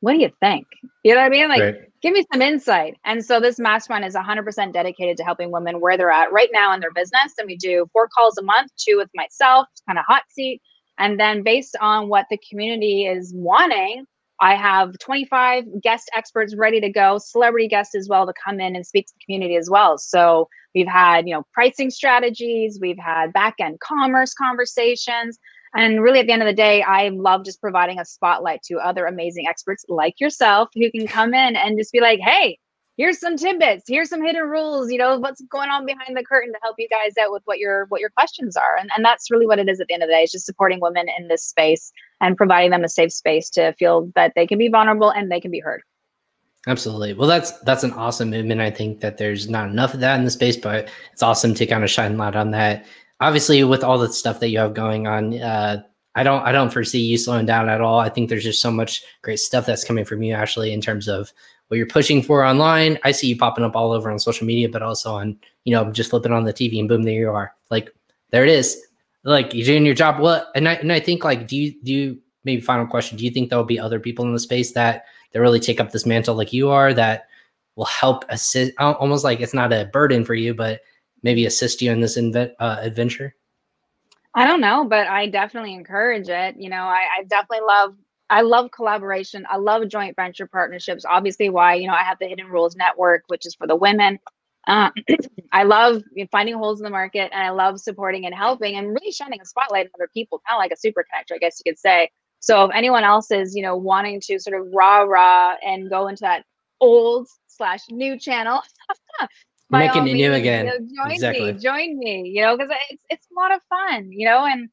What 0.00 0.14
do 0.14 0.18
you 0.18 0.30
think? 0.40 0.66
You 1.04 1.14
know 1.14 1.20
what 1.20 1.26
I 1.26 1.28
mean? 1.28 1.48
Like, 1.48 1.60
right. 1.60 1.74
give 2.00 2.14
me 2.14 2.24
some 2.32 2.40
insight. 2.40 2.96
And 3.04 3.22
so 3.22 3.38
this 3.38 3.58
mastermind 3.58 4.06
is 4.06 4.14
100% 4.14 4.72
dedicated 4.72 5.18
to 5.18 5.24
helping 5.24 5.52
women 5.52 5.78
where 5.78 5.98
they're 5.98 6.10
at 6.10 6.32
right 6.32 6.48
now 6.52 6.72
in 6.72 6.80
their 6.80 6.92
business. 6.92 7.34
And 7.38 7.46
we 7.46 7.56
do 7.56 7.86
four 7.92 8.08
calls 8.08 8.38
a 8.38 8.42
month, 8.42 8.72
two 8.78 8.96
with 8.96 9.10
myself, 9.14 9.66
kind 9.86 9.98
of 9.98 10.06
hot 10.06 10.22
seat. 10.30 10.62
And 10.98 11.20
then 11.20 11.42
based 11.42 11.76
on 11.80 12.08
what 12.08 12.26
the 12.30 12.38
community 12.48 13.06
is 13.06 13.32
wanting, 13.34 14.06
I 14.40 14.54
have 14.54 14.98
25 14.98 15.64
guest 15.82 16.10
experts 16.14 16.54
ready 16.56 16.80
to 16.80 16.88
go, 16.88 17.18
celebrity 17.18 17.68
guests 17.68 17.94
as 17.94 18.08
well 18.08 18.26
to 18.26 18.32
come 18.42 18.58
in 18.58 18.74
and 18.74 18.86
speak 18.86 19.06
to 19.06 19.12
the 19.14 19.24
community 19.24 19.56
as 19.56 19.68
well. 19.68 19.98
So 19.98 20.48
we've 20.74 20.86
had, 20.86 21.28
you 21.28 21.34
know, 21.34 21.42
pricing 21.52 21.90
strategies, 21.90 22.78
we've 22.80 22.98
had 22.98 23.32
back 23.32 23.54
end 23.60 23.78
commerce 23.80 24.32
conversations. 24.34 25.38
And 25.74 26.02
really, 26.02 26.20
at 26.20 26.26
the 26.26 26.32
end 26.32 26.42
of 26.42 26.48
the 26.48 26.54
day, 26.54 26.82
I 26.82 27.10
love 27.10 27.44
just 27.44 27.60
providing 27.60 28.00
a 28.00 28.04
spotlight 28.04 28.62
to 28.64 28.78
other 28.78 29.06
amazing 29.06 29.46
experts 29.46 29.84
like 29.88 30.18
yourself 30.18 30.68
who 30.74 30.90
can 30.90 31.06
come 31.06 31.32
in 31.32 31.54
and 31.54 31.78
just 31.78 31.92
be 31.92 32.00
like, 32.00 32.18
hey, 32.20 32.58
here's 32.96 33.18
some 33.18 33.36
tidbits 33.36 33.84
here's 33.88 34.08
some 34.08 34.22
hidden 34.22 34.42
rules 34.42 34.90
you 34.90 34.98
know 34.98 35.18
what's 35.18 35.40
going 35.42 35.70
on 35.70 35.86
behind 35.86 36.16
the 36.16 36.24
curtain 36.24 36.52
to 36.52 36.58
help 36.62 36.76
you 36.78 36.88
guys 36.88 37.16
out 37.18 37.32
with 37.32 37.42
what 37.44 37.58
your 37.58 37.86
what 37.86 38.00
your 38.00 38.10
questions 38.10 38.56
are. 38.56 38.76
And, 38.78 38.90
and 38.94 39.04
that's 39.04 39.30
really 39.30 39.46
what 39.46 39.58
it 39.58 39.68
is 39.68 39.80
at 39.80 39.86
the 39.86 39.94
end 39.94 40.02
of 40.02 40.08
the 40.08 40.14
day 40.14 40.22
it's 40.22 40.32
just 40.32 40.46
supporting 40.46 40.80
women 40.80 41.06
in 41.18 41.28
this 41.28 41.44
space 41.44 41.92
and 42.20 42.36
providing 42.36 42.70
them 42.70 42.84
a 42.84 42.88
safe 42.88 43.12
space 43.12 43.48
to 43.50 43.72
feel 43.74 44.10
that 44.14 44.32
they 44.36 44.46
can 44.46 44.58
be 44.58 44.68
vulnerable 44.68 45.10
and 45.10 45.30
they 45.30 45.40
can 45.40 45.50
be 45.50 45.60
heard. 45.60 45.82
Absolutely. 46.66 47.14
Well 47.14 47.28
that's 47.28 47.52
that's 47.60 47.84
an 47.84 47.92
awesome 47.92 48.30
movement. 48.30 48.60
I 48.60 48.70
think 48.70 49.00
that 49.00 49.16
there's 49.16 49.48
not 49.48 49.70
enough 49.70 49.94
of 49.94 50.00
that 50.00 50.18
in 50.18 50.24
the 50.24 50.30
space 50.30 50.56
but 50.56 50.90
it's 51.12 51.22
awesome 51.22 51.54
to 51.54 51.66
kind 51.66 51.84
of 51.84 51.90
shine 51.90 52.18
light 52.18 52.36
on 52.36 52.50
that. 52.50 52.86
Obviously 53.20 53.64
with 53.64 53.82
all 53.82 53.98
the 53.98 54.12
stuff 54.12 54.40
that 54.40 54.48
you 54.48 54.58
have 54.58 54.74
going 54.74 55.06
on 55.06 55.40
uh 55.40 55.82
I 56.14 56.22
don't 56.22 56.42
I 56.42 56.52
don't 56.52 56.72
foresee 56.72 57.00
you 57.00 57.16
slowing 57.16 57.46
down 57.46 57.68
at 57.68 57.80
all. 57.80 58.00
I 58.00 58.08
think 58.08 58.28
there's 58.28 58.44
just 58.44 58.60
so 58.60 58.70
much 58.70 59.02
great 59.22 59.38
stuff 59.38 59.64
that's 59.64 59.84
coming 59.84 60.04
from 60.04 60.22
you, 60.22 60.34
Ashley, 60.34 60.72
in 60.72 60.80
terms 60.80 61.08
of 61.08 61.32
what 61.70 61.76
you're 61.76 61.86
pushing 61.86 62.20
for 62.20 62.44
online. 62.44 62.98
I 63.04 63.12
see 63.12 63.28
you 63.28 63.36
popping 63.36 63.62
up 63.62 63.76
all 63.76 63.92
over 63.92 64.10
on 64.10 64.18
social 64.18 64.44
media, 64.44 64.68
but 64.68 64.82
also 64.82 65.14
on, 65.14 65.38
you 65.62 65.72
know, 65.72 65.88
just 65.92 66.10
flipping 66.10 66.32
on 66.32 66.42
the 66.42 66.52
TV 66.52 66.80
and 66.80 66.88
boom, 66.88 67.04
there 67.04 67.14
you 67.14 67.30
are. 67.30 67.54
Like, 67.70 67.90
there 68.30 68.42
it 68.42 68.50
is. 68.50 68.76
Like 69.22 69.54
you're 69.54 69.66
doing 69.66 69.86
your 69.86 69.94
job. 69.94 70.20
Well, 70.20 70.50
and 70.56 70.68
I 70.68 70.74
and 70.74 70.92
I 70.92 70.98
think 70.98 71.22
like, 71.22 71.46
do 71.46 71.56
you 71.56 71.74
do 71.84 71.92
you 71.92 72.18
maybe 72.44 72.60
final 72.60 72.88
question? 72.88 73.16
Do 73.16 73.24
you 73.24 73.30
think 73.30 73.50
there'll 73.50 73.64
be 73.64 73.78
other 73.78 74.00
people 74.00 74.24
in 74.24 74.32
the 74.32 74.40
space 74.40 74.72
that 74.72 75.04
that 75.32 75.40
really 75.40 75.60
take 75.60 75.78
up 75.78 75.92
this 75.92 76.06
mantle 76.06 76.34
like 76.34 76.52
you 76.52 76.70
are 76.70 76.92
that 76.94 77.28
will 77.76 77.84
help 77.84 78.24
assist? 78.30 78.72
Almost 78.78 79.22
like 79.22 79.40
it's 79.40 79.54
not 79.54 79.72
a 79.72 79.90
burden 79.92 80.24
for 80.24 80.34
you, 80.34 80.54
but 80.54 80.80
maybe 81.22 81.46
assist 81.46 81.82
you 81.82 81.92
in 81.92 82.00
this 82.00 82.18
inve- 82.18 82.54
uh, 82.58 82.78
adventure. 82.80 83.36
I 84.34 84.46
don't 84.46 84.60
know, 84.60 84.84
but 84.84 85.06
I 85.06 85.28
definitely 85.28 85.74
encourage 85.74 86.28
it. 86.28 86.56
You 86.56 86.70
know, 86.70 86.84
I, 86.84 87.04
I 87.18 87.24
definitely 87.24 87.66
love 87.66 87.94
I 88.30 88.42
love 88.42 88.70
collaboration. 88.70 89.44
I 89.50 89.56
love 89.56 89.88
joint 89.88 90.14
venture 90.14 90.46
partnerships. 90.46 91.04
Obviously, 91.04 91.48
why 91.50 91.74
you 91.74 91.88
know 91.88 91.94
I 91.94 92.04
have 92.04 92.18
the 92.20 92.28
Hidden 92.28 92.46
Rules 92.46 92.76
Network, 92.76 93.24
which 93.26 93.44
is 93.44 93.54
for 93.54 93.66
the 93.66 93.76
women. 93.76 94.18
Uh, 94.66 94.90
I 95.52 95.64
love 95.64 96.02
finding 96.30 96.54
holes 96.54 96.80
in 96.80 96.84
the 96.84 96.90
market, 96.90 97.30
and 97.32 97.42
I 97.42 97.50
love 97.50 97.80
supporting 97.80 98.24
and 98.26 98.34
helping, 98.34 98.76
and 98.76 98.88
really 98.88 99.12
shining 99.12 99.40
a 99.40 99.44
spotlight 99.44 99.86
on 99.86 99.90
other 99.96 100.08
people, 100.14 100.40
kind 100.48 100.56
of 100.56 100.60
like 100.62 100.70
a 100.70 100.76
super 100.76 101.02
connector, 101.02 101.34
I 101.34 101.38
guess 101.38 101.60
you 101.64 101.70
could 101.70 101.78
say. 101.78 102.10
So 102.38 102.64
if 102.64 102.70
anyone 102.74 103.04
else 103.04 103.30
is 103.30 103.54
you 103.54 103.62
know 103.62 103.76
wanting 103.76 104.20
to 104.22 104.38
sort 104.38 104.58
of 104.58 104.68
rah 104.72 105.00
rah 105.00 105.54
and 105.66 105.90
go 105.90 106.06
into 106.06 106.20
that 106.22 106.44
old 106.80 107.28
slash 107.48 107.80
new 107.90 108.18
channel. 108.18 108.62
Making 109.70 110.08
it 110.08 110.14
new 110.14 110.32
again. 110.32 110.66
You 110.66 110.72
know, 110.72 111.04
join 111.04 111.12
exactly. 111.12 111.52
me, 111.52 111.58
join 111.60 111.98
me, 111.98 112.32
you 112.34 112.42
know, 112.42 112.56
because 112.56 112.72
it's 112.90 113.04
it's 113.08 113.26
a 113.30 113.40
lot 113.40 113.54
of 113.54 113.60
fun, 113.68 114.10
you 114.10 114.26
know, 114.26 114.44
and 114.44 114.68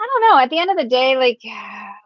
I 0.00 0.06
don't 0.06 0.30
know. 0.30 0.42
At 0.42 0.50
the 0.50 0.58
end 0.58 0.70
of 0.70 0.76
the 0.76 0.84
day, 0.84 1.16
like 1.16 1.40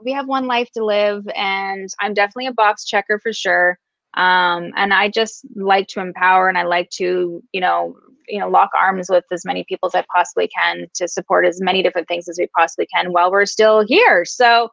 we 0.02 0.12
have 0.12 0.26
one 0.26 0.46
life 0.46 0.70
to 0.72 0.84
live, 0.84 1.26
and 1.34 1.88
I'm 2.00 2.14
definitely 2.14 2.46
a 2.46 2.52
box 2.52 2.84
checker 2.84 3.18
for 3.18 3.32
sure. 3.32 3.78
Um, 4.14 4.72
and 4.76 4.92
I 4.92 5.08
just 5.08 5.44
like 5.56 5.88
to 5.88 6.00
empower, 6.00 6.48
and 6.48 6.58
I 6.58 6.64
like 6.64 6.90
to, 6.90 7.42
you 7.52 7.60
know, 7.60 7.96
you 8.28 8.38
know, 8.38 8.48
lock 8.48 8.70
arms 8.78 9.08
with 9.10 9.24
as 9.32 9.44
many 9.44 9.64
people 9.68 9.88
as 9.88 9.94
I 9.94 10.04
possibly 10.14 10.48
can 10.48 10.86
to 10.94 11.08
support 11.08 11.44
as 11.44 11.60
many 11.60 11.82
different 11.82 12.08
things 12.08 12.28
as 12.28 12.38
we 12.38 12.46
possibly 12.56 12.86
can 12.94 13.12
while 13.12 13.30
we're 13.30 13.46
still 13.46 13.84
here. 13.86 14.24
So, 14.24 14.68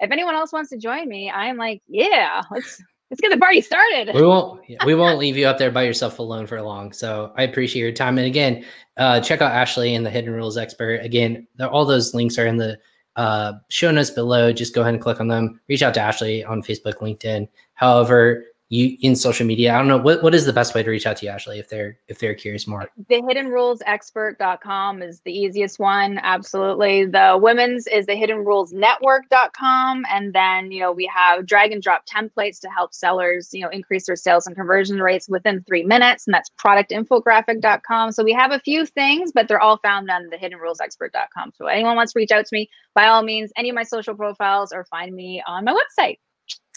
if 0.00 0.10
anyone 0.10 0.34
else 0.34 0.52
wants 0.52 0.70
to 0.70 0.78
join 0.78 1.08
me, 1.08 1.30
I'm 1.30 1.56
like, 1.56 1.82
yeah, 1.88 2.42
let's 2.50 2.82
let's 3.10 3.20
get 3.20 3.30
the 3.30 3.38
party 3.38 3.60
started. 3.60 4.14
We 4.14 4.22
won't 4.22 4.62
we 4.84 4.94
won't 4.94 5.18
leave 5.18 5.36
you 5.36 5.46
out 5.46 5.58
there 5.58 5.70
by 5.70 5.82
yourself 5.82 6.18
alone 6.18 6.46
for 6.46 6.60
long. 6.62 6.92
So 6.92 7.32
I 7.36 7.42
appreciate 7.42 7.82
your 7.82 7.92
time. 7.92 8.18
And 8.18 8.26
again, 8.26 8.64
uh, 8.96 9.20
check 9.20 9.42
out 9.42 9.52
Ashley 9.52 9.94
and 9.94 10.06
the 10.06 10.10
Hidden 10.10 10.32
Rules 10.32 10.56
Expert. 10.56 11.00
Again, 11.04 11.46
all 11.60 11.84
those 11.84 12.14
links 12.14 12.38
are 12.38 12.46
in 12.46 12.56
the 12.56 12.78
uh, 13.16 13.54
show 13.68 13.90
notes 13.90 14.10
below. 14.10 14.52
Just 14.52 14.74
go 14.74 14.82
ahead 14.82 14.94
and 14.94 15.02
click 15.02 15.20
on 15.20 15.28
them. 15.28 15.60
Reach 15.68 15.82
out 15.82 15.94
to 15.94 16.00
Ashley 16.00 16.44
on 16.44 16.62
Facebook, 16.62 16.94
LinkedIn. 16.94 17.48
However, 17.74 18.44
you 18.70 18.96
in 19.00 19.16
social 19.16 19.46
media. 19.46 19.74
I 19.74 19.78
don't 19.78 19.88
know 19.88 19.98
what 19.98 20.22
what 20.22 20.34
is 20.34 20.46
the 20.46 20.52
best 20.52 20.74
way 20.74 20.82
to 20.82 20.90
reach 20.90 21.06
out 21.06 21.16
to 21.18 21.26
you, 21.26 21.32
Ashley, 21.32 21.58
if 21.58 21.68
they're 21.68 21.98
if 22.06 22.20
they're 22.20 22.34
curious 22.34 22.66
more. 22.66 22.88
The 23.08 23.20
hidden 23.26 23.48
rules 23.48 23.82
expert.com 23.84 25.02
is 25.02 25.20
the 25.24 25.32
easiest 25.32 25.80
one. 25.80 26.18
Absolutely. 26.22 27.04
The 27.04 27.38
women's 27.40 27.88
is 27.88 28.06
the 28.06 28.14
hidden 28.14 28.44
rules 28.44 28.72
network.com. 28.72 30.04
And 30.08 30.32
then, 30.32 30.70
you 30.70 30.80
know, 30.80 30.92
we 30.92 31.10
have 31.12 31.46
drag 31.46 31.72
and 31.72 31.82
drop 31.82 32.04
templates 32.06 32.60
to 32.60 32.68
help 32.70 32.94
sellers, 32.94 33.50
you 33.52 33.62
know, 33.62 33.70
increase 33.70 34.06
their 34.06 34.16
sales 34.16 34.46
and 34.46 34.54
conversion 34.54 35.00
rates 35.00 35.28
within 35.28 35.64
three 35.64 35.82
minutes. 35.82 36.26
And 36.26 36.32
that's 36.32 36.50
productinfographic.com. 36.50 38.12
So 38.12 38.22
we 38.22 38.32
have 38.32 38.52
a 38.52 38.60
few 38.60 38.86
things, 38.86 39.32
but 39.32 39.48
they're 39.48 39.60
all 39.60 39.78
found 39.78 40.08
on 40.10 40.28
the 40.30 40.38
hidden 40.38 40.58
rules 40.58 40.80
expert.com. 40.80 41.52
So 41.56 41.66
anyone 41.66 41.96
wants 41.96 42.12
to 42.12 42.20
reach 42.20 42.30
out 42.30 42.46
to 42.46 42.54
me, 42.54 42.70
by 42.94 43.08
all 43.08 43.24
means, 43.24 43.50
any 43.56 43.68
of 43.68 43.74
my 43.74 43.82
social 43.82 44.14
profiles 44.14 44.72
or 44.72 44.84
find 44.84 45.12
me 45.12 45.42
on 45.44 45.64
my 45.64 45.74
website. 45.74 46.18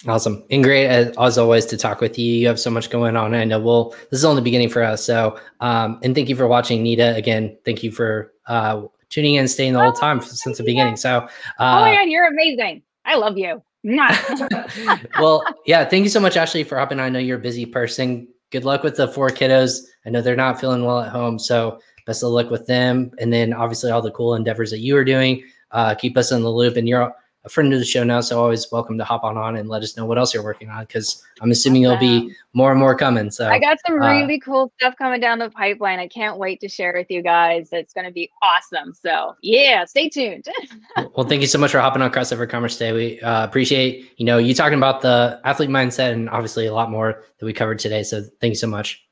Awesome. 0.07 0.43
And 0.49 0.63
great 0.63 0.87
as, 0.87 1.15
as, 1.17 1.37
always 1.37 1.65
to 1.67 1.77
talk 1.77 2.01
with 2.01 2.19
you. 2.19 2.33
You 2.33 2.47
have 2.47 2.59
so 2.59 2.69
much 2.69 2.89
going 2.89 3.15
on. 3.15 3.33
I 3.33 3.45
know 3.45 3.59
we'll, 3.59 3.91
this 4.09 4.19
is 4.19 4.25
only 4.25 4.41
the 4.41 4.43
beginning 4.43 4.69
for 4.69 4.83
us. 4.83 5.03
So, 5.03 5.39
um, 5.61 5.99
and 6.03 6.13
thank 6.13 6.27
you 6.27 6.35
for 6.35 6.47
watching 6.47 6.83
Nita 6.83 7.15
again. 7.15 7.57
Thank 7.63 7.83
you 7.83 7.91
for, 7.91 8.33
uh, 8.47 8.83
tuning 9.09 9.35
in, 9.35 9.47
staying 9.47 9.73
the 9.73 9.79
whole 9.79 9.93
time 9.93 10.19
oh, 10.21 10.25
since 10.25 10.57
the 10.57 10.63
beginning. 10.63 10.97
So, 10.97 11.19
uh, 11.19 11.27
oh 11.59 11.81
my 11.81 11.95
God, 11.95 12.09
you're 12.09 12.27
amazing. 12.27 12.81
I 13.05 13.15
love 13.15 13.37
you. 13.37 13.61
well, 15.19 15.43
yeah. 15.65 15.85
Thank 15.85 16.03
you 16.03 16.09
so 16.09 16.19
much, 16.19 16.35
Ashley, 16.37 16.63
for 16.63 16.77
hopping. 16.77 16.99
I 16.99 17.09
know 17.09 17.19
you're 17.19 17.37
a 17.37 17.41
busy 17.41 17.65
person. 17.65 18.27
Good 18.49 18.65
luck 18.65 18.81
with 18.83 18.97
the 18.97 19.07
four 19.07 19.29
kiddos. 19.29 19.81
I 20.05 20.09
know 20.09 20.21
they're 20.21 20.35
not 20.35 20.59
feeling 20.59 20.83
well 20.83 21.01
at 21.01 21.11
home. 21.11 21.37
So 21.37 21.79
best 22.05 22.23
of 22.23 22.29
luck 22.29 22.49
with 22.49 22.65
them. 22.65 23.11
And 23.19 23.31
then 23.31 23.53
obviously 23.53 23.91
all 23.91 24.01
the 24.01 24.11
cool 24.11 24.35
endeavors 24.35 24.71
that 24.71 24.79
you 24.79 24.97
are 24.97 25.05
doing. 25.05 25.43
Uh, 25.71 25.95
keep 25.95 26.17
us 26.17 26.31
in 26.31 26.43
the 26.43 26.51
loop 26.51 26.77
and 26.77 26.87
you're 26.87 27.13
a 27.45 27.49
friend 27.49 27.73
of 27.73 27.79
the 27.79 27.85
show 27.85 28.03
now, 28.03 28.21
so 28.21 28.41
always 28.41 28.71
welcome 28.71 28.97
to 28.97 29.03
hop 29.03 29.23
on 29.23 29.37
on 29.37 29.57
and 29.57 29.67
let 29.67 29.83
us 29.83 29.97
know 29.97 30.05
what 30.05 30.17
else 30.17 30.33
you're 30.33 30.43
working 30.43 30.69
on 30.69 30.85
because 30.85 31.23
I'm 31.41 31.51
assuming 31.51 31.83
there'll 31.83 31.97
be 31.97 32.33
more 32.53 32.71
and 32.71 32.79
more 32.79 32.95
coming. 32.95 33.31
So 33.31 33.49
I 33.49 33.59
got 33.59 33.77
some 33.85 34.01
uh, 34.01 34.09
really 34.09 34.35
uh, 34.35 34.45
cool 34.45 34.71
stuff 34.79 34.95
coming 34.97 35.19
down 35.19 35.39
the 35.39 35.49
pipeline. 35.49 35.99
I 35.99 36.07
can't 36.07 36.37
wait 36.37 36.61
to 36.61 36.69
share 36.69 36.93
with 36.95 37.07
you 37.09 37.21
guys. 37.21 37.69
It's 37.73 37.93
going 37.93 38.05
to 38.05 38.11
be 38.11 38.31
awesome. 38.41 38.93
So 38.93 39.35
yeah, 39.41 39.83
stay 39.85 40.07
tuned. 40.07 40.45
well, 41.15 41.27
thank 41.27 41.41
you 41.41 41.47
so 41.47 41.59
much 41.59 41.71
for 41.71 41.79
hopping 41.79 42.01
on 42.01 42.11
Crossover 42.11 42.47
Commerce 42.47 42.77
today. 42.77 42.93
We 42.93 43.21
uh, 43.21 43.43
appreciate 43.43 44.13
you 44.17 44.25
know 44.25 44.37
you 44.37 44.53
talking 44.53 44.77
about 44.77 45.01
the 45.01 45.41
athlete 45.43 45.69
mindset 45.69 46.13
and 46.13 46.29
obviously 46.29 46.67
a 46.67 46.73
lot 46.73 46.89
more 46.89 47.23
that 47.39 47.45
we 47.45 47.51
covered 47.51 47.79
today. 47.79 48.03
So 48.03 48.23
thank 48.39 48.51
you 48.51 48.57
so 48.57 48.67
much. 48.67 49.05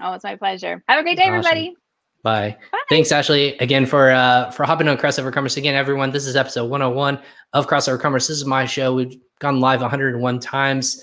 Oh, 0.00 0.12
it's 0.12 0.24
my 0.24 0.36
pleasure. 0.36 0.82
Have 0.88 1.00
a 1.00 1.02
great 1.02 1.16
day, 1.16 1.24
awesome. 1.24 1.34
everybody. 1.34 1.74
Bye. 2.22 2.56
Bye. 2.72 2.78
Thanks, 2.88 3.12
Ashley, 3.12 3.56
again 3.58 3.86
for 3.86 4.10
uh, 4.10 4.50
for 4.50 4.64
hopping 4.64 4.88
on 4.88 4.96
Crossover 4.96 5.32
Commerce. 5.32 5.56
Again, 5.56 5.74
everyone, 5.74 6.10
this 6.10 6.26
is 6.26 6.36
episode 6.36 6.70
101 6.70 7.20
of 7.52 7.68
Crossover 7.68 8.00
Commerce. 8.00 8.26
This 8.26 8.38
is 8.38 8.44
my 8.44 8.66
show. 8.66 8.94
We've 8.94 9.16
gone 9.38 9.60
live 9.60 9.80
101 9.80 10.40
times 10.40 11.02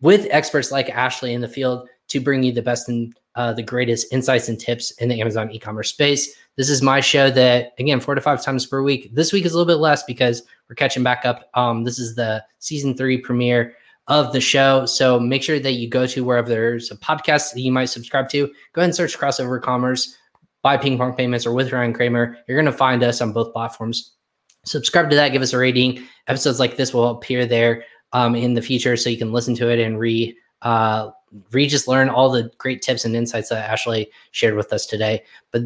with 0.00 0.26
experts 0.30 0.70
like 0.70 0.90
Ashley 0.90 1.32
in 1.32 1.40
the 1.40 1.48
field 1.48 1.88
to 2.08 2.20
bring 2.20 2.42
you 2.42 2.52
the 2.52 2.60
best 2.60 2.88
and 2.88 3.14
uh, 3.34 3.52
the 3.52 3.62
greatest 3.62 4.12
insights 4.12 4.48
and 4.48 4.60
tips 4.60 4.90
in 4.92 5.08
the 5.08 5.20
Amazon 5.20 5.50
e-commerce 5.50 5.88
space. 5.88 6.34
This 6.56 6.68
is 6.68 6.82
my 6.82 7.00
show 7.00 7.30
that 7.30 7.72
again 7.78 7.98
four 7.98 8.14
to 8.14 8.20
five 8.20 8.42
times 8.42 8.66
per 8.66 8.82
week. 8.82 9.14
This 9.14 9.32
week 9.32 9.46
is 9.46 9.54
a 9.54 9.56
little 9.56 9.72
bit 9.72 9.80
less 9.80 10.02
because 10.02 10.42
we're 10.68 10.74
catching 10.74 11.02
back 11.02 11.24
up. 11.24 11.48
Um, 11.54 11.84
this 11.84 11.98
is 11.98 12.14
the 12.14 12.44
season 12.58 12.94
three 12.94 13.18
premiere 13.18 13.74
of 14.08 14.32
the 14.32 14.40
show. 14.40 14.84
So 14.84 15.18
make 15.18 15.42
sure 15.42 15.60
that 15.60 15.72
you 15.72 15.88
go 15.88 16.06
to 16.08 16.24
wherever 16.24 16.48
there's 16.48 16.90
a 16.90 16.96
podcast 16.96 17.54
that 17.54 17.60
you 17.60 17.72
might 17.72 17.86
subscribe 17.86 18.28
to. 18.30 18.48
Go 18.72 18.80
ahead 18.80 18.88
and 18.88 18.94
search 18.94 19.16
Crossover 19.16 19.62
Commerce 19.62 20.16
by 20.62 20.76
PingPong 20.76 21.16
Payments 21.16 21.46
or 21.46 21.52
with 21.52 21.72
Ryan 21.72 21.92
Kramer. 21.92 22.38
You're 22.46 22.60
going 22.60 22.72
to 22.72 22.76
find 22.76 23.02
us 23.02 23.20
on 23.20 23.32
both 23.32 23.52
platforms. 23.52 24.12
Subscribe 24.64 25.10
to 25.10 25.16
that, 25.16 25.30
give 25.30 25.42
us 25.42 25.52
a 25.52 25.58
rating. 25.58 26.04
Episodes 26.28 26.60
like 26.60 26.76
this 26.76 26.94
will 26.94 27.08
appear 27.10 27.46
there 27.46 27.84
um, 28.12 28.34
in 28.34 28.54
the 28.54 28.62
future, 28.62 28.96
so 28.96 29.10
you 29.10 29.18
can 29.18 29.32
listen 29.32 29.54
to 29.56 29.68
it 29.68 29.80
and 29.80 29.98
re 29.98 30.36
uh, 30.62 31.10
re 31.50 31.66
just 31.66 31.88
learn 31.88 32.08
all 32.08 32.30
the 32.30 32.50
great 32.58 32.80
tips 32.82 33.04
and 33.04 33.16
insights 33.16 33.48
that 33.48 33.68
Ashley 33.68 34.08
shared 34.30 34.54
with 34.54 34.72
us 34.72 34.86
today. 34.86 35.24
But 35.50 35.62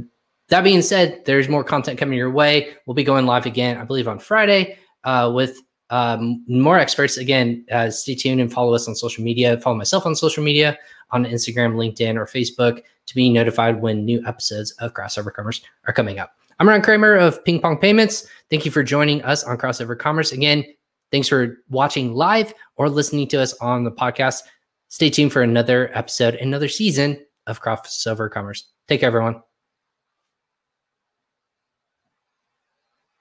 that 0.48 0.64
being 0.64 0.80
said, 0.80 1.22
there's 1.26 1.48
more 1.48 1.64
content 1.64 1.98
coming 1.98 2.16
your 2.16 2.30
way. 2.30 2.74
We'll 2.86 2.94
be 2.94 3.04
going 3.04 3.26
live 3.26 3.46
again, 3.46 3.76
I 3.76 3.84
believe, 3.84 4.08
on 4.08 4.18
Friday 4.18 4.78
uh, 5.04 5.30
with 5.34 5.60
um, 5.90 6.44
more 6.48 6.78
experts. 6.78 7.16
Again, 7.16 7.64
uh, 7.70 7.90
stay 7.90 8.14
tuned 8.14 8.40
and 8.40 8.52
follow 8.52 8.74
us 8.74 8.88
on 8.88 8.94
social 8.94 9.22
media. 9.22 9.60
Follow 9.60 9.76
myself 9.76 10.06
on 10.06 10.14
social 10.14 10.42
media 10.42 10.78
on 11.10 11.24
Instagram, 11.24 11.74
LinkedIn, 11.74 12.16
or 12.16 12.26
Facebook 12.26 12.82
to 13.06 13.14
be 13.14 13.30
notified 13.30 13.80
when 13.80 14.04
new 14.04 14.24
episodes 14.26 14.72
of 14.72 14.94
Crossover 14.94 15.32
Commerce 15.32 15.60
are 15.86 15.92
coming 15.92 16.18
up. 16.18 16.32
I'm 16.58 16.68
Ron 16.68 16.82
Kramer 16.82 17.14
of 17.14 17.42
PingPong 17.44 17.80
Payments. 17.80 18.26
Thank 18.50 18.64
you 18.64 18.70
for 18.70 18.82
joining 18.82 19.22
us 19.22 19.44
on 19.44 19.58
Crossover 19.58 19.96
Commerce. 19.98 20.32
Again, 20.32 20.64
thanks 21.12 21.28
for 21.28 21.58
watching 21.68 22.14
live 22.14 22.52
or 22.76 22.88
listening 22.88 23.28
to 23.28 23.40
us 23.40 23.52
on 23.60 23.84
the 23.84 23.92
podcast. 23.92 24.42
Stay 24.88 25.10
tuned 25.10 25.32
for 25.32 25.42
another 25.42 25.90
episode, 25.96 26.34
another 26.36 26.68
season 26.68 27.24
of 27.46 27.60
Crossover 27.60 28.30
Commerce. 28.30 28.70
Take 28.88 29.00
care, 29.00 29.08
everyone. 29.08 29.45